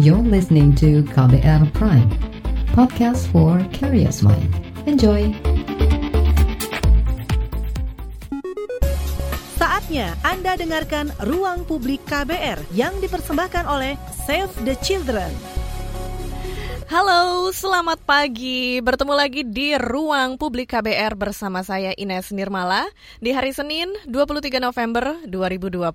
You're 0.00 0.24
listening 0.24 0.72
to 0.80 1.04
KBR 1.12 1.76
Prime, 1.76 2.08
podcast 2.72 3.28
for 3.28 3.60
curious 3.68 4.24
mind. 4.24 4.48
Enjoy! 4.88 5.28
Saatnya 9.60 10.16
Anda 10.24 10.56
dengarkan 10.56 11.12
Ruang 11.28 11.68
Publik 11.68 12.00
KBR 12.08 12.64
yang 12.72 12.96
dipersembahkan 12.96 13.68
oleh 13.68 14.00
Save 14.24 14.48
the 14.64 14.72
Children. 14.80 15.36
Halo, 16.88 17.52
selamat 17.52 18.00
pagi. 18.00 18.80
Bertemu 18.80 19.12
lagi 19.12 19.44
di 19.44 19.76
Ruang 19.76 20.40
Publik 20.40 20.72
KBR 20.72 21.12
bersama 21.12 21.60
saya 21.60 21.92
Ines 22.00 22.32
Nirmala 22.32 22.88
di 23.20 23.36
hari 23.36 23.52
Senin 23.52 23.92
23 24.08 24.64
November 24.64 25.20
2020. 25.28 25.92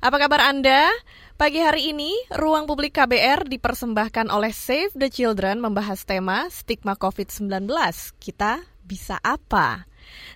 Apa 0.00 0.16
kabar 0.16 0.48
Anda? 0.48 0.88
Pagi 1.36 1.60
hari 1.60 1.92
ini, 1.92 2.08
Ruang 2.32 2.64
Publik 2.64 2.96
KBR 2.96 3.44
dipersembahkan 3.44 4.32
oleh 4.32 4.48
Save 4.48 4.96
the 4.96 5.12
Children 5.12 5.60
membahas 5.60 6.08
tema 6.08 6.48
stigma 6.48 6.96
COVID-19. 6.96 7.68
Kita 8.16 8.64
bisa 8.80 9.20
apa? 9.20 9.84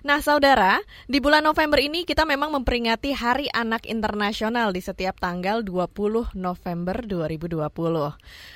Nah, 0.05 0.21
saudara, 0.21 0.77
di 1.09 1.17
bulan 1.17 1.41
November 1.41 1.81
ini 1.81 2.05
kita 2.05 2.23
memang 2.23 2.53
memperingati 2.53 3.11
Hari 3.15 3.49
Anak 3.49 3.89
Internasional 3.89 4.69
di 4.69 4.83
setiap 4.83 5.17
tanggal 5.17 5.65
20 5.65 6.37
November 6.37 7.01
2020. 7.01 7.65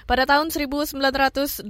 Pada 0.05 0.23
tahun 0.29 0.53
1989, 0.53 1.65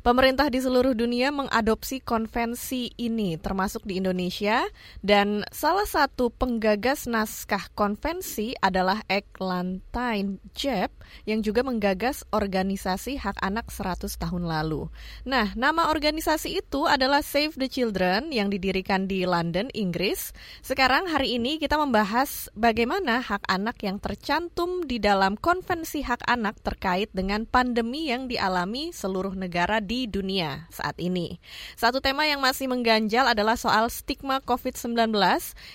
pemerintah 0.00 0.46
di 0.48 0.58
seluruh 0.64 0.96
dunia 0.96 1.28
mengadopsi 1.28 2.00
konvensi 2.00 2.88
ini, 2.96 3.36
termasuk 3.36 3.84
di 3.84 4.00
Indonesia, 4.00 4.64
dan 5.04 5.44
salah 5.52 5.84
satu 5.84 6.32
penggagas 6.32 7.04
naskah 7.04 7.68
konvensi 7.76 8.56
adalah 8.64 9.04
Eglantine 9.12 10.40
Jeb 10.56 10.88
yang 11.24 11.40
juga 11.40 11.62
menggagas 11.62 12.22
organisasi 12.32 13.20
hak 13.20 13.40
anak 13.40 13.70
100 13.72 14.08
tahun 14.16 14.44
lalu. 14.46 14.88
Nah, 15.24 15.52
nama 15.56 15.88
organisasi 15.88 16.60
itu 16.60 16.84
adalah 16.88 17.24
Save 17.24 17.56
the 17.56 17.68
Children 17.68 18.34
yang 18.34 18.52
didirikan 18.52 19.06
di 19.08 19.24
London, 19.24 19.72
Inggris. 19.72 20.34
Sekarang 20.60 21.08
hari 21.08 21.36
ini 21.36 21.56
kita 21.56 21.80
membahas 21.80 22.48
bagaimana 22.52 23.24
hak 23.24 23.44
anak 23.48 23.80
yang 23.82 23.96
tercantum 23.98 24.84
di 24.84 25.00
dalam 25.00 25.34
konvensi 25.40 26.04
hak 26.04 26.24
anak 26.28 26.60
terkait 26.60 27.10
dengan 27.12 27.48
pandemi 27.48 28.08
yang 28.12 28.28
dialami 28.28 28.92
seluruh 28.94 29.32
negara 29.32 29.80
di 29.80 30.06
dunia 30.06 30.68
saat 30.68 30.96
ini. 31.00 31.38
Satu 31.74 31.98
tema 32.04 32.28
yang 32.28 32.40
masih 32.44 32.68
mengganjal 32.70 33.30
adalah 33.30 33.56
soal 33.56 33.88
stigma 33.88 34.40
COVID-19 34.44 35.14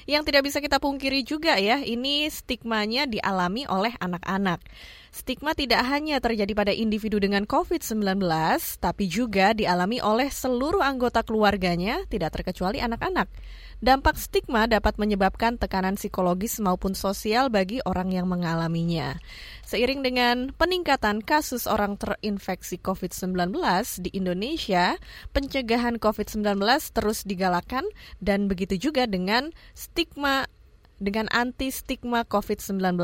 yang 0.05 0.21
tidak 0.23 0.45
bisa 0.45 0.61
kita 0.61 0.77
pungkiri 0.77 1.25
juga 1.25 1.57
ya, 1.57 1.81
ini 1.81 2.27
stigmanya 2.29 3.09
dialami 3.09 3.65
oleh 3.67 3.93
anak-anak. 3.99 4.61
Stigma 5.09 5.57
tidak 5.57 5.81
hanya 5.89 6.21
terjadi 6.21 6.53
pada 6.53 6.69
individu 6.69 7.17
dengan 7.17 7.49
COVID-19, 7.49 8.21
tapi 8.77 9.09
juga 9.09 9.57
dialami 9.57 9.97
oleh 9.97 10.29
seluruh 10.29 10.85
anggota 10.85 11.25
keluarganya, 11.25 12.05
tidak 12.13 12.37
terkecuali 12.37 12.77
anak-anak. 12.77 13.25
Dampak 13.79 14.19
stigma 14.19 14.67
dapat 14.67 14.99
menyebabkan 14.99 15.55
tekanan 15.55 15.95
psikologis 15.95 16.59
maupun 16.59 16.93
sosial 16.93 17.47
bagi 17.47 17.79
orang 17.87 18.11
yang 18.11 18.27
mengalaminya. 18.27 19.17
Seiring 19.63 20.03
dengan 20.03 20.35
peningkatan 20.53 21.23
kasus 21.23 21.63
orang 21.63 21.95
terinfeksi 21.95 22.77
COVID-19 22.83 23.55
di 24.03 24.11
Indonesia, 24.13 24.99
pencegahan 25.31 25.95
COVID-19 25.95 26.59
terus 26.91 27.23
digalakan 27.23 27.87
dan 28.19 28.51
begitu 28.51 28.75
juga 28.77 29.07
dengan 29.07 29.55
stigma 29.73 30.45
dengan 30.99 31.31
anti 31.31 31.71
stigma 31.71 32.27
COVID-19. 32.27 32.99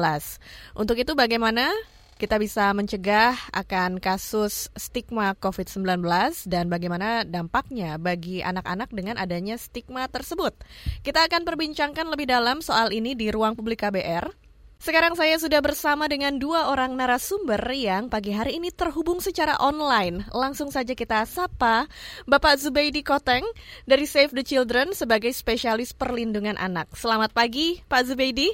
Untuk 0.76 1.00
itu 1.00 1.16
bagaimana 1.16 1.72
kita 2.16 2.40
bisa 2.40 2.72
mencegah 2.72 3.36
akan 3.52 4.00
kasus 4.00 4.72
stigma 4.80 5.36
COVID-19 5.36 6.00
dan 6.48 6.72
bagaimana 6.72 7.28
dampaknya 7.28 8.00
bagi 8.00 8.40
anak-anak 8.40 8.88
dengan 8.96 9.20
adanya 9.20 9.60
stigma 9.60 10.08
tersebut. 10.08 10.56
Kita 11.04 11.28
akan 11.28 11.44
perbincangkan 11.44 12.08
lebih 12.08 12.32
dalam 12.32 12.64
soal 12.64 12.96
ini 12.96 13.20
di 13.20 13.28
ruang 13.36 13.60
publik 13.60 13.84
KBR. 13.84 14.32
Sekarang 14.80 15.16
saya 15.16 15.36
sudah 15.40 15.60
bersama 15.60 16.08
dengan 16.08 16.36
dua 16.40 16.72
orang 16.72 16.96
narasumber 16.96 17.60
yang 17.76 18.08
pagi 18.08 18.32
hari 18.32 18.60
ini 18.60 18.72
terhubung 18.72 19.20
secara 19.20 19.60
online. 19.60 20.24
Langsung 20.32 20.72
saja 20.72 20.96
kita 20.96 21.24
sapa 21.28 21.88
Bapak 22.28 22.60
Zubaidi 22.60 23.04
Koteng 23.04 23.44
dari 23.84 24.08
Save 24.08 24.32
the 24.36 24.44
Children 24.46 24.96
sebagai 24.96 25.32
spesialis 25.36 25.92
perlindungan 25.92 26.56
anak. 26.56 26.92
Selamat 26.96 27.36
pagi 27.36 27.84
Pak 27.88 28.08
Zubaidi. 28.08 28.52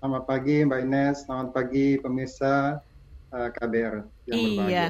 Selamat 0.00 0.24
pagi 0.24 0.64
Mbak 0.64 0.80
Ines, 0.80 1.16
selamat 1.28 1.48
pagi 1.52 2.00
pemirsa 2.00 2.80
uh, 3.30 3.46
eh, 3.46 3.48
KBR 3.54 3.94
yang 4.26 4.36
iya. 4.36 4.46
berbahagia. 4.46 4.86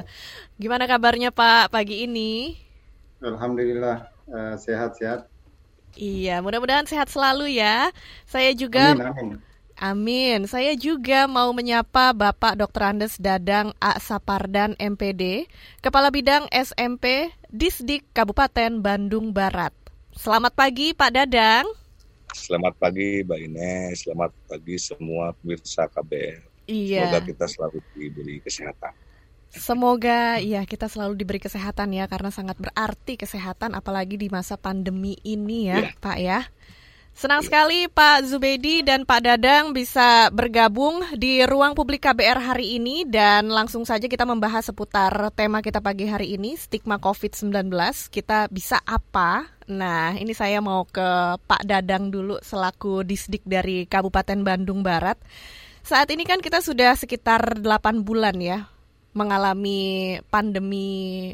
Gimana 0.57 0.83
kabarnya 0.89 1.29
Pak 1.33 1.73
pagi 1.73 2.05
ini? 2.05 2.57
Alhamdulillah 3.21 4.09
uh, 4.29 4.55
sehat-sehat. 4.57 5.29
Iya, 5.93 6.39
mudah-mudahan 6.39 6.87
sehat 6.87 7.11
selalu 7.11 7.59
ya. 7.59 7.91
Saya 8.23 8.55
juga 8.55 8.95
amin, 8.95 9.11
amin. 9.11 9.29
Amin. 9.81 10.45
Saya 10.45 10.77
juga 10.77 11.25
mau 11.25 11.49
menyapa 11.57 12.13
Bapak 12.13 12.53
Dr. 12.53 12.93
Andes 12.93 13.17
Dadang 13.17 13.73
A. 13.81 13.97
Sapardan 13.97 14.77
MPD, 14.77 15.49
Kepala 15.81 16.13
Bidang 16.13 16.45
SMP 16.53 17.33
Disdik 17.49 18.05
Kabupaten 18.13 18.77
Bandung 18.77 19.33
Barat. 19.33 19.73
Selamat 20.13 20.53
pagi 20.53 20.93
Pak 20.93 21.11
Dadang. 21.17 21.65
Selamat 22.31 22.77
pagi 22.77 23.25
Mbak 23.25 23.39
Ines, 23.41 24.05
selamat 24.05 24.31
pagi 24.47 24.77
semua 24.77 25.33
pemirsa 25.35 25.89
KBR. 25.89 26.50
Iya. 26.69 27.09
Semoga 27.09 27.19
kita 27.25 27.45
selalu 27.49 27.77
diberi 27.95 28.35
kesehatan. 28.41 28.93
Semoga 29.51 30.39
ya 30.39 30.63
kita 30.63 30.87
selalu 30.87 31.19
diberi 31.19 31.43
kesehatan 31.43 31.91
ya 31.91 32.07
karena 32.07 32.31
sangat 32.31 32.55
berarti 32.55 33.19
kesehatan 33.19 33.75
apalagi 33.75 34.15
di 34.15 34.31
masa 34.31 34.55
pandemi 34.55 35.19
ini 35.27 35.67
ya, 35.67 35.77
ya. 35.83 35.91
Pak 35.99 36.17
ya. 36.23 36.39
Senang 37.11 37.43
ya. 37.43 37.51
sekali 37.51 37.91
Pak 37.91 38.31
Zubedi 38.31 38.79
dan 38.79 39.03
Pak 39.03 39.19
Dadang 39.27 39.75
bisa 39.75 40.31
bergabung 40.31 41.03
di 41.19 41.43
ruang 41.43 41.75
publik 41.75 42.07
KBR 42.07 42.39
hari 42.39 42.79
ini 42.79 43.03
dan 43.03 43.51
langsung 43.51 43.83
saja 43.83 44.07
kita 44.07 44.23
membahas 44.23 44.71
seputar 44.71 45.11
tema 45.35 45.59
kita 45.59 45.83
pagi 45.83 46.07
hari 46.07 46.39
ini 46.39 46.55
stigma 46.55 46.95
COVID-19. 47.03 47.67
Kita 48.07 48.47
bisa 48.47 48.79
apa? 48.87 49.51
Nah, 49.67 50.15
ini 50.15 50.31
saya 50.31 50.63
mau 50.63 50.87
ke 50.87 51.35
Pak 51.43 51.67
Dadang 51.67 52.07
dulu 52.07 52.39
selaku 52.39 53.03
Disdik 53.03 53.43
dari 53.43 53.83
Kabupaten 53.83 54.39
Bandung 54.47 54.79
Barat. 54.79 55.19
Saat 55.81 56.13
ini 56.13 56.23
kan 56.23 56.39
kita 56.39 56.61
sudah 56.61 56.93
sekitar 56.93 57.57
8 57.59 58.05
bulan 58.05 58.37
ya 58.37 58.69
mengalami 59.11 60.15
pandemi 60.31 60.87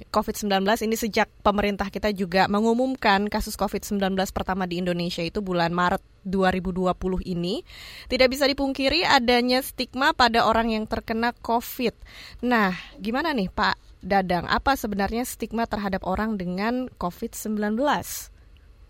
COVID-19 0.09 0.65
ini 0.89 0.97
sejak 0.97 1.29
pemerintah 1.45 1.93
kita 1.93 2.09
juga 2.09 2.49
mengumumkan 2.49 3.29
kasus 3.29 3.53
COVID-19 3.53 4.17
pertama 4.33 4.65
di 4.65 4.81
Indonesia 4.81 5.21
itu 5.21 5.45
bulan 5.45 5.69
Maret 5.77 6.01
2020 6.25 6.97
ini. 7.21 7.61
Tidak 8.09 8.27
bisa 8.27 8.49
dipungkiri 8.49 9.05
adanya 9.05 9.61
stigma 9.61 10.17
pada 10.17 10.49
orang 10.49 10.73
yang 10.73 10.89
terkena 10.89 11.37
COVID. 11.37 11.93
Nah, 12.41 12.73
gimana 12.97 13.31
nih 13.37 13.53
Pak 13.53 13.77
Dadang, 14.01 14.49
apa 14.49 14.73
sebenarnya 14.73 15.21
stigma 15.21 15.69
terhadap 15.69 16.01
orang 16.01 16.33
dengan 16.41 16.89
COVID-19? 16.97 17.77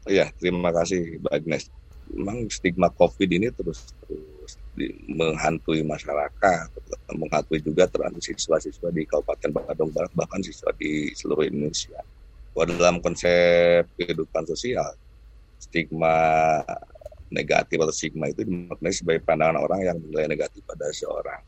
Ya, 0.07 0.31
terima 0.39 0.71
kasih 0.71 1.19
Mbak 1.19 1.33
Agnes. 1.35 1.63
Memang 2.07 2.47
stigma 2.47 2.87
COVID 2.95 3.27
ini 3.27 3.51
terus 3.51 3.91
menghantui 5.09 5.81
masyarakat, 5.81 6.69
menghantui 7.17 7.59
juga 7.65 7.89
terhadap 7.89 8.21
siswa-siswa 8.21 8.93
di 8.93 9.03
Kabupaten 9.09 9.49
Bandung 9.49 9.89
Barat, 9.89 10.13
bahkan 10.13 10.39
siswa 10.45 10.69
di 10.77 11.11
seluruh 11.17 11.49
Indonesia. 11.49 11.97
Bahwa 12.53 12.73
dalam 12.73 12.97
konsep 13.01 13.89
kehidupan 13.97 14.45
sosial, 14.45 14.93
stigma 15.57 16.61
negatif 17.33 17.77
atau 17.81 17.93
stigma 17.93 18.29
itu 18.31 18.45
dimaknai 18.45 18.93
sebagai 18.93 19.21
pandangan 19.25 19.59
orang 19.59 19.81
yang 19.83 19.97
menilai 19.99 20.31
negatif 20.31 20.63
pada 20.63 20.87
seorang. 20.93 21.41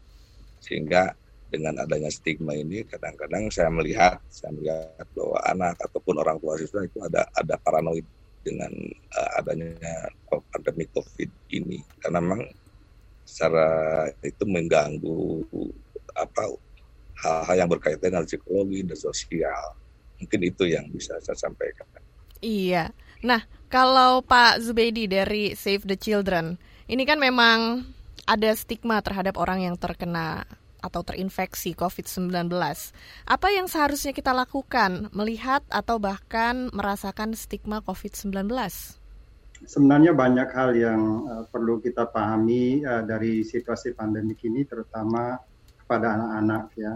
Sehingga 0.59 1.13
dengan 1.49 1.81
adanya 1.81 2.13
stigma 2.13 2.53
ini 2.53 2.85
kadang-kadang 2.85 3.49
saya 3.49 3.73
melihat 3.73 4.21
saya 4.29 4.53
melihat 4.53 5.05
bahwa 5.17 5.37
anak 5.49 5.75
ataupun 5.81 6.21
orang 6.21 6.37
tua 6.37 6.61
siswa 6.61 6.85
itu 6.85 7.01
ada 7.01 7.25
ada 7.33 7.57
paranoid 7.57 8.05
dengan 8.45 8.69
uh, 9.17 9.29
adanya 9.41 9.73
pandemi 10.53 10.85
COVID 10.93 11.29
ini 11.51 11.81
karena 12.05 12.21
memang 12.21 12.45
secara 13.29 13.69
itu 14.25 14.41
mengganggu 14.49 15.45
apa 16.17 16.49
hal-hal 17.21 17.55
yang 17.55 17.69
berkaitan 17.69 18.09
dengan 18.09 18.25
psikologi 18.25 18.81
dan 18.81 18.97
sosial. 18.97 19.77
Mungkin 20.17 20.41
itu 20.41 20.65
yang 20.65 20.89
bisa 20.89 21.15
saya 21.21 21.37
sampaikan. 21.37 21.85
Iya. 22.41 22.91
Nah, 23.21 23.45
kalau 23.69 24.25
Pak 24.25 24.65
Zubedi 24.65 25.05
dari 25.05 25.53
Save 25.53 25.85
the 25.85 25.95
Children, 25.99 26.57
ini 26.89 27.05
kan 27.05 27.21
memang 27.21 27.85
ada 28.25 28.51
stigma 28.57 28.99
terhadap 29.05 29.37
orang 29.37 29.63
yang 29.63 29.75
terkena 29.77 30.47
atau 30.79 31.03
terinfeksi 31.03 31.75
COVID-19. 31.75 32.47
Apa 33.27 33.47
yang 33.51 33.67
seharusnya 33.67 34.15
kita 34.15 34.31
lakukan 34.31 35.11
melihat 35.11 35.61
atau 35.67 35.99
bahkan 35.99 36.71
merasakan 36.71 37.35
stigma 37.35 37.83
COVID-19? 37.83 38.47
Sebenarnya 39.65 40.15
banyak 40.15 40.49
hal 40.51 40.69
yang 40.75 41.01
uh, 41.27 41.43
perlu 41.49 41.79
kita 41.79 42.07
pahami 42.07 42.83
uh, 42.83 43.03
dari 43.03 43.41
situasi 43.43 43.95
pandemik 43.95 44.43
ini, 44.45 44.63
terutama 44.63 45.39
pada 45.87 46.15
anak-anak 46.15 46.63
ya. 46.77 46.93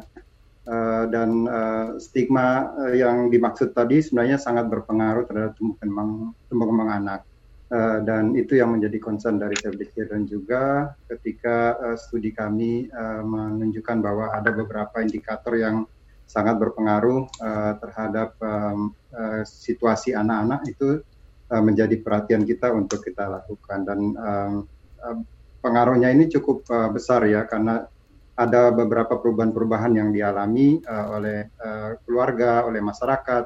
Uh, 0.63 1.11
dan 1.11 1.43
uh, 1.43 1.99
stigma 1.99 2.71
yang 2.95 3.27
dimaksud 3.27 3.75
tadi 3.75 3.99
sebenarnya 3.99 4.39
sangat 4.39 4.71
berpengaruh 4.71 5.27
terhadap 5.27 5.59
tumbuh 5.59 5.75
kembang 5.75 6.31
tumbuh 6.47 6.71
kembang 6.71 7.03
anak 7.03 7.27
uh, 7.73 7.99
dan 8.05 8.37
itu 8.37 8.55
yang 8.61 8.71
menjadi 8.71 8.97
concern 9.01 9.41
dari 9.41 9.57
the 9.57 9.87
Children 9.91 10.29
juga 10.29 10.93
ketika 11.09 11.75
uh, 11.81 11.97
studi 11.97 12.31
kami 12.31 12.87
uh, 12.93 13.25
menunjukkan 13.25 13.97
bahwa 13.99 14.31
ada 14.31 14.53
beberapa 14.53 15.01
indikator 15.01 15.57
yang 15.57 15.89
sangat 16.29 16.57
berpengaruh 16.61 17.27
uh, 17.43 17.73
terhadap 17.81 18.37
um, 18.39 18.95
uh, 19.11 19.43
situasi 19.43 20.15
anak-anak 20.15 20.63
itu 20.69 21.03
uh, 21.53 21.61
menjadi 21.61 22.01
perhatian 22.01 22.43
kita 22.49 22.73
untuk 22.73 23.05
kita 23.05 23.29
lakukan 23.29 23.85
dan 23.85 23.99
um, 24.17 24.53
uh, 25.05 25.17
pengaruhnya 25.61 26.09
ini 26.09 26.25
cukup 26.27 26.65
uh, 26.73 26.89
besar 26.89 27.23
ya 27.29 27.45
karena 27.45 27.85
ada 28.33 28.73
beberapa 28.73 29.21
perubahan-perubahan 29.21 29.93
yang 29.93 30.09
dialami 30.09 30.81
uh, 30.89 31.05
oleh 31.13 31.53
uh, 31.61 32.01
keluarga, 32.01 32.65
oleh 32.65 32.81
masyarakat, 32.81 33.45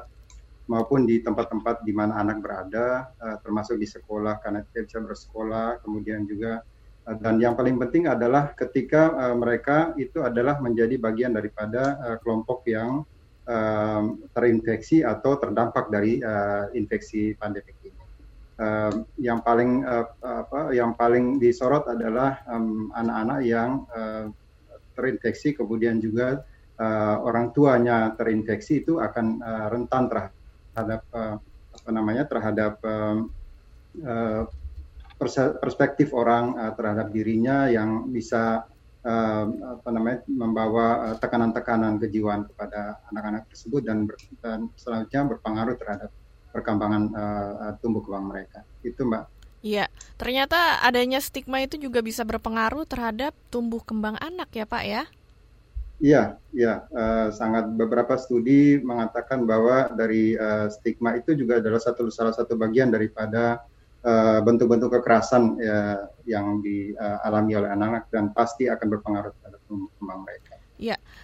maupun 0.68 1.04
di 1.04 1.20
tempat-tempat 1.20 1.84
di 1.84 1.92
mana 1.92 2.16
anak 2.16 2.40
berada, 2.40 3.12
uh, 3.20 3.36
termasuk 3.44 3.76
di 3.76 3.84
sekolah 3.84 4.40
karena 4.40 4.64
tidak 4.72 4.88
bisa 4.88 4.98
bersekolah, 5.04 5.84
kemudian 5.84 6.24
juga 6.24 6.64
dan 7.08 7.40
yang 7.40 7.56
paling 7.56 7.80
penting 7.80 8.04
adalah 8.04 8.52
ketika 8.52 9.16
uh, 9.16 9.32
mereka 9.32 9.96
itu 9.96 10.20
adalah 10.20 10.60
menjadi 10.60 11.00
bagian 11.00 11.32
daripada 11.32 11.96
uh, 12.04 12.16
kelompok 12.20 12.64
yang 12.68 13.04
terinfeksi 14.36 15.00
atau 15.00 15.40
terdampak 15.40 15.88
dari 15.88 16.20
infeksi 16.76 17.32
pandemi 17.32 17.72
ini. 17.80 17.97
Uh, 18.58 19.06
yang 19.22 19.38
paling 19.38 19.86
uh, 19.86 20.02
apa 20.18 20.74
yang 20.74 20.90
paling 20.98 21.38
disorot 21.38 21.86
adalah 21.86 22.42
anak-anak 22.90 23.38
um, 23.38 23.46
yang 23.46 23.70
uh, 23.94 24.26
terinfeksi 24.98 25.54
kemudian 25.54 26.02
juga 26.02 26.42
uh, 26.82 27.16
orang 27.22 27.54
tuanya 27.54 28.18
terinfeksi 28.18 28.82
itu 28.82 28.98
akan 28.98 29.38
uh, 29.38 29.66
rentan 29.70 30.10
terhadap 30.10 31.06
uh, 31.14 31.38
apa 31.70 31.90
namanya 31.94 32.26
terhadap 32.26 32.82
uh, 32.82 33.22
uh, 34.02 34.42
perspektif 35.62 36.10
orang 36.14 36.58
uh, 36.58 36.72
terhadap 36.74 37.14
dirinya 37.14 37.70
yang 37.70 38.10
bisa 38.10 38.66
uh, 39.06 39.46
apa 39.78 39.88
namanya 39.90 40.18
membawa 40.26 41.14
tekanan-tekanan 41.18 41.98
kejiwaan 42.02 42.46
kepada 42.50 43.02
anak-anak 43.14 43.46
tersebut 43.50 43.82
dan, 43.86 44.06
ber, 44.06 44.18
dan 44.42 44.70
selanjutnya 44.78 45.22
berpengaruh 45.30 45.78
terhadap 45.78 46.10
perkembangan 46.58 47.02
uh, 47.14 47.72
tumbuh 47.78 48.02
kembang 48.02 48.34
mereka. 48.34 48.66
Itu 48.82 49.06
Mbak. 49.06 49.38
Iya, 49.62 49.86
ternyata 50.18 50.82
adanya 50.82 51.18
stigma 51.22 51.62
itu 51.62 51.78
juga 51.78 52.02
bisa 52.02 52.26
berpengaruh 52.26 52.86
terhadap 52.86 53.34
tumbuh 53.50 53.82
kembang 53.82 54.18
anak 54.18 54.50
ya 54.54 54.66
Pak 54.66 54.84
ya? 54.86 55.02
Iya, 55.98 56.38
iya, 56.54 56.86
uh, 56.94 57.34
sangat 57.34 57.74
beberapa 57.74 58.14
studi 58.14 58.78
mengatakan 58.78 59.42
bahwa 59.42 59.90
dari 59.98 60.38
uh, 60.38 60.70
stigma 60.70 61.18
itu 61.18 61.34
juga 61.34 61.58
adalah 61.58 61.82
satu 61.82 62.06
salah 62.10 62.34
satu 62.34 62.54
bagian 62.58 62.90
daripada 62.90 63.62
bentuk-bentuk 64.46 64.94
uh, 64.94 65.02
kekerasan 65.02 65.58
ya, 65.58 66.06
yang 66.22 66.62
dialami 66.62 67.58
oleh 67.58 67.70
anak-anak 67.74 68.06
dan 68.14 68.30
pasti 68.30 68.70
akan 68.70 68.94
berpengaruh 68.94 69.34
terhadap 69.42 69.58
tumbuh 69.66 69.90
kembang 69.98 70.22
mereka. 70.22 70.57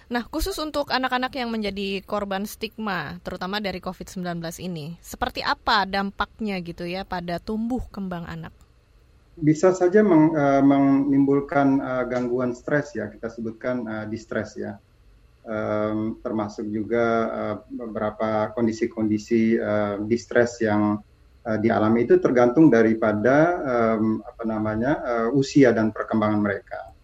Nah 0.05 0.21
khusus 0.29 0.53
untuk 0.61 0.93
anak-anak 0.93 1.33
yang 1.33 1.49
menjadi 1.49 2.05
korban 2.05 2.45
stigma, 2.45 3.17
terutama 3.25 3.57
dari 3.57 3.81
COVID-19 3.81 4.37
ini, 4.61 5.01
seperti 5.01 5.41
apa 5.41 5.89
dampaknya 5.89 6.61
gitu 6.61 6.85
ya 6.85 7.01
pada 7.01 7.41
tumbuh 7.41 7.81
kembang 7.89 8.29
anak? 8.29 8.53
Bisa 9.35 9.73
saja 9.73 10.05
meng, 10.05 10.31
uh, 10.37 10.61
menimbulkan 10.61 11.81
uh, 11.81 12.03
gangguan 12.05 12.53
stres 12.53 12.93
ya, 12.93 13.09
kita 13.09 13.33
sebutkan 13.33 13.83
uh, 13.89 14.05
distress 14.05 14.55
ya, 14.55 14.77
um, 15.43 16.21
termasuk 16.21 16.69
juga 16.69 17.05
uh, 17.27 17.55
beberapa 17.67 18.53
kondisi-kondisi 18.53 19.57
uh, 19.57 20.05
distress 20.05 20.61
yang 20.61 21.01
uh, 21.43 21.57
dialami 21.57 22.05
itu 22.05 22.21
tergantung 22.21 22.69
daripada 22.69 23.57
um, 23.65 24.21
apa 24.21 24.43
namanya 24.45 24.91
uh, 25.01 25.29
usia 25.33 25.73
dan 25.73 25.89
perkembangan 25.89 26.39
mereka 26.39 26.94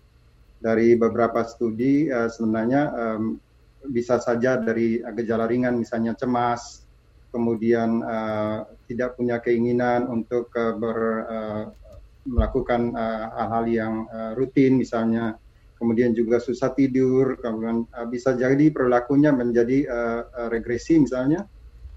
dari 0.62 0.94
beberapa 0.94 1.42
studi 1.44 2.08
uh, 2.08 2.30
sebenarnya 2.30 2.81
um, 2.94 3.42
bisa 3.90 4.22
saja 4.22 4.62
dari 4.62 5.02
gejala 5.18 5.50
ringan 5.50 5.81
misalnya 5.81 6.13
cemas, 6.13 6.86
kemudian 7.34 8.06
uh, 8.06 8.69
tidak 8.86 9.18
punya 9.18 9.42
keinginan 9.42 10.06
untuk 10.06 10.54
uh, 10.54 10.78
ber, 10.78 10.98
uh, 11.25 11.63
melakukan 12.30 12.94
hal-hal 13.34 13.66
uh, 13.66 13.72
yang 13.74 13.94
uh, 14.13 14.31
rutin 14.38 14.78
misalnya, 14.78 15.34
kemudian 15.81 16.13
juga 16.13 16.38
susah 16.38 16.78
tidur, 16.78 17.42
kemudian 17.42 17.90
uh, 17.98 18.06
bisa 18.06 18.38
jadi 18.38 18.69
perilakunya 18.69 19.34
menjadi 19.34 19.90
uh, 19.90 20.22
regresi 20.54 21.02
misalnya, 21.02 21.50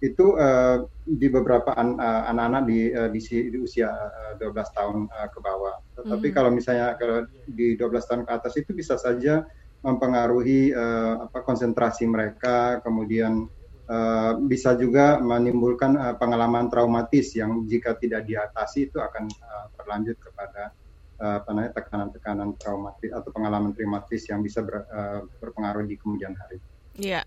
itu 0.04 0.36
uh, 0.36 0.84
di 1.08 1.32
beberapa 1.32 1.72
an, 1.72 1.96
uh, 1.96 2.28
anak-anak 2.28 2.62
di, 2.68 2.80
uh, 2.92 3.08
di, 3.08 3.20
di 3.48 3.58
usia 3.58 3.88
uh, 3.88 4.36
12 4.36 4.76
tahun 4.76 4.96
uh, 5.08 5.28
ke 5.32 5.38
bawah. 5.40 5.80
Tetapi 5.96 6.28
mm. 6.28 6.34
kalau 6.36 6.50
misalnya 6.52 6.92
kalau 7.00 7.24
di 7.48 7.72
12 7.80 8.08
tahun 8.08 8.22
ke 8.28 8.32
atas 8.36 8.52
itu 8.60 8.76
bisa 8.76 9.00
saja 9.00 9.48
mempengaruhi 9.80 10.76
uh, 10.76 11.28
apa 11.28 11.40
konsentrasi 11.44 12.04
mereka, 12.04 12.84
kemudian 12.84 13.48
uh, 13.88 14.32
bisa 14.44 14.76
juga 14.76 15.20
menimbulkan 15.20 15.96
uh, 15.96 16.14
pengalaman 16.20 16.68
traumatis 16.68 17.32
yang 17.36 17.64
jika 17.64 17.96
tidak 17.96 18.28
diatasi 18.28 18.92
itu 18.92 19.00
akan 19.00 19.28
uh, 19.28 19.66
berlanjut 19.76 20.16
kepada 20.20 20.72
uh, 21.20 21.40
apa 21.40 21.48
namanya 21.52 21.72
tekanan-tekanan 21.80 22.50
traumatis 22.60 23.10
atau 23.12 23.30
pengalaman 23.32 23.72
traumatis 23.72 24.24
yang 24.28 24.40
bisa 24.44 24.64
ber, 24.64 24.84
uh, 24.88 25.24
berpengaruh 25.40 25.84
di 25.88 25.96
kemudian 25.96 26.36
hari. 26.36 26.60
Iya. 27.00 27.22
Yeah. 27.22 27.24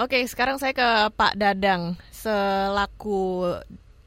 Oke, 0.00 0.24
sekarang 0.24 0.56
saya 0.56 0.72
ke 0.72 1.12
Pak 1.12 1.36
Dadang 1.36 1.92
selaku 2.08 3.52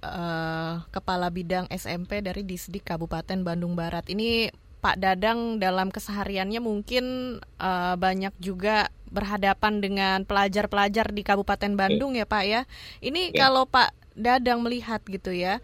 uh, 0.02 0.74
Kepala 0.90 1.30
Bidang 1.30 1.70
SMP 1.70 2.18
dari 2.26 2.42
Disdik 2.42 2.82
Kabupaten 2.82 3.46
Bandung 3.46 3.78
Barat. 3.78 4.10
Ini 4.10 4.50
Pak 4.82 4.98
Dadang 4.98 5.62
dalam 5.62 5.94
kesehariannya 5.94 6.58
mungkin 6.66 7.38
uh, 7.62 7.94
banyak 7.94 8.34
juga 8.42 8.90
berhadapan 9.14 9.86
dengan 9.86 10.26
pelajar-pelajar 10.26 11.14
di 11.14 11.22
Kabupaten 11.22 11.78
Bandung 11.78 12.18
ya 12.18 12.26
Pak 12.26 12.44
ya. 12.50 12.66
Ini 12.98 13.30
ya. 13.30 13.46
kalau 13.46 13.70
Pak 13.70 13.94
Dadang 14.18 14.66
melihat 14.66 15.06
gitu 15.06 15.30
ya, 15.30 15.62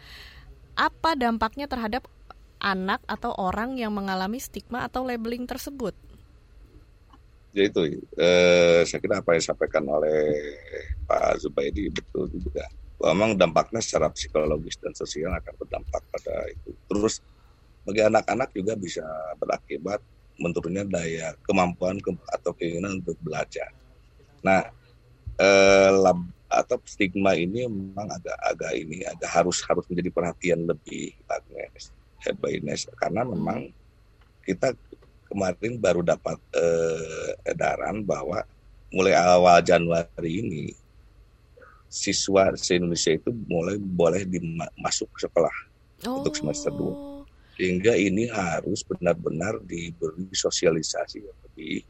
apa 0.77 1.17
dampaknya 1.17 1.65
terhadap 1.65 2.05
anak 2.61 3.01
atau 3.09 3.33
orang 3.33 3.81
yang 3.81 3.97
mengalami 3.97 4.37
stigma 4.37 4.85
atau 4.85 5.01
labeling 5.09 5.49
tersebut? 5.49 5.97
Ya 7.49 7.63
itu 7.65 7.81
eh, 8.17 8.81
saya 8.85 8.99
kira 9.01 9.21
apa 9.21 9.33
yang 9.33 9.41
disampaikan 9.41 9.83
oleh 9.89 10.21
Pak 11.09 11.41
Zubaidi 11.41 11.89
betul 11.89 12.29
juga. 12.29 12.65
Memang 12.99 13.39
dampaknya 13.39 13.79
secara 13.79 14.11
psikologis 14.11 14.75
dan 14.77 14.91
sosial 14.91 15.31
akan 15.31 15.53
berdampak 15.55 16.03
pada 16.11 16.35
itu. 16.51 16.75
Terus 16.85 17.23
bagi 17.87 18.03
anak-anak 18.03 18.49
juga 18.51 18.75
bisa 18.75 19.05
berakibat 19.39 20.03
menurunnya 20.39 20.87
daya 20.87 21.35
kemampuan 21.43 21.99
ke, 21.99 22.11
atau 22.31 22.51
keinginan 22.55 22.99
untuk 22.99 23.15
belajar. 23.23 23.71
Nah 24.43 24.67
eh, 25.39 25.91
lab, 25.95 26.19
atau 26.49 26.81
stigma 26.85 27.37
ini 27.37 27.69
memang 27.69 28.09
agak 28.09 28.37
agak 28.41 28.71
ini 28.73 29.05
agak 29.05 29.29
harus 29.29 29.61
harus 29.69 29.85
menjadi 29.85 30.09
perhatian 30.09 30.65
lebih 30.65 31.13
Agnes 31.29 31.93
Ines 32.25 32.89
karena 32.99 33.23
memang 33.23 33.71
kita 34.43 34.73
kemarin 35.29 35.77
baru 35.77 36.01
dapat 36.01 36.37
uh, 36.57 37.29
edaran 37.45 38.01
bahwa 38.01 38.43
mulai 38.89 39.13
awal 39.13 39.61
Januari 39.61 40.41
ini 40.41 40.63
siswa 41.89 42.53
se 42.57 42.77
Indonesia 42.77 43.13
itu 43.13 43.29
mulai 43.49 43.77
boleh 43.77 44.25
masuk 44.77 45.09
ke 45.13 45.25
sekolah 45.25 45.55
oh. 46.05 46.21
untuk 46.21 46.33
semester 46.37 46.73
2. 46.73 47.57
Sehingga 47.59 47.93
ini 47.97 48.29
harus 48.31 48.81
benar-benar 48.87 49.59
diberi 49.67 50.31
sosialisasi 50.31 51.21
yang 51.21 51.39
lebih 51.49 51.83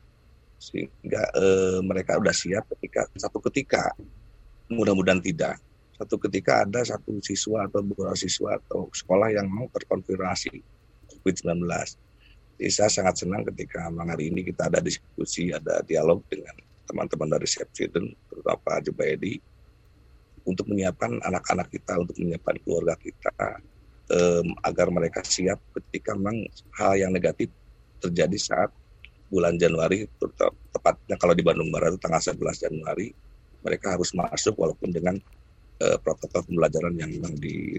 sehingga 0.59 1.23
uh, 1.39 1.79
mereka 1.79 2.19
sudah 2.19 2.35
siap 2.35 2.63
ketika 2.75 3.07
satu 3.15 3.39
ketika 3.47 3.95
mudah-mudahan 4.67 5.23
tidak 5.23 5.55
satu 5.95 6.19
ketika 6.27 6.67
ada 6.67 6.83
satu 6.83 7.15
siswa 7.23 7.63
atau 7.63 7.79
beberapa 7.79 8.15
siswa 8.19 8.59
atau 8.59 8.91
sekolah 8.91 9.31
yang 9.31 9.47
mau 9.47 9.71
terkonfirmasi 9.71 10.59
COVID-19 11.15 11.63
jadi 11.63 12.08
saya 12.67 12.91
sangat 12.91 13.23
senang 13.23 13.47
ketika 13.47 13.87
malam 13.87 14.11
hari 14.11 14.27
ini 14.27 14.43
kita 14.43 14.67
ada 14.67 14.83
diskusi, 14.83 15.55
ada 15.55 15.79
dialog 15.87 16.19
dengan 16.27 16.51
teman-teman 16.83 17.39
dari 17.39 17.47
Save 17.47 17.71
Children, 17.71 18.11
terutama 18.27 18.59
Pak 18.59 18.91
Jubaidi, 18.91 19.39
untuk 20.43 20.67
menyiapkan 20.67 21.23
anak-anak 21.23 21.71
kita, 21.71 21.95
untuk 22.03 22.19
menyiapkan 22.19 22.59
keluarga 22.67 22.99
kita, 22.99 23.63
um, 24.11 24.51
agar 24.67 24.91
mereka 24.91 25.23
siap 25.23 25.61
ketika 25.79 26.19
memang 26.19 26.43
hal 26.75 26.99
yang 26.99 27.15
negatif 27.15 27.47
terjadi 28.03 28.35
saat 28.35 28.69
bulan 29.29 29.55
Januari, 29.55 30.09
tepatnya 30.73 31.15
kalau 31.15 31.37
di 31.37 31.45
Bandung 31.45 31.69
Barat 31.69 31.95
itu 31.95 32.01
tanggal 32.01 32.19
11 32.19 32.65
Januari, 32.65 33.13
mereka 33.63 33.95
harus 33.95 34.11
masuk 34.11 34.57
walaupun 34.57 34.89
dengan 34.89 35.15
uh, 35.79 35.97
protokol 36.01 36.43
pembelajaran 36.43 36.97
yang 36.97 37.13
memang 37.13 37.37
di, 37.37 37.77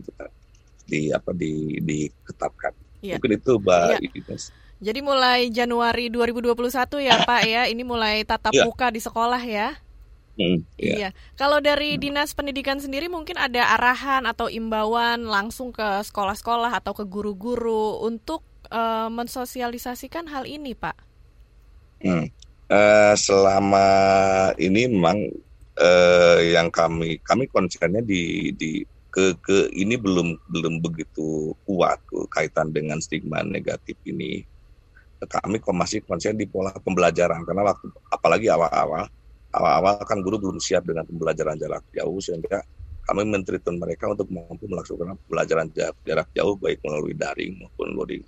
di 0.87 1.10
apa 1.10 1.34
di 1.34 1.82
diketatkan. 1.82 2.72
Ya. 3.02 3.16
Mungkin 3.18 3.32
itu 3.40 3.52
Mbak 3.58 3.84
ya. 3.99 3.99
Ines. 4.14 4.44
Jadi 4.80 5.04
mulai 5.04 5.52
Januari 5.52 6.08
2021 6.08 7.04
ya 7.04 7.20
Pak 7.28 7.42
ya, 7.44 7.68
ini 7.68 7.84
mulai 7.84 8.25
tatap 8.25 8.56
ya. 8.56 8.64
muka 8.64 8.88
di 8.88 9.00
sekolah 9.00 9.40
ya. 9.44 9.76
Hmm, 10.40 10.64
iya. 10.80 10.94
iya. 10.96 11.08
Kalau 11.37 11.60
dari 11.60 12.00
Dinas 12.00 12.32
Pendidikan 12.32 12.80
sendiri 12.80 13.12
mungkin 13.12 13.37
ada 13.37 13.76
arahan 13.76 14.25
atau 14.25 14.49
imbauan 14.49 15.28
langsung 15.28 15.68
ke 15.68 16.00
sekolah-sekolah 16.00 16.72
atau 16.80 16.96
ke 16.96 17.04
guru-guru 17.04 18.00
untuk 18.00 18.40
uh, 18.72 19.12
mensosialisasikan 19.12 20.32
hal 20.32 20.49
ini, 20.49 20.72
Pak. 20.72 20.96
Hmm. 22.00 22.32
Uh, 22.70 23.12
selama 23.18 23.87
ini 24.56 24.88
memang 24.88 25.28
uh, 25.76 26.38
yang 26.40 26.72
kami 26.72 27.20
kami 27.20 27.44
konsennya 27.50 28.00
di 28.00 28.54
di 28.54 28.80
ke 29.10 29.34
ke 29.42 29.68
ini 29.75 29.99
belum 29.99 30.38
belum 30.54 30.78
begitu 30.78 31.52
kuat 31.66 31.99
kaitan 32.32 32.72
dengan 32.72 33.02
stigma 33.02 33.44
negatif 33.44 33.99
ini. 34.08 34.46
Kami 35.20 35.60
masih 35.60 36.00
konsen 36.00 36.36
di 36.36 36.48
pola 36.48 36.72
pembelajaran 36.72 37.44
karena 37.44 37.60
waktu 37.68 37.92
apalagi 38.08 38.48
awal-awal 38.48 39.04
awal-awal 39.52 40.00
kan 40.06 40.22
guru 40.22 40.38
belum 40.38 40.58
siap 40.62 40.86
dengan 40.86 41.04
pembelajaran 41.04 41.58
jarak 41.58 41.84
jauh 41.92 42.18
sehingga 42.22 42.62
kami 43.10 43.26
mentreatment 43.26 43.82
mereka 43.82 44.06
untuk 44.06 44.30
mampu 44.30 44.70
melakukan 44.70 45.18
pembelajaran 45.26 45.66
jarak, 46.06 46.30
jauh 46.30 46.54
baik 46.54 46.78
melalui 46.86 47.10
daring 47.10 47.58
maupun 47.58 47.90
luring. 47.98 48.22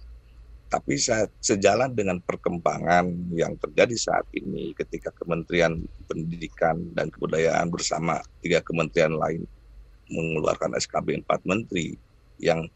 Tapi 0.66 0.96
saat, 0.98 1.30
sejalan 1.38 1.92
dengan 1.92 2.18
perkembangan 2.18 3.06
yang 3.36 3.54
terjadi 3.60 3.94
saat 3.94 4.26
ini 4.34 4.72
ketika 4.74 5.12
Kementerian 5.14 5.78
Pendidikan 6.08 6.80
dan 6.96 7.12
Kebudayaan 7.12 7.68
bersama 7.68 8.18
tiga 8.40 8.64
kementerian 8.64 9.14
lain 9.14 9.44
mengeluarkan 10.08 10.74
SKB 10.80 11.22
4 11.28 11.44
Menteri 11.46 11.94
yang 12.40 12.66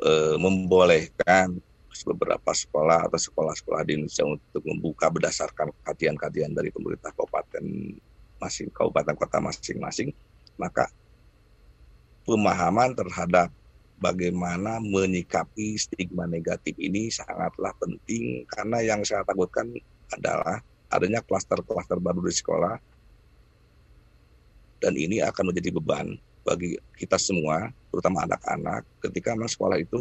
e, 0.00 0.12
membolehkan 0.40 1.60
beberapa 2.04 2.50
sekolah 2.52 3.08
atau 3.08 3.18
sekolah-sekolah 3.18 3.82
di 3.86 3.98
Indonesia 3.98 4.24
untuk 4.26 4.62
membuka 4.66 5.08
berdasarkan 5.08 5.72
kajian-kajian 5.86 6.52
dari 6.52 6.70
pemerintah 6.70 7.14
kabupaten 7.14 7.64
masing 8.38 8.70
kabupaten 8.70 9.14
kota 9.18 9.38
masing-masing 9.42 10.14
maka 10.58 10.86
pemahaman 12.22 12.94
terhadap 12.94 13.50
bagaimana 13.98 14.78
menyikapi 14.78 15.74
stigma 15.74 16.28
negatif 16.30 16.74
ini 16.78 17.10
sangatlah 17.10 17.74
penting 17.82 18.46
karena 18.46 18.78
yang 18.84 19.00
saya 19.02 19.26
takutkan 19.26 19.66
adalah 20.14 20.62
adanya 20.88 21.18
klaster-klaster 21.24 21.98
baru 21.98 22.22
di 22.22 22.34
sekolah 22.34 22.74
dan 24.78 24.94
ini 24.94 25.18
akan 25.18 25.50
menjadi 25.50 25.74
beban 25.74 26.14
bagi 26.48 26.80
kita 26.96 27.20
semua, 27.20 27.68
terutama 27.92 28.24
anak-anak, 28.24 28.88
ketika 29.04 29.36
memang 29.36 29.52
sekolah 29.52 29.76
itu 29.76 30.00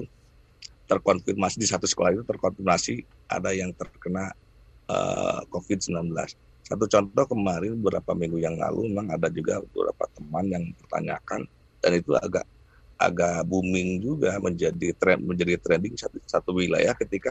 terkonfirmasi 0.87 1.59
di 1.59 1.67
satu 1.67 1.85
sekolah 1.85 2.15
itu 2.15 2.23
terkonfirmasi 2.23 3.03
ada 3.27 3.51
yang 3.51 3.75
terkena 3.75 4.31
uh, 4.87 5.39
eh, 5.39 5.41
COVID-19. 5.51 6.11
Satu 6.67 6.83
contoh 6.87 7.25
kemarin 7.27 7.79
beberapa 7.79 8.11
minggu 8.11 8.43
yang 8.43 8.59
lalu 8.59 8.91
memang 8.91 9.15
ada 9.15 9.31
juga 9.31 9.63
beberapa 9.71 10.03
teman 10.15 10.45
yang 10.51 10.63
pertanyakan 10.83 11.47
dan 11.79 11.91
itu 11.95 12.11
agak 12.15 12.43
agak 12.97 13.45
booming 13.45 14.01
juga 14.01 14.41
menjadi 14.41 14.89
trend 14.97 15.21
menjadi 15.21 15.61
trending 15.61 15.93
satu, 15.95 16.17
satu 16.25 16.49
wilayah 16.57 16.97
ketika 16.97 17.29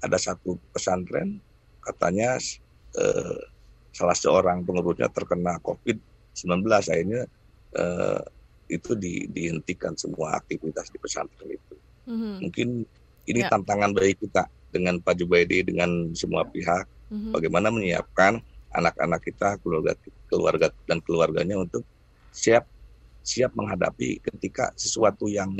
ada 0.00 0.16
satu 0.16 0.56
pesantren 0.70 1.42
katanya 1.82 2.38
eh, 2.96 3.40
salah 3.90 4.16
seorang 4.16 4.62
pengurusnya 4.62 5.10
terkena 5.10 5.58
COVID-19 5.60 6.62
akhirnya 6.70 7.26
eh, 7.74 8.22
itu 8.70 8.96
di, 8.96 9.28
dihentikan 9.28 9.92
semua 9.94 10.40
aktivitas 10.40 10.88
di 10.88 10.96
pesantren 10.96 11.52
itu. 11.52 11.73
Mm-hmm. 12.04 12.34
Mungkin 12.44 12.68
ini 13.24 13.40
yeah. 13.40 13.50
tantangan 13.50 13.90
bagi 13.96 14.14
kita 14.20 14.48
dengan 14.74 15.00
Pak 15.00 15.14
Jubaidi 15.16 15.64
dengan 15.64 16.12
semua 16.12 16.44
pihak 16.44 16.84
mm-hmm. 17.10 17.32
bagaimana 17.32 17.68
menyiapkan 17.70 18.42
anak-anak 18.74 19.22
kita 19.22 19.56
keluarga 19.62 19.94
keluarga 20.26 20.66
dan 20.90 20.98
keluarganya 21.04 21.56
untuk 21.56 21.86
siap 22.34 22.66
siap 23.24 23.54
menghadapi 23.56 24.20
ketika 24.20 24.74
sesuatu 24.76 25.30
yang 25.30 25.54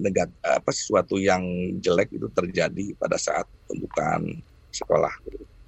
negat 0.00 0.32
apa 0.42 0.70
sesuatu 0.72 1.20
yang 1.20 1.44
jelek 1.78 2.08
itu 2.16 2.26
terjadi 2.32 2.96
pada 2.96 3.20
saat 3.20 3.44
pembukaan 3.68 4.40
sekolah. 4.72 5.12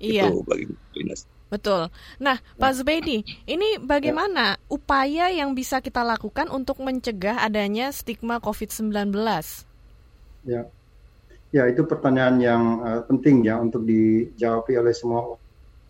Iya. 0.00 0.32
Itu 0.32 0.40
bagi 0.48 0.64
dinas. 0.96 1.28
Betul. 1.50 1.90
Nah, 2.22 2.38
Pak 2.56 2.72
Zubaidi, 2.78 3.26
ini 3.44 3.82
bagaimana 3.82 4.54
upaya 4.70 5.34
yang 5.34 5.50
bisa 5.50 5.82
kita 5.82 6.06
lakukan 6.06 6.46
untuk 6.46 6.78
mencegah 6.78 7.42
adanya 7.42 7.90
stigma 7.90 8.38
COVID-19? 8.38 9.10
Ya, 10.46 10.62
ya 11.50 11.66
itu 11.66 11.82
pertanyaan 11.84 12.38
yang 12.38 12.62
uh, 12.80 13.00
penting 13.02 13.42
ya 13.42 13.58
untuk 13.58 13.82
dijawab 13.82 14.70
oleh 14.70 14.94
semua 14.94 15.34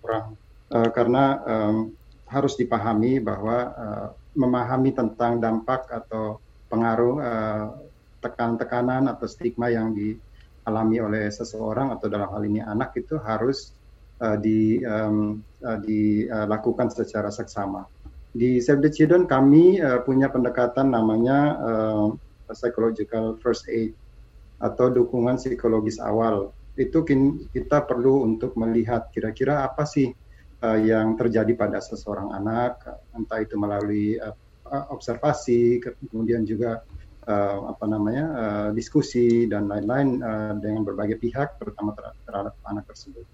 orang 0.00 0.32
uh, 0.72 0.90
karena 0.90 1.24
um, 1.44 1.92
harus 2.24 2.56
dipahami 2.56 3.20
bahwa 3.20 3.56
uh, 3.76 4.08
memahami 4.32 4.96
tentang 4.96 5.36
dampak 5.42 5.92
atau 5.92 6.40
pengaruh 6.72 7.14
uh, 7.20 7.66
tekan-tekanan 8.24 9.12
atau 9.12 9.26
stigma 9.28 9.68
yang 9.68 9.92
dialami 9.92 10.96
oleh 11.02 11.28
seseorang 11.28 11.92
atau 11.92 12.06
dalam 12.06 12.30
hal 12.32 12.42
ini 12.46 12.64
anak 12.64 12.96
itu 12.96 13.20
harus 13.20 13.76
uh, 14.20 14.36
di, 14.36 14.80
um, 14.84 15.40
uh, 15.64 15.78
dilakukan 15.80 16.92
secara 16.92 17.32
seksama. 17.32 17.88
Di 18.30 18.62
Save 18.62 18.86
the 18.86 18.92
Children 18.94 19.26
kami 19.26 19.82
uh, 19.82 20.06
punya 20.06 20.30
pendekatan 20.30 20.94
namanya 20.94 21.58
uh, 21.58 22.06
psychological 22.54 23.34
first 23.42 23.66
aid 23.66 23.90
atau 24.62 24.92
dukungan 24.92 25.40
psikologis 25.40 25.98
awal. 25.98 26.54
Itu 26.78 27.02
kita 27.02 27.84
perlu 27.90 28.22
untuk 28.22 28.54
melihat 28.54 29.10
kira-kira 29.10 29.66
apa 29.66 29.82
sih 29.82 30.14
uh, 30.62 30.78
yang 30.78 31.18
terjadi 31.18 31.52
pada 31.58 31.82
seseorang 31.82 32.30
anak, 32.30 32.86
entah 33.16 33.42
itu 33.42 33.58
melalui 33.58 34.14
uh, 34.20 34.36
observasi, 34.94 35.82
kemudian 35.82 36.46
juga 36.46 36.86
uh, 37.26 37.74
apa 37.74 37.84
namanya 37.90 38.24
uh, 38.30 38.68
diskusi 38.70 39.50
dan 39.50 39.66
lain-lain 39.66 40.22
uh, 40.22 40.54
dengan 40.62 40.86
berbagai 40.86 41.18
pihak, 41.18 41.58
terutama 41.58 41.98
terhadap 42.22 42.54
anak 42.62 42.86
tersebut. 42.86 43.26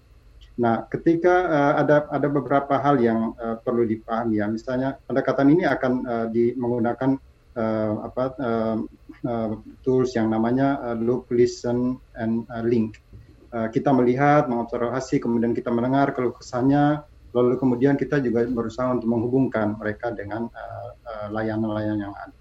Nah, 0.57 0.89
ketika 0.89 1.35
uh, 1.45 1.73
ada 1.77 2.09
ada 2.09 2.27
beberapa 2.33 2.81
hal 2.81 2.97
yang 2.97 3.37
uh, 3.37 3.61
perlu 3.61 3.85
dipahami 3.85 4.41
ya, 4.41 4.49
misalnya 4.49 4.97
pendekatan 5.05 5.53
ini 5.53 5.69
akan 5.69 5.93
uh, 6.01 6.25
di, 6.33 6.57
menggunakan 6.57 7.13
uh, 7.53 7.93
apa 8.09 8.23
uh, 8.41 8.77
uh, 9.21 9.51
tools 9.85 10.17
yang 10.17 10.33
namanya 10.33 10.81
uh, 10.81 10.97
look, 10.97 11.29
listen, 11.29 12.01
and 12.17 12.49
uh, 12.49 12.65
link. 12.65 12.97
Uh, 13.53 13.69
kita 13.69 13.93
melihat, 13.93 14.49
mengobservasi, 14.49 15.21
kemudian 15.21 15.53
kita 15.53 15.69
mendengar 15.69 16.17
keluh 16.17 16.33
kesahnya, 16.33 17.05
lalu 17.37 17.61
kemudian 17.61 17.93
kita 17.93 18.17
juga 18.17 18.49
berusaha 18.49 18.97
untuk 18.97 19.07
menghubungkan 19.13 19.77
mereka 19.77 20.09
dengan 20.09 20.49
layanan-layanan 21.29 22.01
uh, 22.01 22.03
yang 22.09 22.15
ada. 22.17 22.35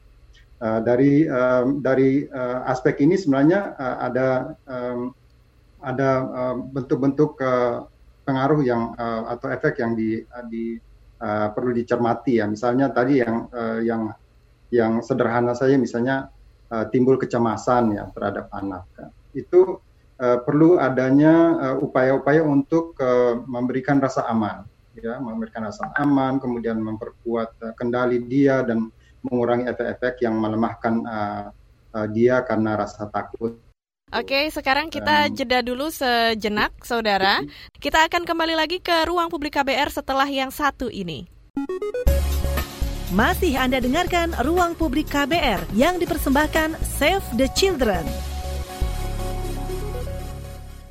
Uh, 0.56 0.80
dari 0.80 1.28
uh, 1.28 1.68
dari 1.84 2.24
uh, 2.32 2.64
aspek 2.64 3.04
ini 3.04 3.20
sebenarnya 3.20 3.76
uh, 3.76 3.96
ada 4.08 4.28
um, 4.64 5.12
ada 5.84 6.10
bentuk-bentuk 6.72 7.36
uh, 7.44 7.84
pengaruh 8.26 8.60
yang 8.66 8.92
uh, 8.98 9.30
atau 9.30 9.46
efek 9.54 9.78
yang 9.78 9.94
di, 9.94 10.18
di 10.50 10.74
uh, 11.22 11.48
perlu 11.54 11.70
dicermati 11.70 12.42
ya. 12.42 12.50
Misalnya 12.50 12.90
tadi 12.90 13.22
yang 13.22 13.46
uh, 13.54 13.78
yang 13.80 14.10
yang 14.74 14.98
sederhana 14.98 15.54
saja 15.54 15.78
misalnya 15.78 16.26
uh, 16.74 16.90
timbul 16.90 17.16
kecemasan 17.16 17.94
ya 17.94 18.10
terhadap 18.10 18.50
anak. 18.50 18.90
Itu 19.30 19.78
uh, 20.18 20.38
perlu 20.42 20.82
adanya 20.82 21.54
upaya-upaya 21.78 22.42
uh, 22.42 22.50
untuk 22.50 22.98
uh, 22.98 23.38
memberikan 23.46 24.02
rasa 24.02 24.26
aman 24.26 24.66
ya, 25.00 25.20
memberikan 25.20 25.68
rasa 25.68 25.92
aman, 26.00 26.40
kemudian 26.40 26.80
memperkuat 26.80 27.50
uh, 27.60 27.72
kendali 27.76 28.20
dia 28.24 28.64
dan 28.64 28.88
mengurangi 29.26 29.68
efek-efek 29.68 30.22
yang 30.24 30.38
melemahkan 30.38 30.94
uh, 31.04 31.44
uh, 31.96 32.06
dia 32.10 32.40
karena 32.46 32.78
rasa 32.78 33.08
takut 33.10 33.60
Oke, 34.14 34.46
sekarang 34.54 34.86
kita 34.86 35.26
jeda 35.34 35.66
dulu 35.66 35.90
sejenak, 35.90 36.70
saudara. 36.86 37.42
Kita 37.82 38.06
akan 38.06 38.22
kembali 38.22 38.54
lagi 38.54 38.78
ke 38.78 39.02
ruang 39.02 39.26
publik 39.26 39.58
KBR 39.58 39.90
setelah 39.90 40.30
yang 40.30 40.54
satu 40.54 40.86
ini. 40.86 41.26
Masih 43.10 43.58
Anda 43.58 43.82
dengarkan 43.82 44.30
ruang 44.46 44.78
publik 44.78 45.10
KBR 45.10 45.58
yang 45.74 45.98
dipersembahkan 45.98 46.78
Save 46.86 47.26
the 47.34 47.50
Children. 47.58 48.35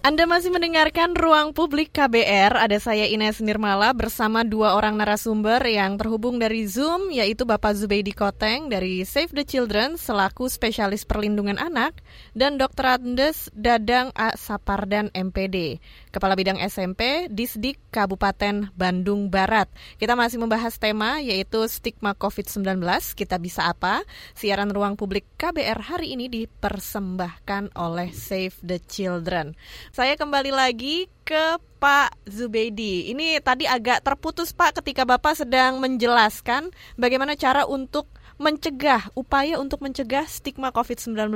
Anda 0.06 0.30
masih 0.30 0.54
mendengarkan 0.54 1.18
Ruang 1.18 1.50
Publik 1.50 1.90
KBR. 1.90 2.54
Ada 2.54 2.78
saya 2.78 3.10
Ines 3.10 3.42
Nirmala 3.42 3.90
bersama 3.90 4.46
dua 4.46 4.78
orang 4.78 5.02
narasumber 5.02 5.58
yang 5.66 5.98
terhubung 5.98 6.38
dari 6.38 6.70
Zoom, 6.70 7.10
yaitu 7.10 7.42
Bapak 7.42 7.74
Zubeidi 7.74 8.14
Koteng 8.14 8.70
dari 8.70 9.02
Save 9.02 9.34
the 9.34 9.42
Children 9.42 9.98
selaku 9.98 10.46
spesialis 10.46 11.10
perlindungan 11.10 11.58
anak 11.58 12.06
dan 12.38 12.62
Dr. 12.62 13.02
Andes 13.02 13.50
Dadang 13.58 14.14
A. 14.14 14.38
Sapardan 14.38 15.10
MPD, 15.10 15.82
Kepala 16.14 16.38
Bidang 16.38 16.62
SMP 16.62 17.26
Disdik 17.34 17.82
Kabupaten 17.90 18.70
Bandung 18.78 19.34
Barat. 19.34 19.74
Kita 19.98 20.14
masih 20.14 20.38
membahas 20.38 20.78
tema 20.78 21.18
yaitu 21.18 21.66
stigma 21.66 22.14
COVID-19, 22.14 22.78
kita 23.18 23.42
bisa 23.42 23.74
apa? 23.74 24.06
Siaran 24.38 24.70
Ruang 24.70 25.02
Publik 25.02 25.26
KBR 25.42 25.82
hari 25.82 26.14
ini 26.14 26.30
dipersembahkan 26.30 27.74
oleh 27.74 28.14
Save 28.14 28.54
the 28.62 28.78
Children. 28.86 29.58
Saya 29.96 30.20
kembali 30.20 30.52
lagi 30.52 31.08
ke 31.24 31.56
Pak 31.80 32.28
Zubedi. 32.28 33.16
Ini 33.16 33.40
tadi 33.40 33.64
agak 33.64 34.04
terputus 34.04 34.52
Pak 34.52 34.84
ketika 34.84 35.08
Bapak 35.08 35.40
sedang 35.40 35.80
menjelaskan 35.80 36.68
bagaimana 37.00 37.40
cara 37.40 37.64
untuk 37.64 38.12
mencegah, 38.36 39.08
upaya 39.16 39.56
untuk 39.56 39.80
mencegah 39.80 40.28
stigma 40.28 40.76
COVID-19. 40.76 41.32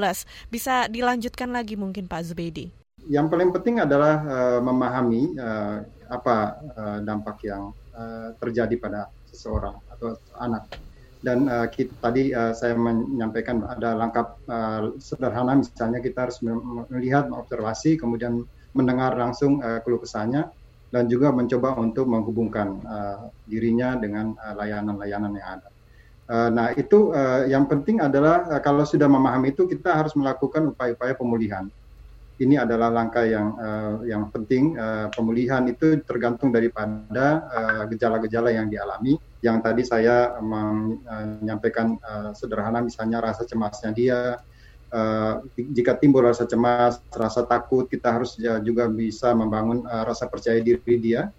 Bisa 0.51 0.91
dilanjutkan 0.91 1.55
lagi 1.55 1.79
mungkin 1.79 2.11
Pak 2.11 2.19
Zubedi. 2.27 2.67
Yang 3.07 3.31
paling 3.31 3.55
penting 3.55 3.79
adalah 3.79 4.27
uh, 4.27 4.59
memahami 4.59 5.39
uh, 5.39 5.79
apa 6.11 6.59
uh, 6.75 6.99
dampak 6.99 7.39
yang 7.47 7.71
uh, 7.95 8.35
terjadi 8.43 8.75
pada 8.75 9.07
seseorang 9.31 9.79
atau 9.87 10.19
anak 10.35 10.67
dan 11.19 11.51
uh, 11.51 11.67
kita, 11.67 11.91
tadi 11.99 12.31
uh, 12.31 12.55
saya 12.55 12.79
menyampaikan 12.79 13.63
ada 13.67 13.95
langkah 13.95 14.39
uh, 14.47 14.95
sederhana 14.99 15.59
misalnya 15.59 15.99
kita 15.99 16.29
harus 16.29 16.39
melihat 16.89 17.27
mengobservasi 17.27 17.99
kemudian 17.99 18.47
mendengar 18.71 19.15
langsung 19.19 19.59
uh, 19.59 19.83
keluh 19.83 19.99
kesahnya 19.99 20.47
dan 20.89 21.05
juga 21.05 21.29
mencoba 21.29 21.77
untuk 21.77 22.09
menghubungkan 22.09 22.81
uh, 22.88 23.29
dirinya 23.45 23.93
dengan 23.99 24.33
layanan-layanan 24.57 25.31
uh, 25.33 25.38
yang 25.38 25.49
ada. 25.59 25.69
Uh, 26.29 26.49
nah 26.49 26.67
itu 26.73 27.13
uh, 27.13 27.45
yang 27.45 27.69
penting 27.69 28.01
adalah 28.01 28.45
uh, 28.49 28.61
kalau 28.61 28.85
sudah 28.85 29.05
memahami 29.05 29.53
itu 29.53 29.69
kita 29.69 29.93
harus 29.93 30.17
melakukan 30.17 30.73
upaya-upaya 30.73 31.13
pemulihan 31.13 31.69
ini 32.39 32.55
adalah 32.55 32.88
langkah 32.88 33.27
yang 33.27 33.47
uh, 33.59 33.99
yang 34.07 34.31
penting. 34.31 34.79
Uh, 34.79 35.11
pemulihan 35.11 35.59
itu 35.67 35.99
tergantung 36.07 36.55
daripada 36.55 37.43
gejala-gejala 37.91 38.49
uh, 38.49 38.55
yang 38.55 38.67
dialami. 38.71 39.19
Yang 39.39 39.58
tadi 39.63 39.81
saya 39.88 40.36
menyampaikan 40.43 41.96
uh, 42.03 42.31
sederhana, 42.36 42.84
misalnya 42.84 43.24
rasa 43.24 43.48
cemasnya 43.48 43.91
dia. 43.96 44.19
Uh, 44.89 45.46
jika 45.55 45.96
timbul 45.96 46.25
rasa 46.25 46.50
cemas, 46.50 46.98
rasa 47.13 47.46
takut, 47.46 47.86
kita 47.86 48.10
harus 48.10 48.36
ya, 48.41 48.58
juga 48.60 48.89
bisa 48.89 49.31
membangun 49.38 49.86
uh, 49.86 50.03
rasa 50.03 50.27
percaya 50.27 50.60
diri 50.60 50.96
dia. 51.00 51.29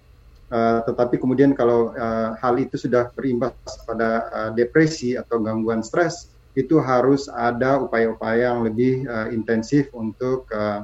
Uh, 0.51 0.83
tetapi 0.83 1.19
kemudian 1.19 1.55
kalau 1.55 1.95
uh, 1.95 2.35
hal 2.39 2.59
itu 2.59 2.75
sudah 2.75 3.11
berimbas 3.15 3.55
pada 3.87 4.27
uh, 4.31 4.51
depresi 4.51 5.15
atau 5.15 5.39
gangguan 5.39 5.83
stres, 5.83 6.31
itu 6.59 6.83
harus 6.83 7.31
ada 7.31 7.79
upaya-upaya 7.79 8.51
yang 8.51 8.67
lebih 8.67 9.07
uh, 9.07 9.31
intensif 9.31 9.87
untuk 9.95 10.51
uh, 10.51 10.83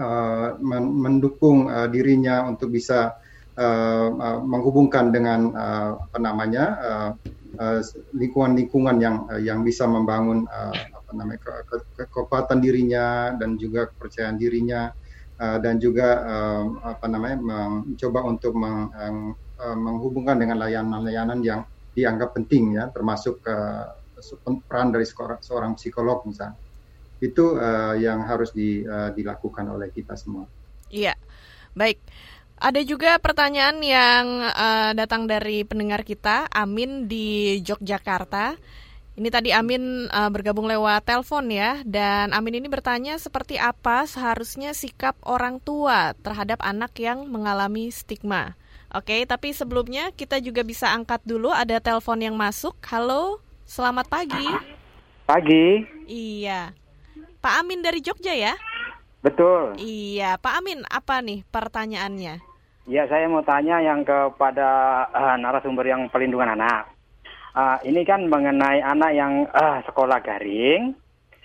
uh, 0.00 0.56
mendukung 0.64 1.68
uh, 1.68 1.88
dirinya 1.88 2.48
untuk 2.48 2.72
bisa 2.72 3.12
uh, 3.58 4.08
uh, 4.12 4.38
menghubungkan 4.42 5.10
dengan 5.12 5.52
uh, 5.52 5.90
apa 6.08 6.18
namanya 6.18 6.64
lingkungan-lingkungan 8.16 8.96
uh, 8.96 9.02
yang 9.02 9.16
uh, 9.28 9.40
yang 9.40 9.60
bisa 9.60 9.84
membangun 9.84 10.48
uh, 10.48 10.72
apa 10.72 11.10
namanya 11.12 11.40
ke, 11.44 11.52
ke, 11.68 11.76
ke, 12.00 12.02
kekuatan 12.08 12.58
dirinya 12.64 13.36
dan 13.36 13.60
juga 13.60 13.92
kepercayaan 13.92 14.40
dirinya 14.40 14.88
uh, 15.36 15.58
dan 15.60 15.76
juga 15.76 16.08
uh, 16.24 16.64
apa 16.96 17.06
namanya 17.08 17.38
mencoba 17.84 18.20
untuk 18.24 18.56
meng, 18.56 18.88
uh, 19.60 19.76
menghubungkan 19.76 20.40
dengan 20.40 20.60
layanan-layanan 20.64 21.44
yang 21.44 21.60
dianggap 21.92 22.32
penting 22.32 22.80
ya 22.80 22.88
termasuk 22.88 23.44
uh, 23.44 23.92
peran 24.70 24.94
dari 24.94 25.04
seorang 25.42 25.76
psikolog 25.76 26.24
misalnya 26.24 26.56
itu 27.22 27.54
uh, 27.54 27.94
yang 27.94 28.26
harus 28.26 28.50
di, 28.50 28.82
uh, 28.82 29.14
dilakukan 29.14 29.70
oleh 29.70 29.94
kita 29.94 30.18
semua. 30.18 30.42
Iya, 30.90 31.14
baik. 31.78 32.02
Ada 32.62 32.86
juga 32.86 33.18
pertanyaan 33.18 33.82
yang 33.82 34.38
uh, 34.38 34.94
datang 34.94 35.26
dari 35.26 35.66
pendengar 35.66 36.06
kita, 36.06 36.46
Amin 36.54 37.10
di 37.10 37.58
Yogyakarta. 37.58 38.54
Ini 39.18 39.28
tadi 39.34 39.50
Amin 39.50 40.06
uh, 40.06 40.30
bergabung 40.30 40.70
lewat 40.70 41.02
telepon 41.02 41.50
ya, 41.50 41.82
dan 41.82 42.30
Amin 42.30 42.62
ini 42.62 42.70
bertanya 42.70 43.18
seperti 43.18 43.58
apa 43.58 44.06
seharusnya 44.06 44.78
sikap 44.78 45.18
orang 45.26 45.58
tua 45.58 46.14
terhadap 46.22 46.62
anak 46.62 46.94
yang 47.02 47.26
mengalami 47.26 47.90
stigma. 47.90 48.54
Oke, 48.94 49.26
tapi 49.26 49.50
sebelumnya 49.50 50.14
kita 50.14 50.38
juga 50.38 50.62
bisa 50.62 50.94
angkat 50.94 51.18
dulu 51.26 51.50
ada 51.50 51.82
telepon 51.82 52.22
yang 52.22 52.38
masuk. 52.38 52.78
Halo, 52.86 53.42
Selamat 53.66 54.06
pagi. 54.06 54.46
Pagi. 55.26 55.82
Iya. 56.06 56.78
Pak 57.42 57.54
Amin 57.58 57.82
dari 57.82 57.98
Jogja 57.98 58.38
ya? 58.38 58.54
Betul. 59.18 59.82
Iya, 59.82 60.38
Pak 60.38 60.62
Amin, 60.62 60.86
apa 60.86 61.18
nih 61.18 61.42
pertanyaannya? 61.50 62.51
Ya, 62.82 63.06
saya 63.06 63.30
mau 63.30 63.46
tanya 63.46 63.78
yang 63.78 64.02
kepada 64.02 65.06
uh, 65.14 65.38
narasumber 65.38 65.86
yang 65.86 66.10
pelindungan 66.10 66.58
anak. 66.58 66.90
Uh, 67.54 67.78
ini 67.86 68.02
kan 68.02 68.26
mengenai 68.26 68.82
anak 68.82 69.14
yang 69.14 69.46
uh, 69.54 69.78
sekolah 69.86 70.18
daring. 70.18 70.90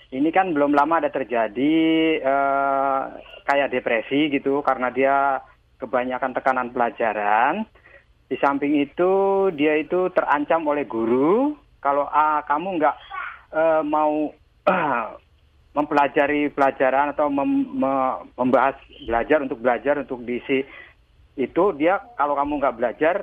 Ini 0.09 0.29
kan 0.33 0.49
belum 0.57 0.73
lama 0.73 0.97
ada 0.97 1.13
terjadi 1.13 1.77
uh, 2.25 3.21
kayak 3.45 3.69
depresi 3.69 4.33
gitu 4.33 4.65
karena 4.65 4.89
dia 4.89 5.37
kebanyakan 5.77 6.33
tekanan 6.33 6.73
pelajaran. 6.73 7.69
Di 8.25 8.35
samping 8.41 8.81
itu 8.81 9.13
dia 9.53 9.77
itu 9.77 10.09
terancam 10.17 10.65
oleh 10.65 10.89
guru 10.89 11.53
kalau 11.85 12.09
uh, 12.09 12.41
kamu 12.49 12.81
nggak 12.81 12.95
uh, 13.53 13.81
mau 13.85 14.33
uh, 14.65 15.05
mempelajari 15.77 16.49
pelajaran 16.49 17.13
atau 17.13 17.29
mem, 17.29 17.77
me, 17.77 17.93
membahas 18.33 18.73
belajar 19.05 19.45
untuk 19.45 19.61
belajar 19.61 20.01
untuk 20.01 20.25
diisi 20.25 20.65
itu 21.37 21.63
dia 21.77 22.01
kalau 22.17 22.33
kamu 22.33 22.57
nggak 22.57 22.77
belajar 22.77 23.15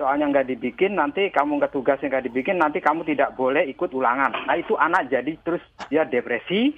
soalnya 0.00 0.32
nggak 0.32 0.48
dibikin 0.48 0.96
nanti 0.96 1.28
kamu 1.28 1.60
nggak 1.60 1.76
tugasnya 1.76 2.08
nggak 2.08 2.26
dibikin 2.32 2.56
nanti 2.56 2.80
kamu 2.80 3.04
tidak 3.04 3.36
boleh 3.36 3.68
ikut 3.68 3.92
ulangan 3.92 4.32
nah 4.48 4.56
itu 4.56 4.72
anak 4.80 5.12
jadi 5.12 5.36
terus 5.44 5.60
dia 5.92 6.08
depresi 6.08 6.72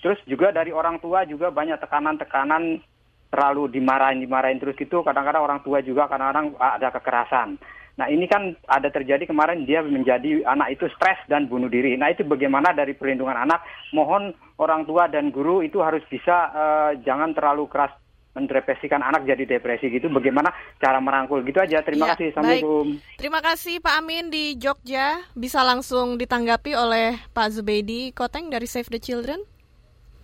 terus 0.00 0.16
juga 0.24 0.50
dari 0.50 0.72
orang 0.72 0.96
tua 0.98 1.28
juga 1.28 1.52
banyak 1.52 1.76
tekanan-tekanan 1.84 2.80
terlalu 3.28 3.68
dimarahin 3.68 4.24
dimarahin 4.24 4.56
terus 4.56 4.74
gitu 4.80 5.04
kadang-kadang 5.04 5.44
orang 5.44 5.60
tua 5.60 5.84
juga 5.84 6.08
kadang-kadang 6.08 6.56
ada 6.56 6.88
kekerasan 6.88 7.60
Nah 7.92 8.08
ini 8.08 8.24
kan 8.24 8.56
ada 8.64 8.88
terjadi 8.88 9.28
kemarin 9.28 9.68
dia 9.68 9.84
menjadi 9.84 10.40
anak 10.48 10.80
itu 10.80 10.88
stres 10.96 11.20
dan 11.28 11.44
bunuh 11.44 11.68
diri. 11.68 11.92
Nah 12.00 12.08
itu 12.08 12.24
bagaimana 12.24 12.72
dari 12.72 12.96
perlindungan 12.96 13.36
anak? 13.36 13.60
Mohon 13.92 14.32
orang 14.56 14.88
tua 14.88 15.12
dan 15.12 15.28
guru 15.28 15.60
itu 15.60 15.84
harus 15.84 16.00
bisa 16.08 16.48
uh, 16.56 16.90
jangan 17.04 17.36
terlalu 17.36 17.68
keras 17.68 17.92
mendepresikan 18.32 19.04
anak 19.04 19.28
jadi 19.28 19.44
depresi 19.44 19.92
gitu. 19.92 20.08
Bagaimana 20.08 20.52
cara 20.80 20.98
merangkul 20.98 21.44
gitu 21.44 21.60
aja. 21.60 21.84
Terima 21.84 22.08
ya, 22.08 22.16
kasih. 22.16 22.26
Assalamualaikum. 22.32 22.86
Baik. 22.96 23.18
Terima 23.20 23.40
kasih 23.44 23.74
Pak 23.84 23.94
Amin 24.00 24.24
di 24.32 24.56
Jogja. 24.56 25.20
Bisa 25.36 25.60
langsung 25.60 26.16
ditanggapi 26.16 26.72
oleh 26.72 27.20
Pak 27.36 27.48
Zubedi 27.52 28.10
Koteng 28.16 28.48
dari 28.48 28.64
Save 28.64 28.88
the 28.88 29.00
Children. 29.00 29.44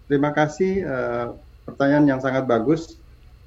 Terima 0.08 0.32
kasih. 0.32 0.72
Uh, 0.88 1.26
pertanyaan 1.68 2.16
yang 2.16 2.20
sangat 2.24 2.48
bagus. 2.48 2.96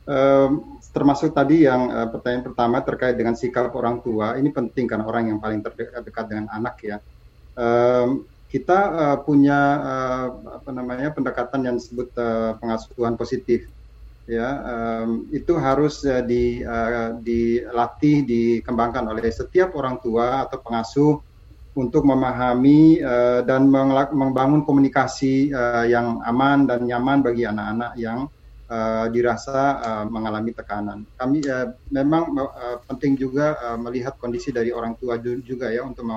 Um, 0.06 0.82
termasuk 0.92 1.32
tadi 1.32 1.66
yang 1.66 1.88
uh, 1.94 2.10
pertanyaan 2.10 2.52
pertama 2.52 2.82
terkait 2.82 3.16
dengan 3.16 3.38
sikap 3.38 3.72
orang 3.72 4.04
tua 4.04 4.36
ini 4.36 4.50
penting 4.50 4.90
karena 4.90 5.06
orang 5.08 5.30
yang 5.30 5.40
paling 5.40 5.64
terdekat 5.64 6.26
dengan 6.26 6.50
anak 6.52 6.82
ya 6.84 6.98
um, 7.56 8.26
kita 8.52 8.80
uh, 8.92 9.18
punya 9.24 9.60
uh, 9.80 10.28
apa 10.60 10.70
namanya 10.76 11.16
pendekatan 11.16 11.64
yang 11.64 11.76
disebut 11.80 12.12
uh, 12.20 12.60
pengasuhan 12.60 13.16
positif 13.16 13.64
ya 14.32 14.50
um, 14.64 15.28
itu 15.36 15.60
harus 15.60 16.08
uh, 16.08 16.24
di 16.24 16.64
uh, 16.64 17.20
dilatih 17.20 18.24
dikembangkan 18.24 19.12
oleh 19.12 19.28
setiap 19.28 19.76
orang 19.76 20.00
tua 20.00 20.48
atau 20.48 20.64
pengasuh 20.64 21.20
untuk 21.76 22.08
memahami 22.08 23.04
uh, 23.04 23.44
dan 23.44 23.68
membangun 24.16 24.64
komunikasi 24.64 25.52
uh, 25.52 25.84
yang 25.84 26.24
aman 26.24 26.64
dan 26.64 26.88
nyaman 26.88 27.20
bagi 27.20 27.44
anak-anak 27.44 27.92
yang 28.00 28.32
uh, 28.72 29.06
dirasa 29.12 29.80
uh, 29.84 30.06
mengalami 30.08 30.56
tekanan. 30.56 31.04
Kami 31.20 31.44
uh, 31.48 31.76
memang 31.92 32.32
uh, 32.36 32.80
penting 32.88 33.20
juga 33.20 33.60
uh, 33.60 33.80
melihat 33.80 34.16
kondisi 34.16 34.56
dari 34.56 34.72
orang 34.72 34.96
tua 34.96 35.20
juga 35.20 35.72
ya 35.72 35.84
untuk 35.84 36.08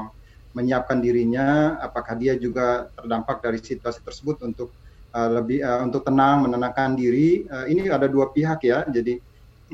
menyiapkan 0.55 1.03
dirinya 1.03 1.79
apakah 1.83 2.15
dia 2.15 2.39
juga 2.39 2.87
terdampak 2.95 3.43
dari 3.43 3.59
situasi 3.59 4.07
tersebut 4.07 4.39
untuk 4.47 4.71
uh, 5.15 5.31
lebih 5.41 5.63
uh, 5.63 5.87
untuk 5.87 6.03
tenang 6.03 6.45
menenangkan 6.45 6.99
diri. 6.99 7.47
Uh, 7.47 7.71
ini 7.71 7.87
ada 7.87 8.11
dua 8.11 8.35
pihak 8.35 8.67
ya. 8.67 8.83
Jadi 8.91 9.17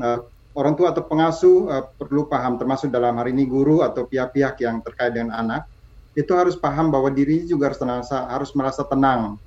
uh, 0.05 0.20
orang 0.55 0.76
tua 0.76 0.92
atau 0.92 1.03
pengasuh 1.09 1.59
uh, 1.72 1.85
perlu 1.96 2.29
paham 2.29 2.61
termasuk 2.61 2.92
dalam 2.92 3.16
hari 3.16 3.33
ini 3.33 3.48
guru 3.48 3.81
atau 3.81 4.05
pihak-pihak 4.05 4.61
yang 4.61 4.85
terkait 4.85 5.16
dengan 5.16 5.35
anak 5.35 5.64
itu 6.18 6.35
harus 6.35 6.59
paham 6.59 6.90
bahwa 6.90 7.07
diri 7.09 7.46
juga 7.46 7.70
harus 7.70 7.81
merasa 7.81 8.26
harus 8.29 8.50
merasa 8.53 8.83
tenang 8.83 9.38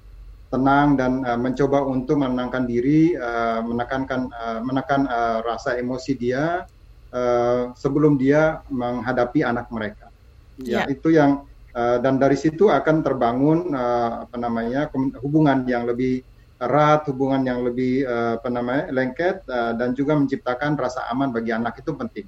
tenang 0.53 0.93
dan 0.93 1.25
uh, 1.25 1.33
mencoba 1.33 1.81
untuk 1.81 2.21
menenangkan 2.21 2.69
diri, 2.69 3.17
uh, 3.17 3.65
menekankan 3.65 4.29
uh, 4.29 4.61
menekan 4.61 5.09
uh, 5.09 5.41
rasa 5.41 5.81
emosi 5.81 6.13
dia 6.13 6.69
uh, 7.09 7.73
sebelum 7.73 8.21
dia 8.21 8.61
menghadapi 8.69 9.41
anak 9.41 9.73
mereka. 9.73 10.13
Ya, 10.61 10.85
ya. 10.85 10.93
itu 10.93 11.09
yang 11.09 11.49
uh, 11.75 11.97
dan 11.99 12.21
dari 12.21 12.37
situ 12.37 12.69
akan 12.69 13.01
terbangun 13.03 13.73
uh, 13.73 14.25
apa 14.25 14.37
namanya 14.39 14.89
hubungan 15.21 15.65
yang 15.67 15.89
lebih 15.89 16.23
erat, 16.63 17.03
hubungan 17.11 17.43
yang 17.43 17.65
lebih 17.65 18.07
uh, 18.07 18.39
apa 18.39 18.49
namanya 18.49 18.83
lengket 18.93 19.43
uh, 19.51 19.75
dan 19.75 19.91
juga 19.91 20.15
menciptakan 20.15 20.79
rasa 20.79 21.05
aman 21.11 21.33
bagi 21.35 21.51
anak 21.51 21.83
itu 21.83 21.91
penting. 21.91 22.27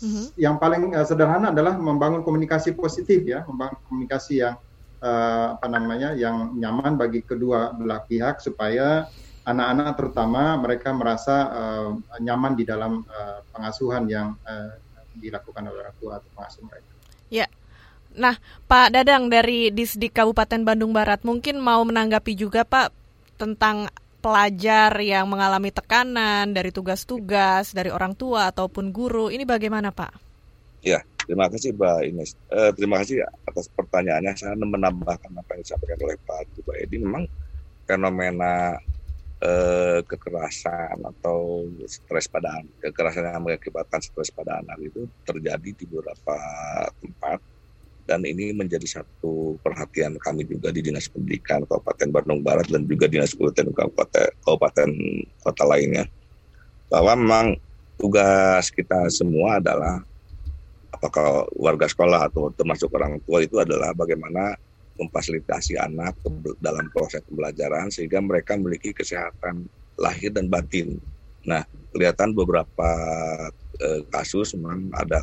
Mm-hmm. 0.00 0.24
Yang 0.36 0.56
paling 0.60 0.82
uh, 0.96 1.06
sederhana 1.06 1.52
adalah 1.52 1.76
membangun 1.76 2.20
komunikasi 2.24 2.76
positif 2.76 3.24
ya, 3.24 3.44
membangun 3.48 3.80
komunikasi 3.88 4.44
yang 4.44 4.56
uh, 5.00 5.56
apa 5.56 5.66
namanya 5.68 6.12
yang 6.16 6.56
nyaman 6.56 6.96
bagi 6.96 7.24
kedua 7.24 7.72
belah 7.76 8.04
pihak 8.04 8.40
supaya 8.40 9.08
anak-anak 9.44 9.96
terutama 9.96 10.56
mereka 10.60 10.92
merasa 10.92 11.36
uh, 11.48 11.90
nyaman 12.20 12.52
di 12.56 12.64
dalam 12.68 13.04
uh, 13.08 13.40
pengasuhan 13.52 14.04
yang 14.08 14.36
uh, 14.44 14.76
dilakukan 15.16 15.68
oleh 15.68 15.80
orang 15.84 15.96
tua 15.98 16.12
atau 16.20 16.28
pengasuh 16.36 16.64
mereka. 16.64 16.99
Nah, 18.18 18.34
Pak 18.66 18.90
Dadang 18.90 19.30
dari 19.30 19.70
Disdik 19.70 20.16
Kabupaten 20.16 20.66
Bandung 20.66 20.90
Barat 20.90 21.22
mungkin 21.22 21.62
mau 21.62 21.82
menanggapi 21.86 22.34
juga 22.34 22.66
Pak 22.66 22.90
tentang 23.38 23.86
pelajar 24.20 24.92
yang 25.00 25.24
mengalami 25.30 25.72
tekanan 25.72 26.52
dari 26.52 26.68
tugas-tugas 26.74 27.72
dari 27.72 27.88
orang 27.88 28.12
tua 28.12 28.52
ataupun 28.52 28.92
guru. 28.92 29.32
Ini 29.32 29.48
bagaimana 29.48 29.94
Pak? 29.94 30.12
Ya, 30.84 31.00
terima 31.24 31.48
kasih 31.48 31.72
Mbak 31.72 31.98
Ines. 32.08 32.30
Eh, 32.52 32.70
terima 32.76 33.00
kasih 33.00 33.24
atas 33.48 33.68
pertanyaannya. 33.72 34.32
Saya 34.36 34.56
menambahkan 34.56 35.32
apa 35.32 35.56
yang 35.56 35.62
disampaikan 35.64 35.98
oleh 36.04 36.16
Pak 36.20 36.40
Tuba 36.56 36.72
Edi. 36.76 36.96
Memang 37.00 37.24
fenomena 37.88 38.76
eh, 39.40 40.00
kekerasan 40.04 41.00
atau 41.00 41.64
stres 41.88 42.28
pada 42.28 42.60
kekerasan 42.84 43.32
yang 43.32 43.44
mengakibatkan 43.44 44.04
stres 44.04 44.28
pada 44.34 44.60
anak 44.60 44.76
itu 44.84 45.08
terjadi 45.24 45.70
di 45.72 45.84
beberapa 45.88 46.36
tempat 47.00 47.40
dan 48.10 48.26
ini 48.26 48.50
menjadi 48.50 48.98
satu 48.98 49.54
perhatian 49.62 50.18
kami 50.18 50.42
juga 50.42 50.74
di 50.74 50.82
Dinas 50.82 51.06
Pendidikan 51.06 51.62
Kabupaten 51.62 52.10
Bandung 52.10 52.42
Barat 52.42 52.66
dan 52.66 52.82
juga 52.90 53.06
Dinas 53.06 53.30
Pendidikan 53.38 53.70
Kabupaten, 53.70 54.34
Kabupaten 54.42 54.90
kota 55.46 55.64
lainnya 55.70 56.10
bahwa 56.90 57.14
memang 57.14 57.46
tugas 57.94 58.74
kita 58.74 59.06
semua 59.14 59.62
adalah 59.62 60.02
apakah 60.90 61.46
warga 61.54 61.86
sekolah 61.86 62.26
atau 62.26 62.50
termasuk 62.50 62.90
orang 62.98 63.22
tua 63.22 63.46
itu 63.46 63.62
adalah 63.62 63.94
bagaimana 63.94 64.58
memfasilitasi 64.98 65.78
anak 65.78 66.18
dalam 66.58 66.90
proses 66.90 67.22
pembelajaran 67.30 67.94
sehingga 67.94 68.18
mereka 68.18 68.58
memiliki 68.58 68.90
kesehatan 68.90 69.70
lahir 69.94 70.34
dan 70.34 70.50
batin. 70.50 70.98
Nah, 71.46 71.62
kelihatan 71.94 72.34
beberapa 72.34 72.90
eh, 73.80 74.02
kasus 74.10 74.52
memang 74.58 74.92
ada 74.92 75.22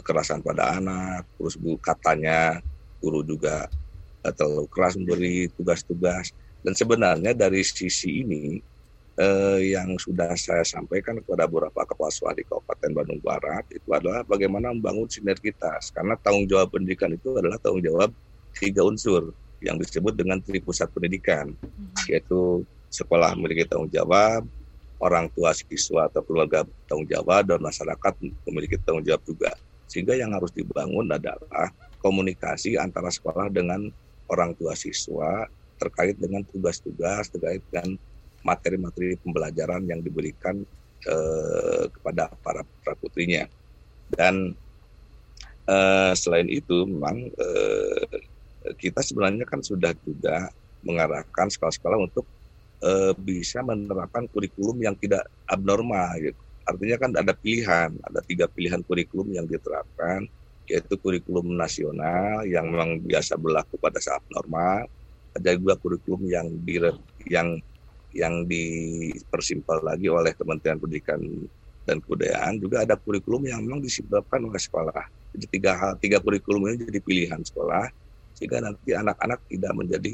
kekerasan 0.00 0.40
pada 0.40 0.80
anak, 0.80 1.28
terus 1.36 1.54
bu 1.60 1.76
katanya 1.76 2.64
guru 2.98 3.20
juga 3.20 3.68
eh, 4.24 4.32
terlalu 4.32 4.66
keras 4.72 4.96
memberi 4.96 5.52
tugas-tugas. 5.54 6.32
Dan 6.60 6.76
sebenarnya 6.76 7.32
dari 7.32 7.60
sisi 7.64 8.24
ini 8.24 8.60
eh, 9.20 9.60
yang 9.76 10.00
sudah 10.00 10.32
saya 10.40 10.64
sampaikan 10.64 11.20
kepada 11.20 11.44
beberapa 11.44 11.84
kepala 11.84 12.08
sekolah 12.08 12.34
di 12.36 12.44
Kabupaten 12.48 12.90
Bandung 12.96 13.20
Barat 13.20 13.64
itu 13.68 13.88
adalah 13.92 14.24
bagaimana 14.24 14.72
membangun 14.72 15.08
sinergitas 15.08 15.92
karena 15.92 16.16
tanggung 16.20 16.48
jawab 16.48 16.72
pendidikan 16.72 17.12
itu 17.12 17.36
adalah 17.36 17.60
tanggung 17.60 17.84
jawab 17.84 18.10
tiga 18.56 18.82
unsur 18.82 19.30
yang 19.60 19.76
disebut 19.76 20.16
dengan 20.16 20.40
tripusat 20.40 20.88
pendidikan, 20.90 21.52
hmm. 21.52 22.08
yaitu 22.08 22.64
sekolah 22.88 23.36
memiliki 23.36 23.68
tanggung 23.68 23.92
jawab, 23.92 24.48
orang 25.00 25.28
tua 25.36 25.52
siswa 25.52 26.08
atau 26.08 26.24
keluarga 26.24 26.64
tanggung 26.88 27.06
jawab, 27.06 27.44
dan 27.44 27.60
masyarakat 27.60 28.12
memiliki 28.48 28.80
tanggung 28.80 29.04
jawab 29.04 29.22
juga. 29.28 29.52
Sehingga 29.90 30.14
yang 30.14 30.30
harus 30.38 30.54
dibangun 30.54 31.10
adalah 31.10 31.66
komunikasi 31.98 32.78
antara 32.78 33.10
sekolah 33.10 33.50
dengan 33.50 33.90
orang 34.30 34.54
tua 34.54 34.78
siswa 34.78 35.42
terkait 35.74 36.14
dengan 36.14 36.46
tugas-tugas, 36.46 37.26
terkait 37.34 37.66
dengan 37.66 37.98
materi-materi 38.46 39.18
pembelajaran 39.18 39.82
yang 39.90 39.98
diberikan 39.98 40.62
eh, 41.10 41.84
kepada 41.90 42.30
para 42.38 42.62
putra 42.62 42.94
putrinya. 43.02 43.44
Dan 44.06 44.54
eh, 45.66 46.12
selain 46.14 46.46
itu, 46.46 46.86
memang 46.86 47.26
eh, 47.26 48.06
kita 48.78 49.02
sebenarnya 49.02 49.42
kan 49.48 49.58
sudah 49.64 49.90
juga 50.06 50.46
mengarahkan 50.84 51.48
sekolah-sekolah 51.52 51.98
untuk 52.00 52.24
e, 52.80 53.12
bisa 53.16 53.60
menerapkan 53.60 54.26
kurikulum 54.28 54.80
yang 54.80 54.96
tidak 54.96 55.24
abnormal 55.48 56.08
gitu. 56.20 56.40
Artinya 56.70 56.96
kan 57.02 57.10
ada 57.18 57.32
pilihan, 57.34 57.90
ada 58.06 58.20
tiga 58.22 58.46
pilihan 58.46 58.80
kurikulum 58.86 59.34
yang 59.34 59.46
diterapkan, 59.50 60.22
yaitu 60.70 60.94
kurikulum 61.02 61.50
nasional 61.58 62.46
yang 62.46 62.70
memang 62.70 63.02
biasa 63.02 63.34
berlaku 63.34 63.74
pada 63.82 63.98
saat 63.98 64.22
normal, 64.30 64.86
ada 65.34 65.50
juga 65.58 65.74
kurikulum 65.82 66.30
yang 66.30 66.46
di 66.62 66.78
yang 67.26 67.58
yang 68.14 68.46
dipersimpel 68.46 69.82
lagi 69.82 70.06
oleh 70.10 70.34
Kementerian 70.34 70.78
Pendidikan 70.78 71.20
dan 71.86 71.98
Kebudayaan, 72.02 72.58
juga 72.62 72.86
ada 72.86 72.94
kurikulum 72.98 73.50
yang 73.50 73.62
memang 73.66 73.82
disebabkan 73.82 74.46
oleh 74.46 74.58
sekolah. 74.62 75.02
Jadi 75.34 75.46
tiga 75.50 75.72
hal, 75.78 75.92
tiga 76.02 76.18
kurikulum 76.22 76.70
ini 76.70 76.86
jadi 76.90 77.00
pilihan 77.02 77.40
sekolah 77.42 77.86
sehingga 78.34 78.62
nanti 78.62 78.94
anak-anak 78.94 79.46
tidak 79.46 79.72
menjadi 79.74 80.12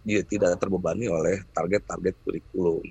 dia 0.00 0.22
tidak 0.24 0.56
terbebani 0.58 1.06
oleh 1.06 1.44
target-target 1.52 2.14
kurikulum. 2.24 2.82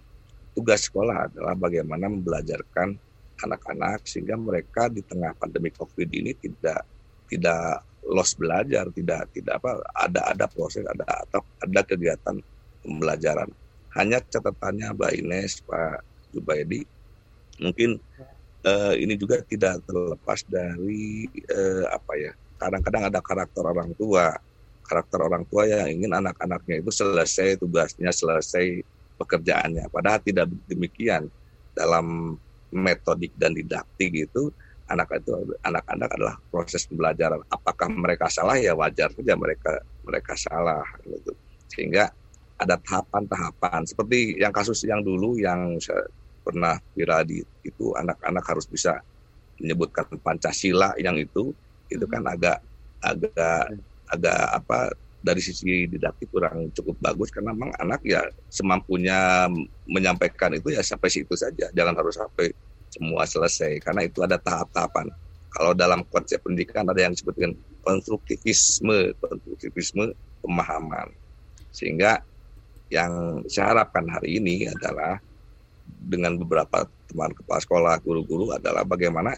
Tugas 0.54 0.90
sekolah 0.90 1.30
adalah 1.30 1.56
bagaimana 1.56 2.10
membelajarkan 2.10 2.98
anak-anak 3.40 4.04
sehingga 4.04 4.36
mereka 4.36 4.92
di 4.92 5.00
tengah 5.06 5.32
pandemi 5.40 5.72
Covid 5.72 6.10
ini 6.12 6.36
tidak 6.36 6.84
tidak 7.30 7.86
lost 8.10 8.36
belajar, 8.36 8.90
tidak 8.92 9.30
tidak 9.32 9.62
apa 9.62 9.80
ada 9.96 10.22
ada 10.34 10.46
proses, 10.50 10.84
ada 10.84 11.06
atau 11.06 11.42
ada 11.62 11.82
kegiatan 11.86 12.36
pembelajaran. 12.84 13.50
Hanya 13.96 14.22
catatannya 14.22 14.94
Mbak 14.94 15.14
Ines, 15.18 15.62
Pak 15.64 16.04
Jubaidi, 16.34 16.84
mungkin 17.62 17.98
uh, 18.66 18.94
ini 18.96 19.16
juga 19.16 19.42
tidak 19.46 19.84
terlepas 19.86 20.44
dari 20.48 21.30
uh, 21.50 21.86
apa 21.94 22.14
ya 22.18 22.32
kadang-kadang 22.60 23.04
ada 23.08 23.20
karakter 23.24 23.64
orang 23.64 23.96
tua 23.96 24.36
karakter 24.90 25.20
orang 25.22 25.46
tua 25.46 25.70
yang 25.70 26.02
ingin 26.02 26.12
anak-anaknya 26.18 26.82
itu 26.82 26.90
selesai 26.90 27.62
tugasnya, 27.62 28.10
selesai 28.10 28.82
pekerjaannya. 29.20 29.92
Padahal 29.92 30.24
tidak 30.24 30.48
demikian 30.72 31.28
dalam 31.76 32.40
metodik 32.72 33.36
dan 33.36 33.52
didaktik 33.52 34.16
itu 34.16 34.48
anak 34.90 35.22
itu 35.22 35.54
anak-anak 35.62 36.10
adalah 36.16 36.36
proses 36.50 36.88
pembelajaran. 36.88 37.44
Apakah 37.52 37.92
mereka 37.92 38.32
salah 38.32 38.58
ya 38.58 38.74
wajar 38.74 39.12
saja 39.14 39.36
mereka 39.36 39.84
mereka 40.08 40.34
salah 40.40 40.86
gitu. 41.06 41.36
Sehingga 41.70 42.10
ada 42.60 42.76
tahapan-tahapan 42.76 43.88
seperti 43.88 44.36
yang 44.42 44.52
kasus 44.52 44.84
yang 44.84 45.00
dulu 45.06 45.40
yang 45.40 45.80
saya 45.80 46.04
pernah 46.44 46.76
viral 46.98 47.24
di 47.24 47.40
itu 47.62 47.94
anak-anak 47.94 48.44
harus 48.44 48.66
bisa 48.66 49.00
menyebutkan 49.62 50.08
Pancasila 50.20 50.96
yang 50.98 51.16
itu 51.20 51.54
itu 51.92 52.06
kan 52.10 52.26
agak 52.26 52.58
agak 53.00 53.64
agak 54.10 54.42
apa 54.56 54.92
dari 55.20 55.44
sisi 55.44 55.84
didaktik 55.86 56.32
kurang 56.32 56.72
cukup 56.72 56.96
bagus 57.04 57.28
karena 57.30 57.52
memang 57.52 57.76
anak 57.76 58.00
ya 58.08 58.24
semampunya 58.48 59.52
menyampaikan 59.84 60.56
itu 60.56 60.72
ya 60.72 60.80
sampai 60.80 61.12
situ 61.12 61.36
saja. 61.36 61.68
Jangan 61.76 61.96
harus 62.00 62.16
sampai 62.16 62.48
semua 62.90 63.28
selesai 63.28 63.84
karena 63.84 64.08
itu 64.08 64.24
ada 64.24 64.40
tahap-tahapan. 64.40 65.12
Kalau 65.50 65.74
dalam 65.76 66.06
konsep 66.08 66.40
pendidikan 66.40 66.88
ada 66.88 67.02
yang 67.04 67.12
disebut 67.12 67.36
dengan 67.36 67.54
konstruktivisme 67.84 69.14
konstruktivisme 69.20 70.16
pemahaman. 70.40 71.12
Sehingga 71.70 72.24
yang 72.90 73.44
saya 73.46 73.76
harapkan 73.76 74.08
hari 74.10 74.42
ini 74.42 74.66
adalah 74.66 75.20
dengan 75.86 76.38
beberapa 76.38 76.86
teman 77.10 77.34
kepala 77.34 77.60
sekolah 77.62 77.96
guru-guru 78.02 78.54
adalah 78.54 78.86
bagaimana 78.86 79.34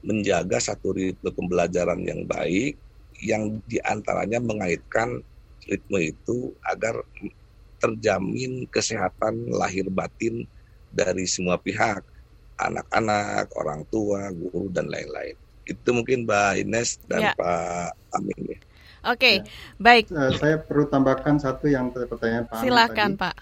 menjaga 0.00 0.56
satu 0.62 0.96
ritme 0.96 1.28
pembelajaran 1.34 2.00
yang 2.00 2.24
baik 2.24 2.78
yang 3.20 3.60
di 3.68 3.76
antaranya 3.84 4.40
mengaitkan 4.40 5.20
ritme 5.68 6.10
itu 6.10 6.56
agar 6.66 7.04
terjamin 7.80 8.68
kesehatan 8.68 9.48
lahir 9.52 9.88
batin 9.88 10.44
dari 10.92 11.24
semua 11.24 11.56
pihak, 11.56 12.04
anak-anak, 12.60 13.48
orang 13.56 13.86
tua, 13.88 14.28
guru 14.34 14.68
dan 14.68 14.90
lain-lain. 14.90 15.34
Itu 15.64 15.94
mungkin 15.96 16.28
Mbak 16.28 16.66
Ines 16.66 17.00
dan 17.08 17.30
ya. 17.30 17.32
Pak 17.38 17.96
Amin. 18.18 18.40
Ya. 18.44 18.58
Oke, 19.00 19.16
okay, 19.16 19.34
ya. 19.40 19.44
baik. 19.80 20.04
Uh, 20.12 20.32
saya 20.36 20.56
perlu 20.60 20.84
tambahkan 20.92 21.40
satu 21.40 21.72
yang 21.72 21.88
pertanyaan 21.88 22.44
Pak. 22.52 22.60
Silakan 22.60 23.16
Pak. 23.16 23.36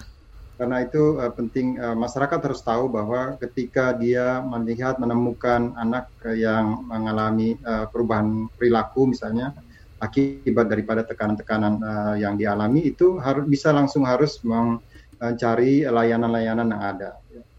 Karena 0.54 0.82
itu 0.86 1.18
uh, 1.18 1.30
penting 1.34 1.78
uh, 1.82 1.98
masyarakat 1.98 2.38
harus 2.38 2.62
tahu 2.62 2.86
bahwa 2.90 3.34
ketika 3.42 3.90
dia 3.94 4.38
melihat 4.42 5.02
menemukan 5.02 5.74
anak 5.74 6.10
yang 6.30 6.86
mengalami 6.86 7.58
uh, 7.66 7.90
perubahan 7.90 8.46
perilaku 8.54 9.10
misalnya 9.10 9.54
akibat 9.98 10.70
daripada 10.70 11.02
tekanan-tekanan 11.02 11.74
uh, 11.82 12.14
yang 12.14 12.38
dialami 12.38 12.87
itu 12.94 13.18
harus 13.18 13.44
bisa 13.50 13.74
langsung 13.74 14.06
harus 14.06 14.38
mencari 14.46 15.82
layanan-layanan 15.87 16.70
yang 16.70 16.82
ada. 16.82 17.11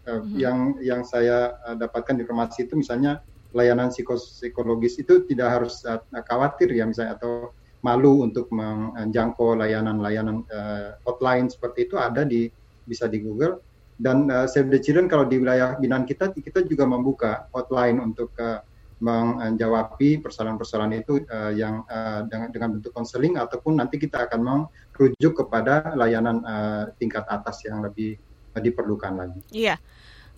Uh, 0.08 0.20
mm-hmm. 0.20 0.36
Yang 0.40 0.58
yang 0.80 1.02
saya 1.04 1.60
uh, 1.68 1.76
dapatkan 1.76 2.16
informasi 2.16 2.64
itu 2.64 2.80
misalnya 2.80 3.20
layanan 3.52 3.92
psikologis 3.92 4.96
itu 4.96 5.26
tidak 5.28 5.48
harus 5.60 5.84
uh, 5.84 6.00
khawatir 6.24 6.72
ya 6.72 6.88
misalnya 6.88 7.20
atau 7.20 7.52
malu 7.80 8.24
untuk 8.24 8.52
menjangkau 8.52 9.56
layanan-layanan 9.56 10.44
uh, 10.52 10.96
hotline 11.04 11.48
seperti 11.48 11.88
itu 11.88 11.96
ada 11.96 12.28
di 12.28 12.52
bisa 12.84 13.08
di 13.08 13.24
Google 13.24 13.60
dan 14.00 14.28
uh, 14.32 14.48
Save 14.48 14.72
the 14.72 14.80
Children 14.80 15.08
kalau 15.08 15.28
di 15.28 15.40
wilayah 15.40 15.76
binaan 15.80 16.04
kita 16.04 16.32
kita 16.32 16.64
juga 16.64 16.84
membuka 16.88 17.48
hotline 17.52 18.00
untuk 18.00 18.32
uh, 18.40 18.60
menjawabi 19.00 20.20
persoalan-persoalan 20.20 21.00
itu 21.00 21.24
uh, 21.24 21.52
yang 21.56 21.82
uh, 21.88 22.28
dengan, 22.28 22.48
dengan 22.52 22.68
bentuk 22.76 22.92
konseling 22.92 23.40
ataupun 23.40 23.80
nanti 23.80 23.96
kita 23.96 24.28
akan 24.28 24.40
merujuk 24.44 25.32
kepada 25.40 25.96
layanan 25.96 26.44
uh, 26.44 26.84
tingkat 27.00 27.24
atas 27.26 27.64
yang 27.64 27.80
lebih 27.80 28.20
diperlukan 28.52 29.12
lagi. 29.16 29.40
Iya. 29.50 29.80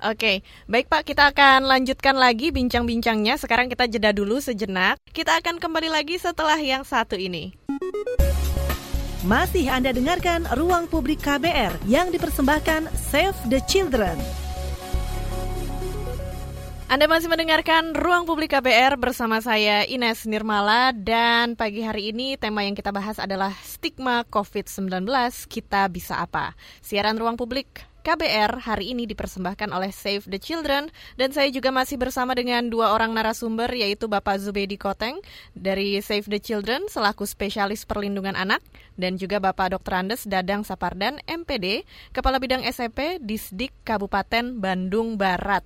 Oke, 0.03 0.43
baik 0.67 0.91
Pak, 0.91 1.07
kita 1.07 1.31
akan 1.31 1.63
lanjutkan 1.63 2.19
lagi 2.19 2.51
bincang-bincangnya. 2.51 3.39
Sekarang 3.39 3.71
kita 3.71 3.87
jeda 3.87 4.11
dulu 4.11 4.43
sejenak. 4.43 4.99
Kita 5.15 5.39
akan 5.39 5.63
kembali 5.63 5.87
lagi 5.87 6.19
setelah 6.19 6.59
yang 6.59 6.83
satu 6.83 7.15
ini. 7.15 7.55
Masih 9.23 9.71
Anda 9.71 9.95
dengarkan 9.95 10.51
Ruang 10.59 10.91
Publik 10.91 11.23
KBR 11.23 11.87
yang 11.87 12.11
dipersembahkan 12.11 12.91
Save 12.99 13.39
the 13.47 13.63
Children. 13.71 14.42
Anda 16.93 17.09
masih 17.09 17.33
mendengarkan 17.33 17.97
Ruang 17.97 18.29
Publik 18.29 18.53
KBR 18.53 19.01
bersama 19.01 19.41
saya 19.41 19.81
Ines 19.89 20.29
Nirmala. 20.29 20.93
Dan 20.93 21.57
pagi 21.57 21.81
hari 21.81 22.13
ini 22.13 22.37
tema 22.37 22.69
yang 22.69 22.77
kita 22.77 22.93
bahas 22.93 23.17
adalah 23.17 23.49
stigma 23.65 24.29
COVID-19, 24.29 25.09
kita 25.49 25.89
bisa 25.89 26.21
apa? 26.21 26.53
Siaran 26.85 27.17
Ruang 27.17 27.41
Publik 27.41 27.81
KBR 28.03 28.67
hari 28.67 28.99
ini 28.99 29.07
dipersembahkan 29.07 29.71
oleh 29.71 29.95
Save 29.95 30.27
the 30.27 30.43
Children 30.43 30.91
dan 31.15 31.31
saya 31.31 31.55
juga 31.55 31.71
masih 31.71 32.03
bersama 32.03 32.35
dengan 32.35 32.67
dua 32.67 32.91
orang 32.91 33.15
narasumber 33.15 33.71
yaitu 33.71 34.11
Bapak 34.11 34.43
Zubedi 34.43 34.75
Koteng 34.75 35.23
dari 35.55 36.03
Save 36.03 36.27
the 36.27 36.43
Children 36.43 36.91
selaku 36.91 37.23
spesialis 37.23 37.87
perlindungan 37.87 38.35
anak 38.35 38.59
dan 38.99 39.15
juga 39.23 39.39
Bapak 39.39 39.79
Dr. 39.79 40.03
Andes 40.03 40.27
Dadang 40.27 40.67
Sapardan 40.67 41.23
MPD 41.31 41.87
Kepala 42.11 42.43
Bidang 42.43 42.67
SMP 42.67 43.23
Disdik 43.23 43.71
Kabupaten 43.87 44.59
Bandung 44.59 45.15
Barat. 45.15 45.63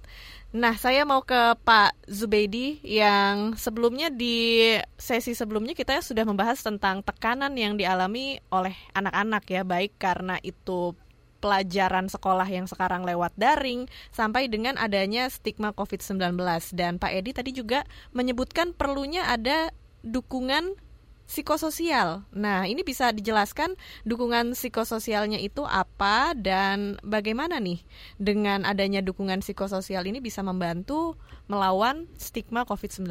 Nah, 0.56 0.72
saya 0.80 1.04
mau 1.04 1.20
ke 1.20 1.52
Pak 1.68 2.08
Zubedi 2.08 2.80
yang 2.80 3.60
sebelumnya 3.60 4.08
di 4.08 4.72
sesi 4.96 5.36
sebelumnya 5.36 5.76
kita 5.76 6.00
sudah 6.00 6.24
membahas 6.24 6.64
tentang 6.64 7.04
tekanan 7.04 7.52
yang 7.60 7.76
dialami 7.76 8.40
oleh 8.48 8.72
anak-anak 8.96 9.44
ya, 9.52 9.62
baik 9.68 10.00
karena 10.00 10.40
itu 10.40 10.96
pelajaran 11.38 12.08
sekolah 12.08 12.46
yang 12.48 12.66
sekarang 12.66 13.04
lewat 13.04 13.32
daring 13.36 13.86
sampai 14.10 14.48
dengan 14.48 14.74
adanya 14.80 15.28
stigma 15.28 15.70
COVID-19 15.76 16.36
dan 16.74 16.96
Pak 16.96 17.12
Edi 17.12 17.30
tadi 17.36 17.50
juga 17.52 17.84
menyebutkan 18.16 18.72
perlunya 18.72 19.28
ada 19.28 19.70
dukungan 20.06 20.78
psikososial. 21.26 22.22
Nah, 22.30 22.64
ini 22.64 22.86
bisa 22.86 23.10
dijelaskan 23.10 23.74
dukungan 24.06 24.54
psikososialnya 24.54 25.42
itu 25.42 25.66
apa 25.66 26.32
dan 26.38 26.96
bagaimana 27.02 27.58
nih 27.58 27.82
dengan 28.16 28.62
adanya 28.62 29.02
dukungan 29.02 29.42
psikososial 29.42 30.06
ini 30.06 30.22
bisa 30.22 30.40
membantu 30.46 31.18
melawan 31.50 32.06
stigma 32.16 32.62
COVID-19? 32.64 33.10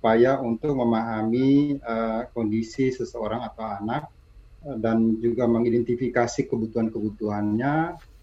Upaya 0.00 0.38
untuk 0.38 0.78
memahami 0.78 1.80
uh, 1.82 2.30
kondisi 2.32 2.94
seseorang 2.94 3.42
atau 3.42 3.66
anak 3.66 4.08
dan 4.80 5.20
juga 5.20 5.44
mengidentifikasi 5.44 6.48
kebutuhan-kebutuhannya 6.48 7.74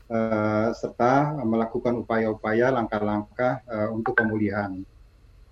uh, 0.10 0.68
serta 0.74 1.38
melakukan 1.46 2.02
upaya-upaya 2.02 2.74
langkah-langkah 2.74 3.62
uh, 3.70 3.90
untuk 3.94 4.18
pemulihan. 4.18 4.82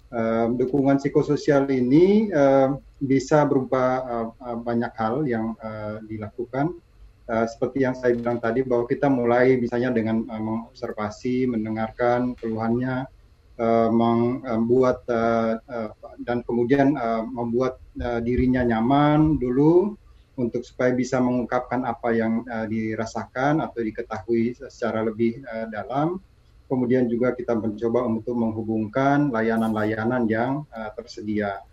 Uh, 0.09 0.49
dukungan 0.57 0.97
psikososial 0.97 1.69
ini 1.69 2.33
uh, 2.33 2.73
bisa 2.97 3.45
berupa 3.45 4.01
uh, 4.41 4.57
banyak 4.57 4.89
hal 4.97 5.21
yang 5.29 5.53
uh, 5.61 6.01
dilakukan. 6.09 6.73
Uh, 7.29 7.45
seperti 7.45 7.85
yang 7.85 7.93
saya 7.93 8.17
bilang 8.17 8.41
tadi 8.41 8.65
bahwa 8.65 8.89
kita 8.89 9.05
mulai 9.05 9.61
misalnya 9.61 9.93
dengan 9.93 10.25
uh, 10.25 10.41
mengobservasi, 10.41 11.45
mendengarkan 11.45 12.33
keluhannya, 12.41 13.05
uh, 13.61 13.89
membuat 13.93 15.05
uh, 15.13 15.61
uh, 15.61 15.93
dan 16.25 16.41
kemudian 16.41 16.97
uh, 16.97 17.21
membuat 17.21 17.77
uh, 18.01 18.17
dirinya 18.17 18.65
nyaman 18.65 19.37
dulu 19.37 19.93
untuk 20.39 20.63
supaya 20.63 20.95
bisa 20.95 21.19
mengungkapkan 21.19 21.83
apa 21.83 22.15
yang 22.15 22.47
uh, 22.47 22.63
dirasakan 22.63 23.59
atau 23.59 23.83
diketahui 23.83 24.55
secara 24.55 25.03
lebih 25.03 25.43
uh, 25.43 25.67
dalam. 25.67 26.23
Kemudian 26.71 27.09
juga 27.11 27.33
kita 27.33 27.57
mencoba 27.57 28.05
untuk 28.07 28.37
menghubungkan 28.37 29.33
layanan-layanan 29.33 30.29
yang 30.29 30.63
uh, 30.71 30.93
tersedia 30.95 31.65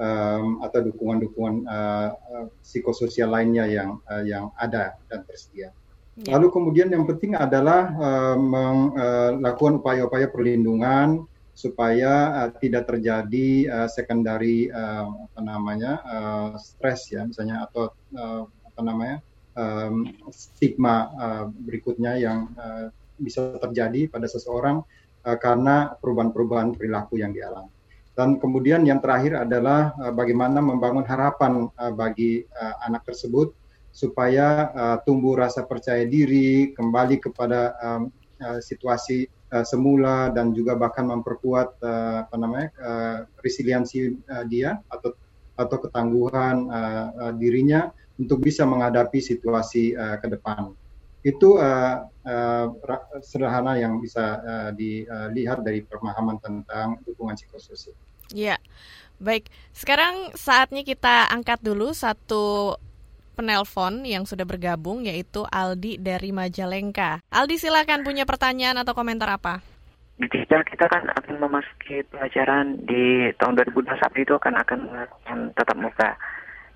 um, 0.00 0.64
atau 0.64 0.80
dukungan-dukungan 0.90 1.68
uh, 1.68 2.10
uh, 2.16 2.46
psikososial 2.64 3.30
lainnya 3.30 3.68
yang 3.68 4.00
uh, 4.08 4.24
yang 4.24 4.48
ada 4.56 4.96
dan 5.06 5.22
tersedia. 5.28 5.70
Ya. 6.18 6.36
Lalu 6.36 6.50
kemudian 6.50 6.88
yang 6.90 7.06
penting 7.06 7.36
adalah 7.38 7.92
uh, 7.96 8.36
melakukan 8.36 9.78
upaya-upaya 9.80 10.26
perlindungan 10.28 11.29
supaya 11.60 12.12
uh, 12.32 12.50
tidak 12.56 12.88
terjadi 12.88 13.68
uh, 13.68 13.88
secondary 13.92 14.72
uh, 14.72 15.04
apa 15.28 15.40
namanya 15.44 15.92
uh, 16.08 16.50
stres 16.56 17.12
ya 17.12 17.28
misalnya 17.28 17.68
atau 17.68 17.92
uh, 18.16 18.48
apa 18.48 18.80
namanya 18.80 19.20
um, 19.60 20.08
stigma 20.32 21.12
uh, 21.12 21.44
berikutnya 21.52 22.16
yang 22.16 22.48
uh, 22.56 22.88
bisa 23.20 23.60
terjadi 23.60 24.08
pada 24.08 24.24
seseorang 24.24 24.80
uh, 25.28 25.36
karena 25.36 25.92
perubahan-perubahan 26.00 26.72
perilaku 26.72 27.20
yang 27.20 27.36
dialami. 27.36 27.68
Dan 28.16 28.40
kemudian 28.40 28.84
yang 28.88 29.04
terakhir 29.04 29.36
adalah 29.36 29.92
uh, 30.00 30.12
bagaimana 30.16 30.64
membangun 30.64 31.04
harapan 31.04 31.68
uh, 31.76 31.92
bagi 31.92 32.40
uh, 32.56 32.74
anak 32.88 33.04
tersebut 33.04 33.52
supaya 33.92 34.70
uh, 34.72 34.96
tumbuh 35.04 35.36
rasa 35.36 35.68
percaya 35.68 36.08
diri 36.08 36.72
kembali 36.72 37.20
kepada 37.20 37.76
um, 37.84 38.08
uh, 38.40 38.58
situasi 38.62 39.28
uh, 39.50 39.66
semula 39.66 40.30
dan 40.30 40.54
juga 40.54 40.78
bahkan 40.78 41.06
memperkuat 41.06 41.68
uh, 41.82 42.26
apa 42.26 42.36
namanya 42.38 42.68
uh, 42.80 43.16
resiliensi 43.42 44.14
uh, 44.30 44.44
dia 44.46 44.78
atau 44.88 45.14
atau 45.58 45.76
ketangguhan 45.76 46.56
uh, 46.72 47.06
uh, 47.28 47.32
dirinya 47.36 47.92
untuk 48.16 48.40
bisa 48.40 48.64
menghadapi 48.64 49.20
situasi 49.20 49.92
uh, 49.96 50.16
ke 50.20 50.26
depan. 50.32 50.72
Itu 51.20 51.60
uh, 51.60 52.08
uh, 52.24 52.66
sederhana 53.20 53.76
yang 53.76 54.00
bisa 54.00 54.40
uh, 54.40 54.70
dilihat 54.72 55.60
dari 55.60 55.84
pemahaman 55.84 56.40
tentang 56.40 56.96
dukungan 57.04 57.36
psikososial. 57.36 57.92
Ya, 58.32 58.56
baik. 59.20 59.52
Sekarang 59.76 60.32
saatnya 60.32 60.80
kita 60.80 61.28
angkat 61.28 61.60
dulu 61.60 61.92
satu 61.92 62.76
penelpon 63.40 64.04
yang 64.04 64.28
sudah 64.28 64.44
bergabung 64.44 65.08
yaitu 65.08 65.48
Aldi 65.48 65.96
dari 65.96 66.28
Majalengka. 66.28 67.24
Aldi 67.32 67.56
silakan 67.56 68.04
punya 68.04 68.28
pertanyaan 68.28 68.84
atau 68.84 68.92
komentar 68.92 69.32
apa? 69.32 69.64
Kita 70.20 70.60
kita 70.68 70.84
kan 70.84 71.08
akan 71.08 71.40
memasuki 71.40 72.04
pelajaran 72.12 72.84
di 72.84 73.32
tahun 73.40 73.56
2021 73.56 73.96
itu 74.20 74.36
akan 74.36 74.54
akan 74.60 74.78
melakukan 74.92 75.38
muka. 75.80 76.12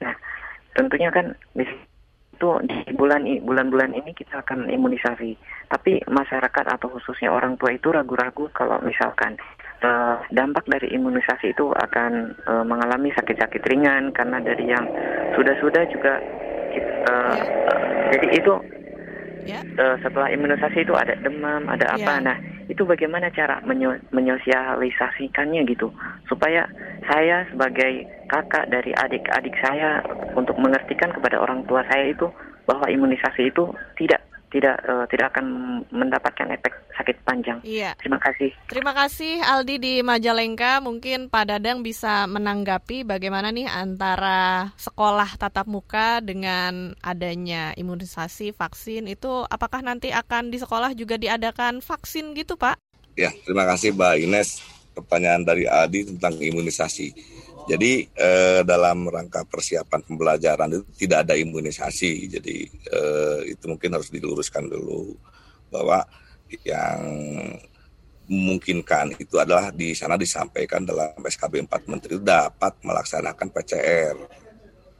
Nah, 0.01 0.17
tentunya 0.73 1.13
kan 1.13 1.37
itu 1.53 2.49
di 2.65 2.97
bulan 2.97 3.29
bulan-bulan 3.45 3.93
ini 3.93 4.17
kita 4.17 4.41
akan 4.41 4.73
imunisasi. 4.73 5.37
Tapi 5.69 6.01
masyarakat 6.09 6.65
atau 6.65 6.89
khususnya 6.89 7.29
orang 7.29 7.61
tua 7.61 7.77
itu 7.77 7.93
ragu-ragu 7.93 8.49
kalau 8.57 8.81
misalkan 8.81 9.37
uh, 9.85 10.17
dampak 10.33 10.65
dari 10.65 10.97
imunisasi 10.97 11.53
itu 11.53 11.69
akan 11.69 12.33
uh, 12.49 12.65
mengalami 12.65 13.13
sakit-sakit 13.13 13.61
ringan 13.69 14.09
karena 14.17 14.41
dari 14.41 14.65
yang 14.73 14.89
sudah-sudah 15.37 15.85
juga 15.93 16.17
uh, 16.83 17.37
jadi 18.15 18.29
itu. 18.41 18.55
Ya. 19.45 19.61
uh, 19.77 20.01
setelah 20.01 20.33
imunisasi 20.33 20.89
itu 20.89 20.97
ada 20.97 21.21
demam, 21.21 21.69
ada 21.69 21.93
apa. 21.93 22.17
Yeah. 22.17 22.25
Nah, 22.25 22.37
itu 22.73 22.83
bagaimana 22.89 23.29
cara 23.29 23.61
menyo 23.61 24.01
menyosialisasikannya 24.09 25.69
gitu 25.69 25.93
supaya 26.25 26.65
saya 27.05 27.45
sebagai 27.53 28.09
kakak 28.33 28.73
dari 28.73 28.97
adik-adik 28.97 29.53
saya 29.61 30.01
untuk 30.33 30.57
mengertikan 30.57 31.13
kepada 31.13 31.37
orang 31.45 31.61
tua 31.69 31.85
saya 31.93 32.09
itu 32.09 32.25
bahwa 32.65 32.89
imunisasi 32.89 33.53
itu 33.53 33.69
tidak 34.01 34.25
tidak 34.55 34.79
uh, 34.87 35.03
tidak 35.11 35.35
akan 35.35 35.47
mendapatkan 35.91 36.47
efek 36.55 36.71
sakit 36.95 37.27
panjang. 37.27 37.59
Iya. 37.67 37.99
Terima 37.99 38.23
kasih. 38.23 38.55
Terima 38.71 38.95
kasih 38.95 39.43
Aldi 39.43 39.77
di 39.83 39.95
Majalengka. 40.07 40.79
Mungkin 40.79 41.27
Pak 41.27 41.51
Dadang 41.51 41.83
bisa 41.83 42.31
menanggapi 42.31 43.03
bagaimana 43.03 43.51
nih 43.51 43.67
antara 43.67 44.71
sekolah 44.79 45.35
tatap 45.35 45.67
muka 45.67 46.23
dengan 46.23 46.95
adanya 47.03 47.75
imunisasi 47.75 48.55
vaksin 48.55 49.11
itu 49.11 49.43
apakah 49.51 49.83
nanti 49.83 50.15
akan 50.15 50.55
di 50.55 50.63
sekolah 50.63 50.95
juga 50.95 51.19
diadakan 51.19 51.83
vaksin 51.83 52.39
gitu 52.39 52.55
Pak? 52.55 52.79
Ya, 53.19 53.35
terima 53.43 53.67
kasih 53.67 53.91
Mbak 53.91 54.15
Ines. 54.23 54.63
Pertanyaan 54.95 55.43
dari 55.43 55.67
Aldi 55.67 56.15
tentang 56.15 56.39
imunisasi 56.39 57.11
jadi 57.65 57.93
eh, 58.13 58.61
dalam 58.69 59.09
rangka 59.09 59.49
persiapan 59.49 60.05
pembelajaran 60.05 60.69
itu 60.69 60.85
tidak 61.07 61.25
ada 61.29 61.35
imunisasi. 61.35 62.29
Jadi 62.29 62.57
eh, 62.69 63.39
itu 63.57 63.65
mungkin 63.65 63.97
harus 63.97 64.13
diluruskan 64.13 64.69
dulu 64.69 65.17
bahwa 65.73 66.05
yang 66.63 67.01
memungkinkan 68.29 69.17
itu 69.21 69.37
adalah 69.37 69.73
di 69.73 69.93
sana 69.97 70.17
disampaikan 70.17 70.85
dalam 70.85 71.17
SKB 71.21 71.65
4 71.69 71.91
Menteri 71.93 72.17
itu 72.17 72.25
dapat 72.25 72.73
melaksanakan 72.85 73.49
PCR, 73.53 74.17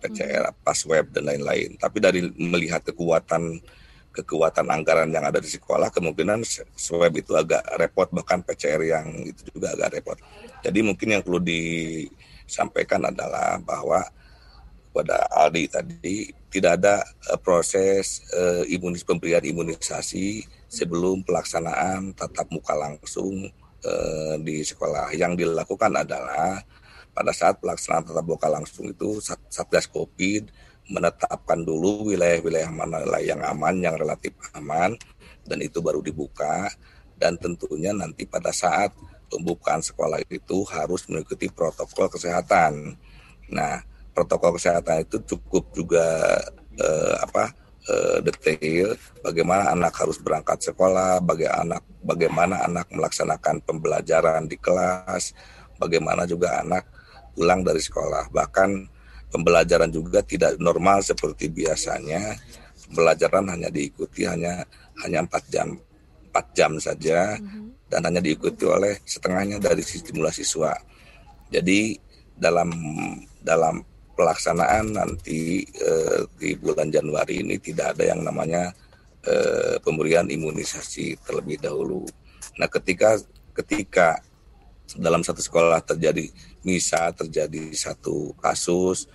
PCR 0.01 0.45
hmm. 0.49 0.61
pas 0.65 0.81
web 0.89 1.07
dan 1.13 1.29
lain-lain. 1.29 1.77
Tapi 1.77 1.99
dari 2.01 2.21
melihat 2.37 2.81
kekuatan 2.85 3.61
kekuatan 4.15 4.71
anggaran 4.71 5.11
yang 5.11 5.27
ada 5.27 5.43
di 5.43 5.51
sekolah 5.51 5.91
kemungkinan 5.91 6.47
swab 6.79 7.13
itu 7.19 7.35
agak 7.35 7.67
repot 7.75 8.07
bahkan 8.15 8.41
PCR 8.47 8.79
yang 8.87 9.11
itu 9.27 9.53
juga 9.53 9.75
agak 9.75 10.01
repot. 10.01 10.19
Jadi 10.63 10.81
mungkin 10.81 11.19
yang 11.19 11.23
perlu 11.27 11.43
di 11.43 11.61
sampaikan 12.45 13.09
adalah 13.09 13.59
bahwa 13.61 14.05
pada 14.95 15.27
Aldi 15.35 15.65
tadi 15.67 16.31
tidak 16.55 16.79
ada 16.79 17.03
uh, 17.35 17.39
proses 17.43 18.23
uh, 18.31 18.63
imunis 18.71 19.03
pemberian 19.03 19.43
imunisasi 19.43 20.47
sebelum 20.71 21.27
pelaksanaan 21.27 22.15
tatap 22.19 22.51
muka 22.51 22.75
langsung 22.75 23.47
eh, 23.87 24.35
di 24.43 24.67
sekolah. 24.67 25.15
Yang 25.15 25.47
dilakukan 25.47 25.95
adalah 25.95 26.59
pada 27.15 27.31
saat 27.31 27.63
pelaksanaan 27.63 28.11
tatap 28.11 28.27
muka 28.27 28.51
langsung 28.51 28.91
itu 28.91 29.23
Satgas 29.23 29.87
Covid 29.87 30.51
menetapkan 30.91 31.63
dulu 31.63 32.11
wilayah-wilayah 32.13 32.69
mana 32.75 33.01
yang 33.23 33.41
aman, 33.41 33.79
yang 33.81 33.95
relatif 33.95 34.35
aman, 34.53 34.99
dan 35.47 35.59
itu 35.63 35.79
baru 35.79 36.03
dibuka. 36.03 36.69
Dan 37.15 37.39
tentunya 37.39 37.95
nanti 37.95 38.27
pada 38.27 38.51
saat 38.51 38.91
pembukaan 39.35 39.83
sekolah 39.83 40.23
itu 40.31 40.63
harus 40.71 41.03
mengikuti 41.11 41.51
protokol 41.51 42.07
kesehatan. 42.07 42.95
Nah, 43.51 43.83
protokol 44.15 44.55
kesehatan 44.55 45.03
itu 45.03 45.19
cukup 45.27 45.75
juga 45.75 46.39
eh, 46.79 47.15
apa 47.19 47.51
uh, 47.89 48.19
detail 48.25 48.97
bagaimana 49.21 49.73
anak 49.75 49.95
harus 49.99 50.19
berangkat 50.21 50.63
sekolah, 50.63 51.21
bagaimana 51.21 51.61
anak 51.67 51.83
bagaimana 52.05 52.55
anak 52.65 52.87
melaksanakan 52.93 53.61
pembelajaran 53.65 54.47
di 54.49 54.57
kelas, 54.57 55.37
bagaimana 55.77 56.25
juga 56.25 56.61
anak 56.63 56.87
pulang 57.35 57.67
dari 57.67 57.83
sekolah. 57.83 58.31
Bahkan 58.31 58.71
pembelajaran 59.35 59.91
juga 59.91 60.23
tidak 60.23 60.57
normal 60.63 61.03
seperti 61.03 61.51
biasanya. 61.51 62.39
Pembelajaran 62.85 63.49
hanya 63.49 63.73
diikuti 63.73 64.29
hanya 64.29 64.63
hanya 65.03 65.25
empat 65.25 65.45
jam 65.51 65.75
empat 66.35 66.47
jam 66.51 66.73
saja 66.83 67.39
mm-hmm. 67.39 67.84
Dan 67.95 68.11
hanya 68.11 68.19
diikuti 68.19 68.67
oleh 68.67 68.99
setengahnya 69.07 69.63
dari 69.63 69.79
stimulasi 69.79 70.43
siswa. 70.43 70.75
Jadi 71.47 71.95
dalam 72.35 72.75
dalam 73.39 73.87
pelaksanaan 74.19 74.99
nanti 74.99 75.63
eh, 75.63 76.27
di 76.35 76.59
bulan 76.59 76.91
Januari 76.91 77.47
ini 77.47 77.55
tidak 77.63 77.95
ada 77.95 78.11
yang 78.11 78.27
namanya 78.27 78.75
eh, 79.23 79.79
pemberian 79.79 80.27
imunisasi 80.27 81.23
terlebih 81.23 81.63
dahulu. 81.63 82.03
Nah, 82.59 82.67
ketika 82.67 83.15
ketika 83.55 84.19
dalam 84.99 85.23
satu 85.23 85.39
sekolah 85.39 85.79
terjadi 85.87 86.27
misa 86.67 87.15
terjadi 87.15 87.71
satu 87.79 88.35
kasus 88.43 89.07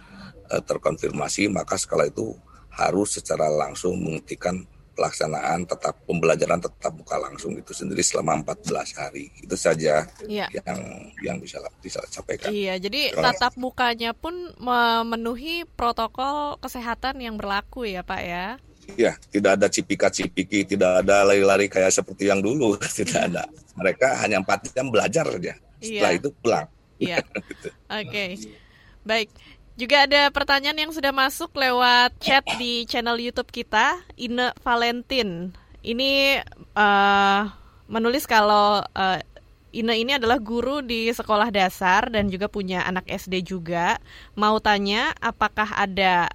eh, 0.48 0.64
terkonfirmasi 0.64 1.52
maka 1.52 1.76
sekolah 1.76 2.08
itu 2.08 2.32
harus 2.72 3.20
secara 3.20 3.52
langsung 3.52 4.00
menghentikan 4.00 4.64
pelaksanaan 5.00 5.64
tetap 5.64 5.96
pembelajaran 6.04 6.60
tetap 6.60 6.92
buka 6.92 7.16
langsung 7.16 7.56
itu 7.56 7.72
sendiri 7.72 8.04
selama 8.04 8.44
14 8.44 9.00
hari. 9.00 9.32
Itu 9.40 9.56
saja 9.56 10.04
ya. 10.28 10.52
yang 10.52 10.80
yang 11.24 11.38
bisa 11.40 11.64
bisa 11.80 12.04
sampaikan. 12.12 12.52
Iya, 12.52 12.76
jadi 12.84 13.16
tatap 13.16 13.56
mukanya 13.56 14.12
pun 14.12 14.52
memenuhi 14.60 15.64
protokol 15.80 16.60
kesehatan 16.60 17.24
yang 17.24 17.40
berlaku 17.40 17.88
ya, 17.88 18.04
Pak 18.04 18.22
ya. 18.28 18.60
Iya, 19.00 19.16
tidak 19.32 19.56
ada 19.56 19.68
cipika-cipiki, 19.72 20.68
tidak 20.68 21.06
ada 21.06 21.24
lari-lari 21.24 21.72
kayak 21.72 21.96
seperti 21.96 22.28
yang 22.28 22.44
dulu, 22.44 22.76
tidak 23.00 23.32
ada. 23.32 23.48
Mereka 23.80 24.20
hanya 24.20 24.44
empat 24.44 24.76
jam 24.76 24.92
belajar 24.92 25.24
saja. 25.32 25.56
Setelah 25.80 26.12
iya. 26.12 26.20
itu 26.20 26.30
pulang. 26.44 26.68
Iya. 27.00 27.18
gitu. 27.50 27.70
Oke. 27.72 28.04
Okay. 28.12 28.30
Baik. 29.08 29.30
Juga 29.80 30.04
ada 30.04 30.28
pertanyaan 30.28 30.76
yang 30.76 30.92
sudah 30.92 31.16
masuk 31.16 31.56
lewat 31.56 32.12
chat 32.20 32.44
di 32.60 32.84
channel 32.84 33.16
YouTube 33.16 33.48
kita, 33.48 33.96
Ine 34.20 34.52
Valentin. 34.60 35.56
Ini 35.80 36.44
uh, 36.76 37.48
menulis 37.88 38.28
kalau 38.28 38.84
uh, 38.84 39.20
Ine 39.72 39.96
ini 39.96 40.20
adalah 40.20 40.36
guru 40.36 40.84
di 40.84 41.08
sekolah 41.08 41.48
dasar 41.48 42.12
dan 42.12 42.28
juga 42.28 42.52
punya 42.52 42.84
anak 42.84 43.08
SD 43.08 43.40
juga. 43.48 44.04
Mau 44.36 44.60
tanya 44.60 45.16
apakah 45.24 45.72
ada 45.72 46.28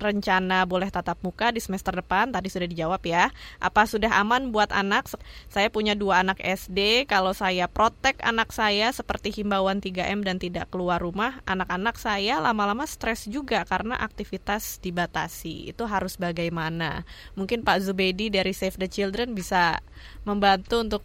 rencana 0.00 0.64
boleh 0.64 0.88
tatap 0.88 1.20
muka 1.20 1.52
di 1.52 1.60
semester 1.60 1.92
depan 1.92 2.32
tadi 2.32 2.48
sudah 2.48 2.64
dijawab 2.64 3.04
ya. 3.04 3.28
Apa 3.60 3.84
sudah 3.84 4.10
aman 4.16 4.50
buat 4.50 4.72
anak? 4.72 5.12
Saya 5.52 5.68
punya 5.68 5.92
dua 5.92 6.24
anak 6.24 6.40
SD. 6.40 7.04
Kalau 7.06 7.36
saya 7.36 7.68
protek 7.68 8.18
anak 8.24 8.50
saya 8.50 8.90
seperti 8.90 9.30
himbauan 9.30 9.84
3M 9.84 10.24
dan 10.24 10.40
tidak 10.40 10.72
keluar 10.72 10.98
rumah, 10.98 11.44
anak-anak 11.44 12.00
saya 12.00 12.40
lama-lama 12.40 12.88
stres 12.88 13.28
juga 13.28 13.62
karena 13.68 14.00
aktivitas 14.00 14.80
dibatasi. 14.80 15.70
Itu 15.70 15.84
harus 15.84 16.16
bagaimana? 16.16 17.04
Mungkin 17.36 17.62
Pak 17.62 17.84
Zubedi 17.84 18.32
dari 18.32 18.56
Save 18.56 18.80
the 18.80 18.88
Children 18.88 19.36
bisa 19.36 19.78
membantu 20.24 20.80
untuk 20.82 21.02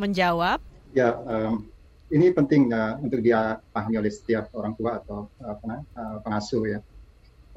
menjawab. 0.00 0.58
Ya, 0.96 1.14
um, 1.22 1.70
ini 2.10 2.34
penting 2.34 2.74
uh, 2.74 2.98
untuk 2.98 3.22
dia 3.22 3.62
pahami 3.70 4.02
oleh 4.02 4.10
setiap 4.10 4.50
orang 4.58 4.74
tua 4.74 4.98
atau 4.98 5.30
uh, 5.38 6.18
pengasuh 6.26 6.66
ya 6.66 6.78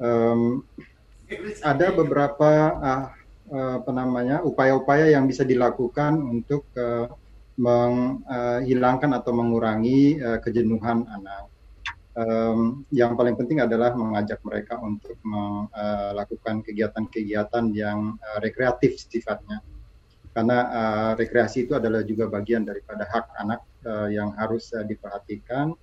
um, 0.00 0.62
ada 1.62 1.90
beberapa 1.94 2.50
uh, 2.78 3.06
apa 3.82 3.90
namanya 3.92 4.40
upaya-upaya 4.40 5.12
yang 5.12 5.28
bisa 5.28 5.44
dilakukan 5.44 6.16
untuk 6.20 6.64
uh, 6.80 7.06
menghilangkan 7.54 9.10
uh, 9.14 9.18
atau 9.22 9.32
mengurangi 9.36 10.18
uh, 10.18 10.38
kejenuhan 10.42 11.06
anak. 11.06 11.50
Um, 12.14 12.86
yang 12.94 13.18
paling 13.18 13.34
penting 13.34 13.58
adalah 13.58 13.90
mengajak 13.98 14.38
mereka 14.46 14.78
untuk 14.78 15.18
melakukan 15.26 16.62
kegiatan-kegiatan 16.62 17.74
yang 17.74 18.14
uh, 18.22 18.38
rekreatif 18.38 19.02
sifatnya, 19.02 19.58
karena 20.30 20.58
uh, 20.70 21.12
rekreasi 21.18 21.66
itu 21.66 21.74
adalah 21.74 22.06
juga 22.06 22.30
bagian 22.30 22.62
daripada 22.62 23.02
hak 23.06 23.34
anak 23.42 23.66
uh, 23.82 24.06
yang 24.06 24.30
harus 24.38 24.70
uh, 24.78 24.86
diperhatikan 24.86 25.74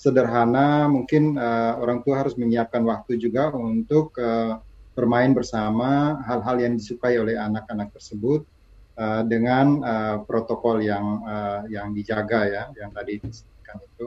sederhana 0.00 0.88
mungkin 0.88 1.36
uh, 1.36 1.76
orang 1.76 2.00
tua 2.00 2.24
harus 2.24 2.32
menyiapkan 2.40 2.80
waktu 2.88 3.20
juga 3.20 3.52
untuk 3.52 4.16
uh, 4.16 4.56
bermain 4.96 5.36
bersama 5.36 6.16
hal-hal 6.24 6.56
yang 6.56 6.72
disukai 6.80 7.20
oleh 7.20 7.36
anak-anak 7.36 7.92
tersebut 7.92 8.48
uh, 8.96 9.22
dengan 9.28 9.84
uh, 9.84 10.16
protokol 10.24 10.80
yang 10.80 11.20
uh, 11.20 11.68
yang 11.68 11.92
dijaga 11.92 12.48
ya 12.48 12.64
yang 12.80 12.96
tadi 12.96 13.20
disebutkan 13.20 13.76
itu. 13.84 14.06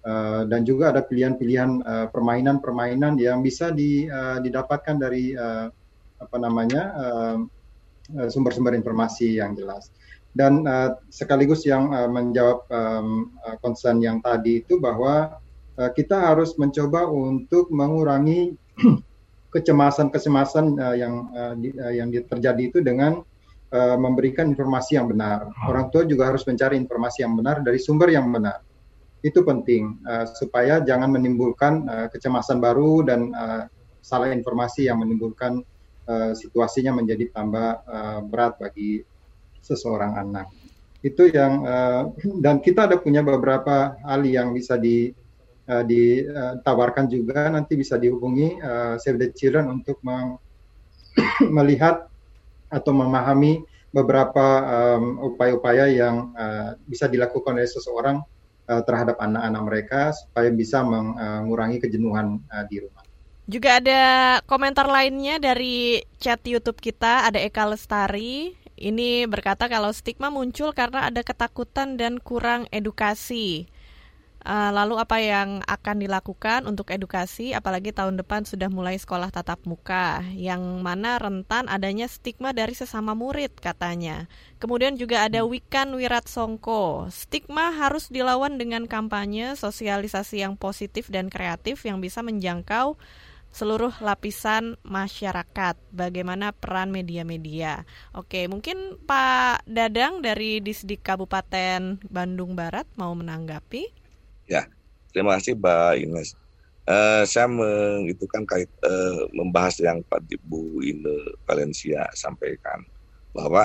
Uh, 0.00 0.48
dan 0.48 0.64
juga 0.64 0.96
ada 0.96 1.04
pilihan-pilihan 1.04 1.84
uh, 1.84 2.06
permainan-permainan 2.08 3.20
yang 3.20 3.44
bisa 3.44 3.68
di, 3.68 4.08
uh, 4.08 4.40
didapatkan 4.40 4.96
dari 4.96 5.36
uh, 5.36 5.68
apa 6.20 6.36
namanya 6.36 6.82
sumber-sumber 8.28 8.76
uh, 8.76 8.80
informasi 8.80 9.40
yang 9.40 9.56
jelas 9.56 9.88
dan 10.30 10.62
uh, 10.62 10.94
sekaligus 11.10 11.66
yang 11.66 11.90
uh, 11.90 12.06
menjawab 12.06 12.62
um, 12.70 13.34
concern 13.60 13.98
yang 13.98 14.22
tadi 14.22 14.62
itu 14.62 14.78
bahwa 14.78 15.42
uh, 15.74 15.90
kita 15.90 16.14
harus 16.14 16.54
mencoba 16.54 17.10
untuk 17.10 17.66
mengurangi 17.74 18.54
kecemasan-kecemasan 19.54 20.66
uh, 20.78 20.96
yang 20.96 21.14
uh, 21.34 21.54
di, 21.58 21.74
uh, 21.74 21.90
yang 21.90 22.14
terjadi 22.14 22.62
itu 22.62 22.78
dengan 22.78 23.18
uh, 23.74 23.96
memberikan 23.98 24.50
informasi 24.54 24.98
yang 24.98 25.10
benar. 25.10 25.50
Orang 25.66 25.90
tua 25.90 26.06
juga 26.06 26.30
harus 26.30 26.46
mencari 26.46 26.78
informasi 26.78 27.26
yang 27.26 27.34
benar 27.34 27.66
dari 27.66 27.82
sumber 27.82 28.14
yang 28.14 28.30
benar. 28.30 28.62
Itu 29.20 29.42
penting 29.42 30.00
uh, 30.06 30.30
supaya 30.30 30.78
jangan 30.80 31.10
menimbulkan 31.10 31.72
uh, 31.90 32.06
kecemasan 32.14 32.62
baru 32.62 33.02
dan 33.02 33.34
uh, 33.34 33.64
salah 34.00 34.32
informasi 34.32 34.86
yang 34.88 35.02
menimbulkan 35.02 35.60
uh, 36.08 36.32
situasinya 36.32 36.96
menjadi 36.96 37.28
tambah 37.34 37.68
uh, 37.84 38.20
berat 38.24 38.56
bagi 38.56 39.04
seseorang 39.60 40.16
anak. 40.16 40.48
Itu 41.00 41.28
yang 41.32 41.64
uh, 41.64 42.12
dan 42.44 42.60
kita 42.60 42.84
ada 42.90 43.00
punya 43.00 43.24
beberapa 43.24 43.96
hal 44.04 44.20
yang 44.26 44.52
bisa 44.52 44.76
di 44.76 45.08
uh, 45.70 45.84
ditawarkan 45.84 47.08
juga 47.08 47.48
nanti 47.48 47.78
bisa 47.78 47.96
dihubungi 47.96 48.60
uh, 48.60 48.94
Save 49.00 49.16
the 49.16 49.28
Children 49.32 49.80
untuk 49.80 50.00
melihat 51.56 52.10
atau 52.70 52.92
memahami 52.94 53.64
beberapa 53.90 54.62
upaya-upaya 55.18 55.90
um, 55.90 55.94
yang 55.98 56.16
uh, 56.38 56.78
bisa 56.86 57.10
dilakukan 57.10 57.58
oleh 57.58 57.66
seseorang 57.66 58.22
uh, 58.70 58.82
terhadap 58.86 59.18
anak-anak 59.18 59.62
mereka 59.66 60.00
supaya 60.14 60.48
bisa 60.54 60.86
mengurangi 60.86 61.82
kejenuhan 61.82 62.38
uh, 62.54 62.64
di 62.70 62.86
rumah. 62.86 63.02
Juga 63.50 63.82
ada 63.82 64.02
komentar 64.46 64.86
lainnya 64.86 65.42
dari 65.42 66.06
chat 66.22 66.38
YouTube 66.46 66.78
kita, 66.78 67.26
ada 67.26 67.42
Eka 67.42 67.66
Lestari. 67.66 68.54
Ini 68.80 69.28
berkata 69.28 69.68
kalau 69.68 69.92
stigma 69.92 70.32
muncul 70.32 70.72
karena 70.72 71.12
ada 71.12 71.20
ketakutan 71.20 72.00
dan 72.00 72.16
kurang 72.16 72.64
edukasi. 72.72 73.68
Uh, 74.40 74.72
lalu 74.72 74.96
apa 74.96 75.20
yang 75.20 75.60
akan 75.68 76.00
dilakukan 76.00 76.64
untuk 76.64 76.88
edukasi 76.96 77.52
apalagi 77.52 77.92
tahun 77.92 78.16
depan 78.16 78.48
sudah 78.48 78.72
mulai 78.72 78.96
sekolah 78.96 79.28
tatap 79.28 79.60
muka 79.68 80.24
yang 80.32 80.80
mana 80.80 81.20
rentan 81.20 81.68
adanya 81.68 82.08
stigma 82.08 82.56
dari 82.56 82.72
sesama 82.72 83.12
murid 83.12 83.52
katanya. 83.60 84.32
Kemudian 84.56 84.96
juga 84.96 85.28
ada 85.28 85.44
Wikan 85.44 85.92
Wirat 85.92 86.24
Songko. 86.24 87.12
Stigma 87.12 87.68
harus 87.68 88.08
dilawan 88.08 88.56
dengan 88.56 88.88
kampanye 88.88 89.60
sosialisasi 89.60 90.40
yang 90.40 90.56
positif 90.56 91.12
dan 91.12 91.28
kreatif 91.28 91.84
yang 91.84 92.00
bisa 92.00 92.24
menjangkau 92.24 92.96
seluruh 93.50 93.92
lapisan 94.02 94.78
masyarakat. 94.86 95.76
Bagaimana 95.90 96.54
peran 96.54 96.94
media-media? 96.94 97.84
Oke, 98.14 98.46
mungkin 98.46 98.98
Pak 99.04 99.66
Dadang 99.66 100.22
dari 100.22 100.62
Disdik 100.62 101.02
Kabupaten 101.02 101.98
Bandung 102.06 102.54
Barat 102.54 102.86
mau 102.94 103.12
menanggapi? 103.14 103.90
Ya, 104.46 104.66
terima 105.10 105.38
kasih 105.38 105.58
Mbak 105.58 105.92
Ines. 106.02 106.30
Uh, 106.90 107.22
saya 107.22 107.46
meng, 107.46 108.10
itu 108.10 108.26
kan 108.26 108.42
kait 108.42 108.66
uh, 108.82 109.22
membahas 109.30 109.78
yang 109.78 110.02
Pak 110.10 110.26
Ibu 110.26 110.82
Ine 110.82 111.38
Valencia 111.46 112.02
sampaikan 112.18 112.82
bahwa 113.30 113.62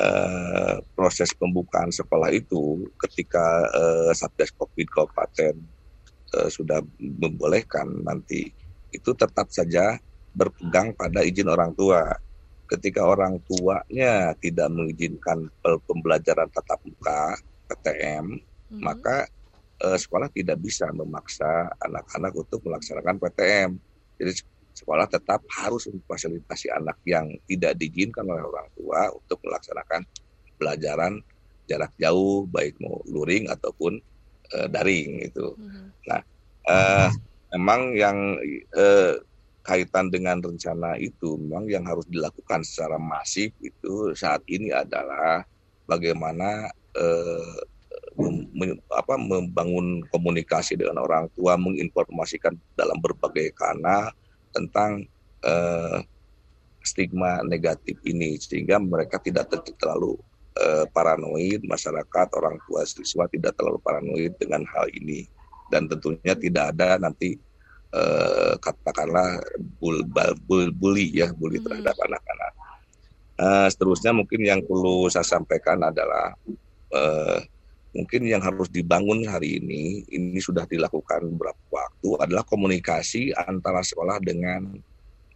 uh, 0.00 0.80
proses 0.96 1.28
pembukaan 1.36 1.92
sekolah 1.92 2.32
itu 2.32 2.88
ketika 3.04 3.68
uh, 3.68 4.10
Satgas 4.16 4.54
Covid 4.56 4.88
Kabupaten 4.88 5.60
uh, 6.40 6.48
sudah 6.48 6.80
membolehkan 6.96 8.00
nanti 8.00 8.48
itu 8.94 9.10
tetap 9.18 9.50
saja 9.50 9.98
berpegang 10.34 10.94
pada 10.94 11.26
izin 11.26 11.50
orang 11.50 11.74
tua. 11.74 12.14
Ketika 12.64 13.04
orang 13.04 13.36
tuanya 13.44 14.32
tidak 14.40 14.72
mengizinkan 14.72 15.52
pembelajaran 15.84 16.48
tatap 16.48 16.80
muka 16.86 17.36
PTM, 17.68 18.40
hmm. 18.40 18.80
maka 18.80 19.28
uh, 19.84 19.98
sekolah 19.98 20.32
tidak 20.32 20.62
bisa 20.64 20.88
memaksa 20.94 21.68
anak-anak 21.84 22.32
untuk 22.32 22.64
melaksanakan 22.64 23.20
PTM. 23.20 23.70
Jadi 24.16 24.32
sekolah 24.74 25.06
tetap 25.06 25.44
harus 25.54 25.86
memfasilitasi 25.86 26.72
anak 26.72 26.98
yang 27.06 27.30
tidak 27.46 27.78
diizinkan 27.78 28.26
oleh 28.26 28.42
orang 28.42 28.68
tua 28.74 29.12
untuk 29.12 29.38
melaksanakan 29.44 30.02
pelajaran 30.58 31.22
jarak 31.68 31.92
jauh 31.96 32.44
baik 32.48 32.76
mau 32.80 33.00
luring 33.08 33.48
ataupun 33.48 34.00
uh, 34.56 34.66
daring 34.68 35.24
itu. 35.24 35.54
Mm-hmm. 35.56 35.86
Nah, 36.10 36.20
uh, 36.68 37.10
memang 37.54 37.94
yang 37.94 38.18
uh, 38.74 39.14
kaitan 39.64 40.12
dengan 40.12 40.42
rencana 40.42 40.98
itu 41.00 41.40
memang 41.40 41.70
yang 41.70 41.86
harus 41.88 42.04
dilakukan 42.10 42.60
secara 42.66 43.00
masif 43.00 43.54
itu 43.64 44.12
saat 44.12 44.44
ini 44.50 44.74
adalah 44.74 45.46
bagaimana 45.88 46.68
uh, 46.98 47.56
mem, 48.18 48.76
apa, 48.92 49.14
membangun 49.16 50.04
komunikasi 50.12 50.76
dengan 50.78 51.00
orang 51.02 51.30
tua, 51.34 51.56
menginformasikan 51.56 52.54
dalam 52.76 52.98
berbagai 53.00 53.54
kanal 53.56 54.12
tentang 54.54 55.08
uh, 55.42 55.98
stigma 56.84 57.40
negatif 57.48 57.98
ini. 58.04 58.38
Sehingga 58.38 58.78
mereka 58.78 59.18
tidak 59.18 59.50
terlalu 59.80 60.20
uh, 60.60 60.84
paranoid 60.94 61.64
masyarakat 61.66 62.26
orang 62.36 62.60
tua 62.68 62.86
siswa 62.86 63.26
tidak 63.30 63.56
terlalu 63.58 63.78
paranoid 63.82 64.32
dengan 64.38 64.62
hal 64.70 64.86
ini 64.94 65.26
dan 65.72 65.88
tentunya 65.88 66.34
tidak 66.36 66.74
ada 66.76 67.00
nanti 67.00 67.36
uh, 67.94 68.54
katakanlah 68.58 69.40
bul, 69.78 70.02
bul, 70.44 70.68
bully 70.74 71.14
ya 71.14 71.30
bully 71.32 71.62
hmm. 71.62 71.66
terhadap 71.68 71.96
anak-anak. 72.02 72.52
Uh, 73.34 73.66
seterusnya 73.66 74.14
mungkin 74.14 74.46
yang 74.46 74.60
perlu 74.62 75.10
saya 75.10 75.26
sampaikan 75.26 75.82
adalah 75.82 76.38
uh, 76.94 77.38
mungkin 77.94 78.26
yang 78.26 78.42
harus 78.42 78.70
dibangun 78.70 79.26
hari 79.26 79.58
ini 79.58 80.06
ini 80.10 80.38
sudah 80.38 80.66
dilakukan 80.66 81.34
beberapa 81.34 81.62
waktu 81.70 82.10
adalah 82.22 82.46
komunikasi 82.46 83.34
antara 83.34 83.82
sekolah 83.82 84.22
dengan 84.22 84.74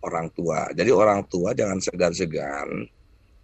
orang 0.02 0.30
tua. 0.30 0.70
Jadi 0.74 0.90
orang 0.94 1.26
tua 1.26 1.54
jangan 1.54 1.82
segan-segan 1.82 2.86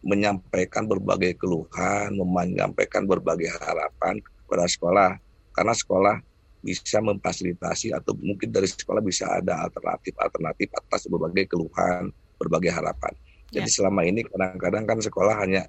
menyampaikan 0.05 0.85
berbagai 0.85 1.35
keluhan, 1.41 2.14
menyampaikan 2.14 3.09
berbagai 3.09 3.49
harapan 3.57 4.20
kepada 4.20 4.68
sekolah 4.68 5.11
karena 5.57 5.74
sekolah 5.74 6.16
bisa 6.65 6.99
memfasilitasi 7.05 7.93
atau 7.93 8.17
mungkin 8.17 8.49
dari 8.49 8.65
sekolah 8.65 9.05
bisa 9.05 9.29
ada 9.29 9.69
alternatif-alternatif 9.69 10.73
atas 10.73 11.05
berbagai 11.12 11.53
keluhan, 11.53 12.09
berbagai 12.41 12.73
harapan. 12.73 13.12
Jadi 13.53 13.69
ya. 13.69 13.75
selama 13.77 14.03
ini 14.09 14.25
kadang-kadang 14.25 14.85
kan 14.89 14.99
sekolah 15.05 15.37
hanya 15.45 15.69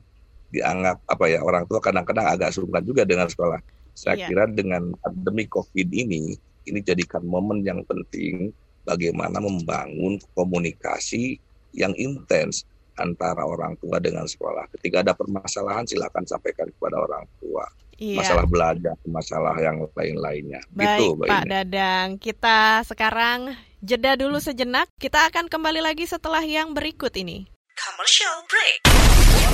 dianggap 0.56 1.04
apa 1.06 1.26
ya 1.28 1.43
orang 1.43 1.68
tua 1.68 1.84
kadang-kadang 1.84 2.26
agak 2.32 2.56
sungkan 2.56 2.82
juga 2.88 3.04
dengan 3.04 3.28
sekolah. 3.28 3.60
Saya 3.91 4.24
yeah. 4.24 4.28
kira 4.32 4.48
dengan 4.48 4.96
pandemi 5.04 5.43
COVID 5.52 5.91
ini 5.91 6.39
ini 6.66 6.80
jadikan 6.82 7.22
momen 7.28 7.62
yang 7.62 7.84
penting 7.84 8.56
bagaimana 8.88 9.38
membangun 9.43 10.18
komunikasi 10.34 11.38
yang 11.76 11.91
intens 12.00 12.64
antara 12.96 13.43
orang 13.43 13.76
tua 13.84 14.00
dengan 14.00 14.24
sekolah. 14.24 14.72
Ketika 14.72 15.04
ada 15.04 15.12
permasalahan 15.12 15.84
silakan 15.84 16.24
sampaikan 16.24 16.72
kepada 16.72 17.04
orang 17.04 17.28
tua. 17.43 17.68
Iya. 17.96 18.20
Masalah 18.20 18.46
belajar, 18.48 18.96
masalah 19.08 19.56
yang 19.56 19.80
lain-lainnya. 19.96 20.60
Baik, 20.76 21.00
gitu, 21.00 21.06
Pak 21.16 21.28
ini. 21.28 21.48
Dadang. 21.48 22.08
Kita 22.20 22.84
sekarang 22.84 23.56
jeda 23.80 24.20
dulu 24.20 24.36
sejenak. 24.43 24.91
Kita 25.00 25.32
akan 25.32 25.48
kembali 25.48 25.80
lagi 25.80 26.04
setelah 26.04 26.43
yang 26.43 26.76
berikut 26.76 27.16
ini. 27.16 27.48
Commercial 27.76 28.36
break. 28.52 28.78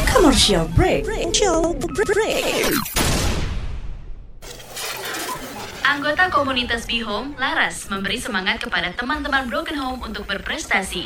Commercial 0.10 0.66
break. 0.74 1.02
Commercial 1.06 1.78
break. 1.78 2.74
Anggota 5.82 6.30
komunitas 6.30 6.86
Be 6.86 7.02
Home, 7.04 7.36
Laras, 7.36 7.89
memberi 7.89 8.22
semangat 8.22 8.62
kepada 8.64 8.94
teman-teman 8.94 9.50
Broken 9.50 9.78
Home 9.78 10.02
untuk 10.08 10.24
berprestasi 10.30 11.06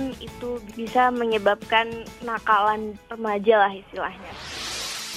pun 0.01 0.17
itu 0.17 0.57
bisa 0.73 1.13
menyebabkan 1.13 1.85
nakalan 2.25 2.97
remaja 3.13 3.69
lah 3.69 3.71
istilahnya. 3.77 4.33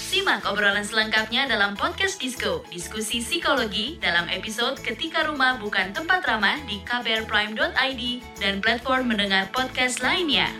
Simak 0.05 0.47
obrolan 0.47 0.85
selengkapnya 0.85 1.49
dalam 1.49 1.74
podcast 1.74 2.20
Disco, 2.20 2.62
diskusi 2.68 3.24
psikologi 3.24 3.99
dalam 3.99 4.28
episode 4.30 4.78
Ketika 4.78 5.26
Rumah 5.26 5.59
Bukan 5.59 5.97
Tempat 5.97 6.22
Ramah 6.28 6.61
di 6.68 6.78
kbrprime.id 6.85 8.03
dan 8.39 8.61
platform 8.61 9.11
mendengar 9.11 9.49
podcast 9.51 10.05
lainnya. 10.05 10.53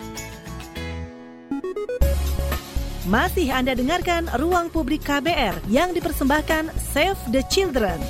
Masih 3.05 3.53
Anda 3.53 3.77
dengarkan 3.77 4.33
Ruang 4.41 4.72
Publik 4.72 5.05
KBR 5.05 5.68
yang 5.68 5.93
dipersembahkan 5.93 6.72
Save 6.81 7.20
the 7.29 7.45
Children. 7.53 8.01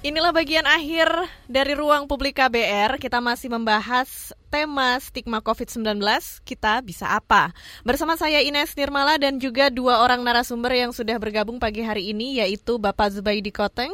Inilah 0.00 0.32
bagian 0.32 0.64
akhir 0.64 1.12
dari 1.44 1.76
ruang 1.76 2.08
publik 2.08 2.40
KBR. 2.40 2.96
Kita 2.96 3.20
masih 3.20 3.52
membahas 3.52 4.32
tema 4.48 4.96
stigma 4.96 5.44
COVID-19. 5.44 6.00
Kita 6.40 6.80
bisa 6.80 7.12
apa? 7.12 7.52
Bersama 7.84 8.16
saya 8.16 8.40
Ines 8.40 8.72
Nirmala 8.72 9.20
dan 9.20 9.36
juga 9.36 9.68
dua 9.68 10.00
orang 10.00 10.24
narasumber 10.24 10.72
yang 10.72 10.96
sudah 10.96 11.20
bergabung 11.20 11.60
pagi 11.60 11.84
hari 11.84 12.16
ini 12.16 12.40
yaitu 12.40 12.80
Bapak 12.80 13.12
Zubaidi 13.12 13.52
Koteng, 13.52 13.92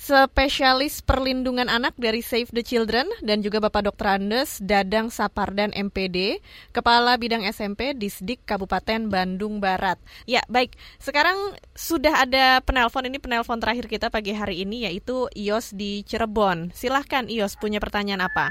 spesialis 0.00 1.04
perlindungan 1.04 1.68
anak 1.68 1.92
dari 2.00 2.24
Save 2.24 2.48
the 2.56 2.64
Children 2.64 3.04
dan 3.20 3.44
juga 3.44 3.60
Bapak 3.60 3.92
Dr. 3.92 4.16
Andes 4.16 4.56
Dadang 4.64 5.12
Sapardan 5.12 5.76
MPD, 5.76 6.40
Kepala 6.72 7.20
Bidang 7.20 7.44
SMP 7.44 7.92
Disdik 7.92 8.40
Kabupaten 8.48 9.12
Bandung 9.12 9.60
Barat. 9.60 10.00
Ya, 10.24 10.40
baik. 10.48 10.72
Sekarang 10.96 11.52
sudah 11.76 12.24
ada 12.24 12.64
penelpon 12.64 13.12
ini 13.12 13.20
penelpon 13.20 13.60
terakhir 13.60 13.92
kita 13.92 14.08
pagi 14.08 14.32
hari 14.32 14.64
ini 14.64 14.88
yaitu 14.88 15.28
Ios 15.36 15.76
di 15.76 16.00
Cirebon. 16.08 16.72
Silahkan 16.72 17.28
Ios 17.28 17.60
punya 17.60 17.76
pertanyaan 17.76 18.24
apa? 18.24 18.48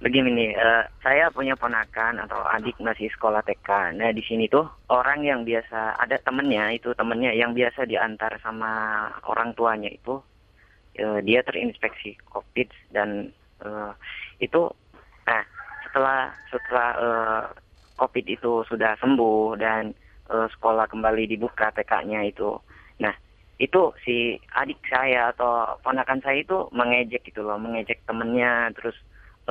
Begini 0.00 0.32
nih, 0.32 0.50
uh, 0.56 0.88
saya 1.04 1.28
punya 1.28 1.58
ponakan 1.60 2.24
atau 2.24 2.40
adik 2.56 2.80
masih 2.80 3.12
sekolah 3.12 3.44
TK. 3.44 4.00
Nah 4.00 4.14
di 4.16 4.24
sini 4.24 4.48
tuh 4.48 4.64
orang 4.88 5.20
yang 5.26 5.44
biasa 5.44 6.00
ada 6.00 6.16
temennya 6.24 6.72
itu 6.72 6.96
temennya 6.96 7.36
yang 7.36 7.52
biasa 7.52 7.84
diantar 7.84 8.40
sama 8.40 9.04
orang 9.28 9.52
tuanya 9.52 9.92
itu 9.92 10.24
uh, 10.98 11.20
dia 11.22 11.44
terinfeksi 11.46 12.18
COVID 12.32 12.68
dan 12.90 13.30
uh, 13.62 13.92
itu 14.42 14.70
nah 15.28 15.42
setelah 15.86 16.34
setelah 16.50 16.88
uh, 16.98 17.44
COVID 18.00 18.26
itu 18.26 18.64
sudah 18.66 18.96
sembuh 18.98 19.60
dan 19.60 19.92
uh, 20.32 20.48
sekolah 20.56 20.88
kembali 20.88 21.28
dibuka 21.30 21.70
TK-nya 21.76 22.26
itu 22.26 22.56
nah 22.98 23.14
itu 23.60 23.92
si 24.00 24.40
adik 24.56 24.80
saya 24.88 25.36
atau 25.36 25.76
ponakan 25.84 26.24
saya 26.24 26.40
itu 26.40 26.66
mengejek 26.72 27.28
gitu 27.28 27.44
loh 27.44 27.60
mengejek 27.60 28.00
temennya 28.08 28.72
terus 28.72 28.96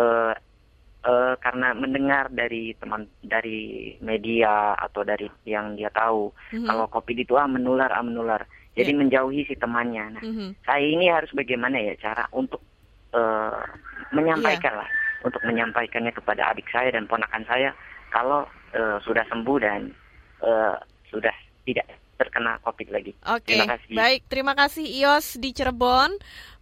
uh, 0.02 0.34
uh, 1.06 1.34
karena 1.38 1.78
mendengar 1.78 2.28
dari 2.34 2.74
teman 2.82 3.06
dari 3.22 3.94
media 4.02 4.74
atau 4.76 5.06
dari 5.06 5.30
yang 5.46 5.78
dia 5.78 5.94
tahu 5.94 6.34
mm 6.52 6.58
-hmm. 6.58 6.68
kalau 6.68 6.86
covid 6.90 7.18
itu 7.22 7.38
ah 7.38 7.46
menular 7.46 7.94
ah 7.94 8.04
menular 8.04 8.42
jadi 8.80 8.96
yeah. 8.96 9.00
menjauhi 9.04 9.42
si 9.44 9.56
temannya. 9.60 10.06
Nah, 10.16 10.24
mm-hmm. 10.24 10.50
saya 10.64 10.86
ini 10.88 11.12
harus 11.12 11.28
bagaimana 11.36 11.76
ya 11.84 12.00
cara 12.00 12.24
untuk 12.32 12.64
uh, 13.12 13.60
menyampaikan 14.16 14.80
yeah. 14.80 14.82
lah, 14.88 14.90
untuk 15.28 15.44
menyampaikannya 15.44 16.16
kepada 16.16 16.56
adik 16.56 16.72
saya 16.72 16.96
dan 16.96 17.04
ponakan 17.04 17.44
saya 17.44 17.76
kalau 18.16 18.48
uh, 18.72 18.98
sudah 19.04 19.28
sembuh 19.28 19.58
dan 19.60 19.92
uh, 20.40 20.80
sudah 21.12 21.36
tidak 21.68 21.92
terkena 22.16 22.56
COVID 22.64 22.88
lagi. 22.96 23.12
Oke, 23.28 23.60
okay. 23.60 23.96
baik. 23.96 24.32
Terima 24.32 24.56
kasih 24.56 24.88
Ios 24.88 25.36
di 25.36 25.52
Cirebon. 25.52 26.16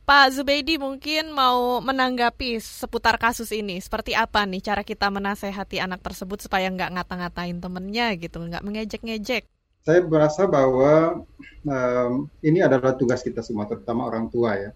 Pak 0.07 0.39
Zubaidi 0.39 0.79
mungkin 0.79 1.35
mau 1.35 1.83
menanggapi 1.83 2.63
seputar 2.63 3.19
kasus 3.19 3.51
ini. 3.51 3.75
Seperti 3.83 4.15
apa 4.15 4.47
nih 4.47 4.63
cara 4.63 4.79
kita 4.87 5.11
menasehati 5.11 5.83
anak 5.83 5.99
tersebut 5.99 6.39
supaya 6.39 6.71
nggak 6.71 6.95
ngata-ngatain 6.95 7.59
temennya 7.59 8.15
gitu, 8.15 8.39
nggak 8.39 8.63
mengejek-ngejek? 8.63 9.43
Saya 9.87 10.03
merasa 10.03 10.43
bahwa 10.43 11.23
um, 11.63 12.27
ini 12.43 12.59
adalah 12.59 12.91
tugas 12.99 13.23
kita 13.23 13.39
semua, 13.39 13.63
terutama 13.71 14.03
orang 14.03 14.27
tua 14.27 14.59
ya. 14.59 14.71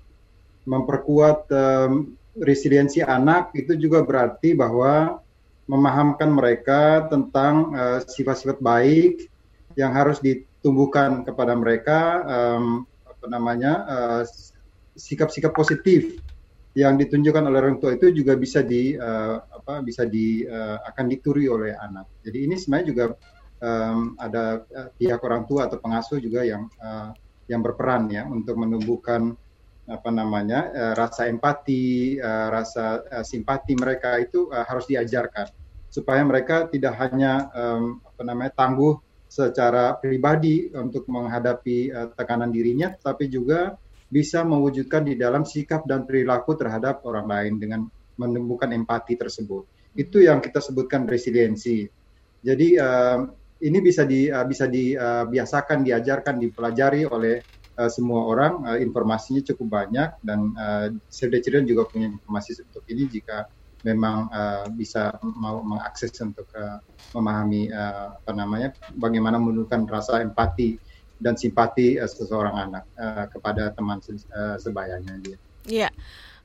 Memperkuat 0.64 1.52
um, 1.52 2.16
resiliensi 2.40 3.04
anak 3.04 3.52
itu 3.52 3.76
juga 3.76 4.08
berarti 4.08 4.56
bahwa 4.56 5.20
memahamkan 5.68 6.32
mereka 6.32 7.12
tentang 7.12 7.76
uh, 7.76 8.00
sifat-sifat 8.00 8.64
baik 8.64 9.28
yang 9.76 9.92
harus 9.92 10.24
ditumbuhkan 10.24 11.28
kepada 11.28 11.60
mereka 11.60 12.00
um, 12.24 12.88
apa 13.04 13.26
namanya 13.28 13.74
uh, 13.84 14.24
sikap-sikap 14.96 15.52
positif 15.52 16.24
yang 16.72 16.96
ditunjukkan 16.96 17.52
oleh 17.52 17.68
orang 17.68 17.78
tua 17.84 18.00
itu 18.00 18.16
juga 18.16 18.40
bisa 18.40 18.64
di 18.64 18.96
uh, 18.96 19.44
apa 19.44 19.84
bisa 19.84 20.08
di 20.08 20.48
uh, 20.48 20.80
akan 20.88 21.06
dituri 21.12 21.52
oleh 21.52 21.76
anak. 21.76 22.08
Jadi 22.24 22.48
ini 22.48 22.56
sebenarnya 22.56 22.88
juga 22.88 23.06
um, 23.62 24.18
ada 24.18 24.66
uh, 24.66 24.90
pihak 24.98 25.22
orang 25.22 25.46
tua 25.46 25.70
atau 25.70 25.78
pengasuh 25.80 26.18
juga 26.18 26.44
yang 26.44 26.68
uh, 26.82 27.14
yang 27.48 27.62
berperan 27.62 28.10
ya 28.10 28.28
untuk 28.28 28.58
menumbuhkan 28.58 29.38
apa 29.88 30.10
namanya 30.14 30.70
uh, 30.72 30.94
rasa 30.98 31.30
empati, 31.30 32.18
uh, 32.18 32.48
rasa 32.52 33.02
uh, 33.08 33.26
simpati 33.26 33.78
mereka 33.78 34.18
itu 34.20 34.50
uh, 34.50 34.66
harus 34.66 34.86
diajarkan 34.90 35.50
supaya 35.92 36.24
mereka 36.24 36.72
tidak 36.72 36.96
hanya 37.04 37.52
um, 37.52 38.00
apa 38.08 38.22
namanya 38.24 38.52
tangguh 38.56 38.96
secara 39.28 40.00
pribadi 40.00 40.72
untuk 40.72 41.08
menghadapi 41.12 41.92
uh, 41.92 42.08
tekanan 42.16 42.52
dirinya, 42.52 42.96
tapi 42.96 43.28
juga 43.28 43.76
bisa 44.12 44.44
mewujudkan 44.44 45.08
di 45.08 45.16
dalam 45.16 45.48
sikap 45.48 45.88
dan 45.88 46.04
perilaku 46.04 46.56
terhadap 46.56 47.04
orang 47.08 47.28
lain 47.28 47.54
dengan 47.60 47.82
menemukan 48.20 48.72
empati 48.72 49.16
tersebut. 49.16 49.68
Itu 49.96 50.24
yang 50.24 50.40
kita 50.44 50.60
sebutkan 50.64 51.08
resiliensi. 51.08 51.88
Jadi 52.44 52.76
uh, 52.80 53.24
ini 53.62 53.78
bisa 53.80 54.04
di 54.04 54.28
uh, 54.28 54.46
bisa 54.46 54.66
dibiasakan, 54.66 55.82
uh, 55.82 55.86
diajarkan, 55.86 56.36
dipelajari 56.42 57.06
oleh 57.06 57.42
uh, 57.78 57.90
semua 57.90 58.26
orang. 58.26 58.66
Uh, 58.66 58.80
informasinya 58.82 59.46
cukup 59.54 59.82
banyak 59.82 60.10
dan 60.26 60.54
uh, 60.58 60.88
Save 61.08 61.38
the 61.38 61.40
Children 61.46 61.70
juga 61.70 61.86
punya 61.88 62.10
informasi 62.10 62.58
untuk 62.66 62.84
ini 62.90 63.06
jika 63.08 63.46
memang 63.82 64.30
uh, 64.30 64.66
bisa 64.74 65.18
mau 65.22 65.62
mengakses 65.66 66.14
untuk 66.22 66.46
uh, 66.54 66.78
memahami 67.18 67.74
uh, 67.74 68.14
apa 68.22 68.32
namanya 68.34 68.70
bagaimana 68.94 69.42
menunjukkan 69.42 69.90
rasa 69.90 70.22
empati 70.22 70.78
dan 71.18 71.38
simpati 71.38 71.98
uh, 71.98 72.10
seseorang 72.10 72.70
anak 72.70 72.84
uh, 72.98 73.26
kepada 73.30 73.74
teman 73.74 74.02
uh, 74.02 74.58
sebayanya 74.58 75.18
dia. 75.22 75.38
Iya. 75.66 75.90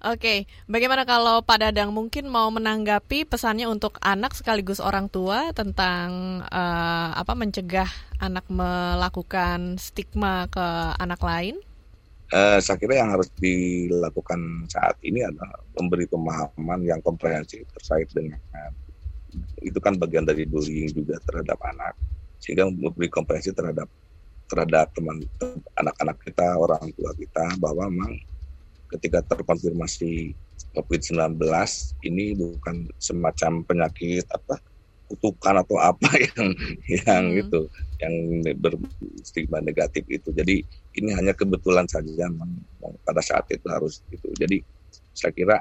Oke, 0.07 0.47
bagaimana 0.71 1.03
kalau 1.03 1.43
Pak 1.43 1.67
Dadang 1.67 1.91
mungkin 1.91 2.31
mau 2.31 2.47
menanggapi 2.55 3.27
pesannya 3.27 3.67
untuk 3.67 3.99
anak 3.99 4.39
sekaligus 4.39 4.79
orang 4.79 5.11
tua 5.11 5.51
tentang 5.51 6.41
uh, 6.47 7.11
apa 7.11 7.35
mencegah 7.35 7.91
anak 8.23 8.47
melakukan 8.47 9.75
stigma 9.83 10.47
ke 10.47 10.63
anak 11.03 11.19
lain? 11.27 11.59
Uh, 12.31 12.63
saya 12.63 12.79
kira 12.79 13.03
yang 13.03 13.11
harus 13.11 13.27
dilakukan 13.43 14.71
saat 14.71 14.95
ini 15.03 15.27
adalah 15.27 15.59
memberi 15.75 16.07
pemahaman 16.07 16.87
yang 16.87 17.03
komprehensif 17.03 17.67
terkait 17.75 18.07
dengan 18.15 18.39
itu 19.67 19.79
kan 19.83 19.99
bagian 19.99 20.23
dari 20.23 20.47
bullying 20.47 20.87
juga 20.95 21.19
terhadap 21.27 21.59
anak 21.67 21.99
sehingga 22.39 22.71
memberi 22.71 23.11
komprehensif 23.11 23.59
terhadap 23.59 23.91
terhadap 24.47 24.87
teman 24.95 25.19
anak-anak 25.83 26.17
kita, 26.23 26.47
orang 26.55 26.95
tua 26.95 27.11
kita 27.19 27.59
bahwa 27.59 27.91
memang 27.91 28.15
ketika 28.93 29.23
terkonfirmasi 29.27 30.37
COVID-19 30.77 31.41
ini 32.05 32.37
bukan 32.37 32.87
semacam 33.01 33.65
penyakit 33.65 34.29
apa 34.29 34.61
kutukan 35.07 35.63
atau 35.63 35.79
apa 35.79 36.11
yang 36.35 36.49
yang 36.91 37.25
hmm. 37.31 37.43
itu 37.47 37.61
yang 38.03 38.15
berstigma 38.59 39.63
negatif 39.63 40.05
itu. 40.11 40.29
Jadi 40.35 40.67
ini 40.99 41.11
hanya 41.15 41.33
kebetulan 41.33 41.87
saja 41.87 42.29
pada 43.07 43.23
saat 43.23 43.47
itu 43.49 43.67
harus 43.71 44.03
itu. 44.11 44.29
Jadi 44.37 44.61
saya 45.17 45.33
kira 45.33 45.57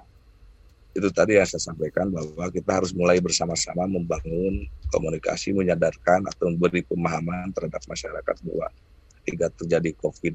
itu 0.95 1.11
tadi 1.11 1.35
yang 1.35 1.47
saya 1.47 1.59
sampaikan 1.59 2.07
bahwa 2.07 2.47
kita 2.47 2.71
harus 2.71 2.95
mulai 2.95 3.19
bersama-sama 3.19 3.83
membangun 3.83 4.63
komunikasi, 4.95 5.51
menyadarkan 5.51 6.23
atau 6.23 6.47
memberi 6.55 6.87
pemahaman 6.87 7.51
terhadap 7.51 7.83
masyarakat 7.83 8.35
bahwa 8.47 8.67
ketika 9.23 9.51
terjadi 9.59 9.91
COVID, 9.99 10.33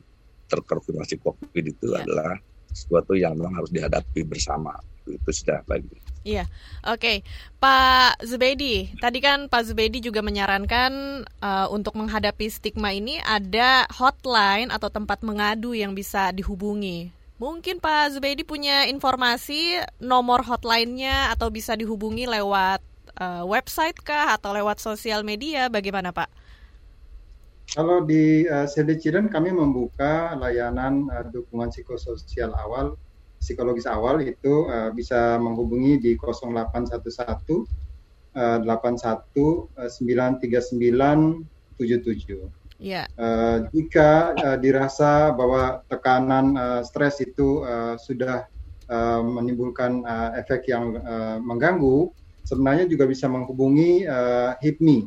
terkonfirmasi 0.53 1.17
COVID 1.17 1.65
itu 1.65 1.87
ya. 1.97 2.05
adalah 2.05 2.37
sesuatu 2.73 3.13
yang 3.19 3.37
memang 3.37 3.61
harus 3.61 3.71
dihadapi 3.75 4.25
bersama. 4.27 4.75
Itu 5.07 5.31
sudah 5.31 5.63
bagi. 5.67 5.99
Iya, 6.21 6.45
oke, 6.85 7.01
okay. 7.01 7.17
Pak 7.57 8.21
Zubedi. 8.29 8.93
Tadi 9.01 9.25
kan 9.25 9.49
Pak 9.49 9.73
Zubedi 9.73 10.05
juga 10.05 10.21
menyarankan 10.21 11.25
uh, 11.41 11.67
untuk 11.73 11.97
menghadapi 11.97 12.45
stigma 12.53 12.93
ini 12.93 13.17
ada 13.25 13.89
hotline 13.89 14.69
atau 14.69 14.93
tempat 14.93 15.25
mengadu 15.25 15.73
yang 15.73 15.97
bisa 15.97 16.29
dihubungi. 16.37 17.09
Mungkin 17.41 17.81
Pak 17.81 18.13
Zubaidi 18.13 18.45
punya 18.45 18.85
informasi 18.85 19.81
nomor 19.97 20.45
hotline-nya 20.45 21.33
atau 21.33 21.49
bisa 21.49 21.73
dihubungi 21.73 22.29
lewat 22.29 22.85
uh, 23.17 23.49
website 23.49 23.97
kah 24.05 24.37
atau 24.37 24.53
lewat 24.53 24.77
sosial 24.77 25.25
media 25.25 25.73
bagaimana 25.73 26.13
Pak? 26.13 26.29
Kalau 27.71 28.03
di 28.03 28.51
uh, 28.51 28.67
Save 28.67 28.95
the 28.95 28.97
Children 28.99 29.31
kami 29.31 29.55
membuka 29.55 30.35
layanan 30.35 31.07
uh, 31.07 31.23
dukungan 31.31 31.71
psikososial 31.71 32.51
awal, 32.59 32.99
psikologis 33.39 33.87
awal 33.87 34.19
itu 34.27 34.67
uh, 34.67 34.91
bisa 34.91 35.39
menghubungi 35.39 36.03
di 36.03 36.19
0811 36.19 37.63
uh, 38.35 38.59
81 38.67 38.67
uh, 38.67 39.87
939 39.87 41.47
77. 41.79 42.51
Yeah. 42.81 43.07
Uh, 43.15 43.69
jika 43.71 44.35
uh, 44.35 44.57
dirasa 44.59 45.31
bahwa 45.37 45.85
tekanan 45.87 46.57
uh, 46.57 46.81
stres 46.83 47.23
itu 47.23 47.63
uh, 47.63 47.95
sudah 48.01 48.49
uh, 48.89 49.21
menimbulkan 49.23 50.03
uh, 50.03 50.35
efek 50.41 50.67
yang 50.67 50.97
uh, 50.99 51.37
mengganggu, 51.39 52.11
sebenarnya 52.43 52.89
juga 52.91 53.07
bisa 53.07 53.29
menghubungi 53.29 54.09
uh, 54.09 54.57
HIPMI, 54.59 55.07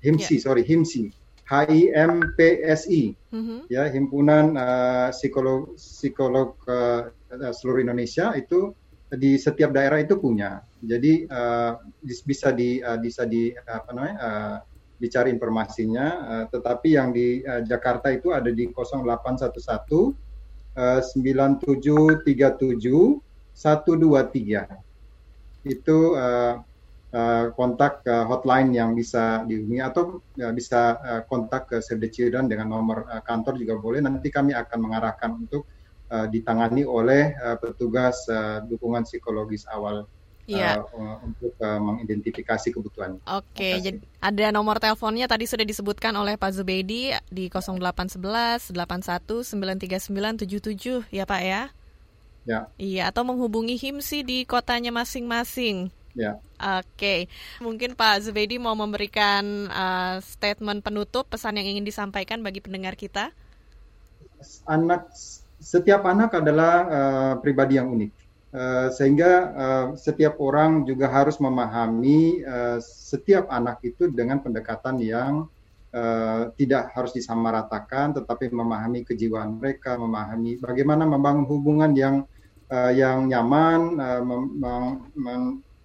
HIMSI, 0.00 0.36
yeah. 0.38 0.44
sorry, 0.46 0.62
HIMSI, 0.62 1.10
HIMPSI, 1.48 3.16
mm-hmm. 3.32 3.72
ya 3.72 3.88
himpunan 3.88 4.52
uh, 4.52 5.08
psikolog 5.16 5.72
psikolog 5.80 6.60
uh, 6.68 7.08
seluruh 7.56 7.80
Indonesia 7.80 8.36
itu 8.36 8.76
di 9.08 9.40
setiap 9.40 9.72
daerah 9.72 10.04
itu 10.04 10.20
punya. 10.20 10.60
Jadi 10.84 11.24
uh, 11.24 11.80
bisa 12.04 12.52
di 12.52 12.84
uh, 12.84 13.00
bisa 13.00 13.24
di 13.24 13.48
apa 13.64 13.96
namanya 13.96 14.16
uh, 14.20 14.60
dicari 15.00 15.32
informasinya. 15.32 16.06
Uh, 16.20 16.44
tetapi 16.52 17.00
yang 17.00 17.16
di 17.16 17.40
uh, 17.40 17.64
Jakarta 17.64 18.12
itu 18.12 18.36
ada 18.36 18.52
di 18.52 18.68
0811 18.68 19.56
uh, 20.76 21.00
9737 21.00 23.24
123. 23.56 25.64
Itu 25.64 26.12
uh, 26.12 26.60
uh, 27.12 27.52
kontak 27.56 28.04
uh, 28.04 28.24
hotline 28.28 28.74
yang 28.74 28.92
bisa 28.92 29.44
dihubungi 29.48 29.80
atau 29.80 30.20
uh, 30.20 30.52
bisa 30.52 30.98
uh, 31.00 31.22
kontak 31.24 31.68
ke 31.70 31.76
Save 31.80 32.04
the 32.04 32.10
Children 32.12 32.48
dengan 32.48 32.72
nomor 32.72 33.08
uh, 33.08 33.22
kantor 33.24 33.56
juga 33.56 33.80
boleh. 33.80 34.00
Nanti 34.04 34.28
kami 34.28 34.52
akan 34.52 34.78
mengarahkan 34.78 35.30
untuk 35.36 35.68
uh, 36.12 36.26
ditangani 36.28 36.84
oleh 36.84 37.36
uh, 37.38 37.56
petugas 37.56 38.24
uh, 38.28 38.64
dukungan 38.64 39.04
psikologis 39.08 39.64
awal. 39.68 40.04
Iya. 40.48 40.80
uh, 40.80 41.20
untuk 41.28 41.52
uh, 41.60 41.76
mengidentifikasi 41.76 42.72
kebutuhan. 42.72 43.20
Oke, 43.28 43.84
jadi 43.84 44.00
ada 44.16 44.48
nomor 44.48 44.80
teleponnya 44.80 45.28
tadi 45.28 45.44
sudah 45.44 45.60
disebutkan 45.60 46.16
oleh 46.16 46.40
Pak 46.40 46.56
Zubedi 46.56 47.12
di 47.28 47.52
0811 47.52 48.72
81 48.72 49.44
939 49.44 50.48
77 50.48 51.04
ya 51.12 51.28
Pak 51.28 51.42
ya. 51.44 51.62
Ya. 52.48 52.60
Iya, 52.80 53.12
atau 53.12 53.28
menghubungi 53.28 53.76
HIMSI 53.76 54.24
di 54.24 54.48
kotanya 54.48 54.88
masing-masing. 54.88 55.92
Ya. 56.18 56.34
Oke, 56.58 56.82
okay. 56.98 57.20
mungkin 57.62 57.94
Pak 57.94 58.26
Zubedi 58.26 58.58
mau 58.58 58.74
memberikan 58.74 59.70
uh, 59.70 60.18
statement 60.18 60.82
penutup, 60.82 61.30
pesan 61.30 61.62
yang 61.62 61.78
ingin 61.78 61.86
disampaikan 61.86 62.42
bagi 62.42 62.58
pendengar 62.58 62.98
kita. 62.98 63.30
Anak, 64.66 65.14
setiap 65.62 66.02
anak 66.02 66.34
adalah 66.34 66.74
uh, 66.90 67.34
pribadi 67.38 67.78
yang 67.78 67.94
unik 67.94 68.18
Uh, 68.48 68.88
sehingga 68.96 69.52
uh, 69.52 69.86
setiap 69.92 70.40
orang 70.40 70.88
juga 70.88 71.04
harus 71.12 71.36
memahami 71.36 72.40
uh, 72.48 72.80
setiap 72.80 73.44
anak 73.52 73.84
itu 73.84 74.08
dengan 74.08 74.40
pendekatan 74.40 74.96
yang 75.04 75.52
uh, 75.92 76.48
tidak 76.56 76.88
harus 76.96 77.12
disamaratakan, 77.12 78.16
tetapi 78.16 78.48
memahami 78.48 79.04
kejiwaan 79.04 79.60
mereka, 79.60 80.00
memahami 80.00 80.56
bagaimana 80.64 81.04
membangun 81.04 81.44
hubungan 81.44 81.92
yang 81.92 82.24
uh, 82.72 82.88
yang 82.88 83.28
nyaman, 83.28 84.00
uh, 84.00 84.24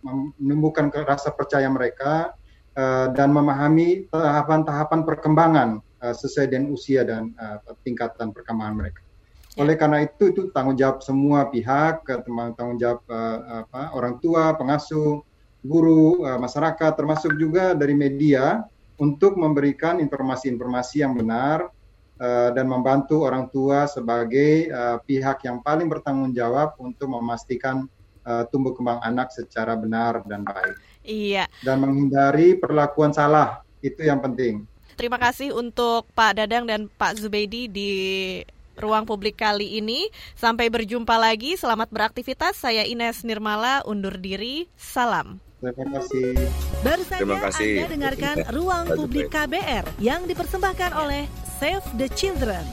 menumbuhkan 0.03 0.91
rasa 0.91 1.31
percaya 1.31 1.65
mereka, 1.71 2.35
uh, 2.77 3.07
dan 3.15 3.31
memahami 3.33 4.05
tahapan-tahapan 4.11 5.01
perkembangan 5.07 5.69
uh, 6.03 6.13
sesuai 6.13 6.51
dengan 6.51 6.75
usia 6.75 7.07
dan 7.07 7.33
uh, 7.39 7.57
tingkatan 7.81 8.35
perkembangan 8.35 8.75
mereka. 8.77 9.01
Oleh 9.53 9.77
karena 9.77 10.01
itu 10.01 10.33
itu 10.33 10.49
tanggung 10.49 10.73
jawab 10.73 11.05
semua 11.05 11.45
pihak, 11.53 12.01
tanggung 12.57 12.77
jawab 12.81 13.05
uh, 13.05 13.65
apa, 13.65 13.93
orang 13.93 14.17
tua, 14.17 14.57
pengasuh, 14.57 15.21
guru, 15.61 16.25
uh, 16.25 16.41
masyarakat, 16.41 16.91
termasuk 16.97 17.37
juga 17.37 17.77
dari 17.77 17.93
media 17.93 18.65
untuk 18.97 19.37
memberikan 19.37 20.01
informasi-informasi 20.01 21.05
yang 21.05 21.13
benar 21.13 21.69
uh, 22.17 22.49
dan 22.53 22.65
membantu 22.65 23.29
orang 23.29 23.45
tua 23.53 23.85
sebagai 23.85 24.73
uh, 24.73 24.97
pihak 25.05 25.45
yang 25.45 25.61
paling 25.61 25.85
bertanggung 25.85 26.33
jawab 26.33 26.73
untuk 26.81 27.13
memastikan 27.13 27.85
uh, 28.27 28.43
tumbuh 28.49 28.75
kembang 28.75 28.99
anak 29.03 29.31
secara 29.31 29.75
benar 29.75 30.23
dan 30.27 30.43
baik. 30.43 30.75
Iya. 31.03 31.45
Dan 31.61 31.83
menghindari 31.83 32.55
perlakuan 32.55 33.11
salah 33.11 33.63
itu 33.83 34.03
yang 34.03 34.23
penting. 34.23 34.63
Terima 34.93 35.17
kasih 35.17 35.51
untuk 35.51 36.07
Pak 36.13 36.37
Dadang 36.37 36.69
dan 36.69 36.85
Pak 36.87 37.17
Zubeidi 37.17 37.65
di 37.67 37.91
ruang 38.77 39.05
publik 39.05 39.37
kali 39.37 39.81
ini. 39.81 40.07
Sampai 40.37 40.69
berjumpa 40.69 41.17
lagi. 41.17 41.57
Selamat 41.57 41.89
beraktivitas. 41.89 42.61
Saya 42.61 42.85
Ines 42.85 43.25
Nirmala 43.25 43.81
undur 43.89 44.15
diri. 44.17 44.69
Salam. 44.77 45.41
Terima 45.63 45.95
kasih. 45.95 46.35
Baru 46.83 47.03
saja 47.07 47.21
Terima 47.23 47.37
kasih. 47.39 47.71
Anda 47.79 47.91
dengarkan 47.95 48.35
Ruang 48.51 48.85
Publik 48.99 49.31
KBR 49.31 49.85
yang 50.03 50.27
dipersembahkan 50.27 50.91
oleh 50.91 51.23
Save 51.55 51.87
the 51.95 52.11
Children. 52.11 52.67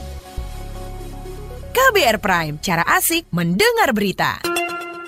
KBR 1.71 2.19
Prime, 2.19 2.59
cara 2.59 2.83
asik 2.99 3.31
mendengar 3.31 3.95
berita. 3.95 4.43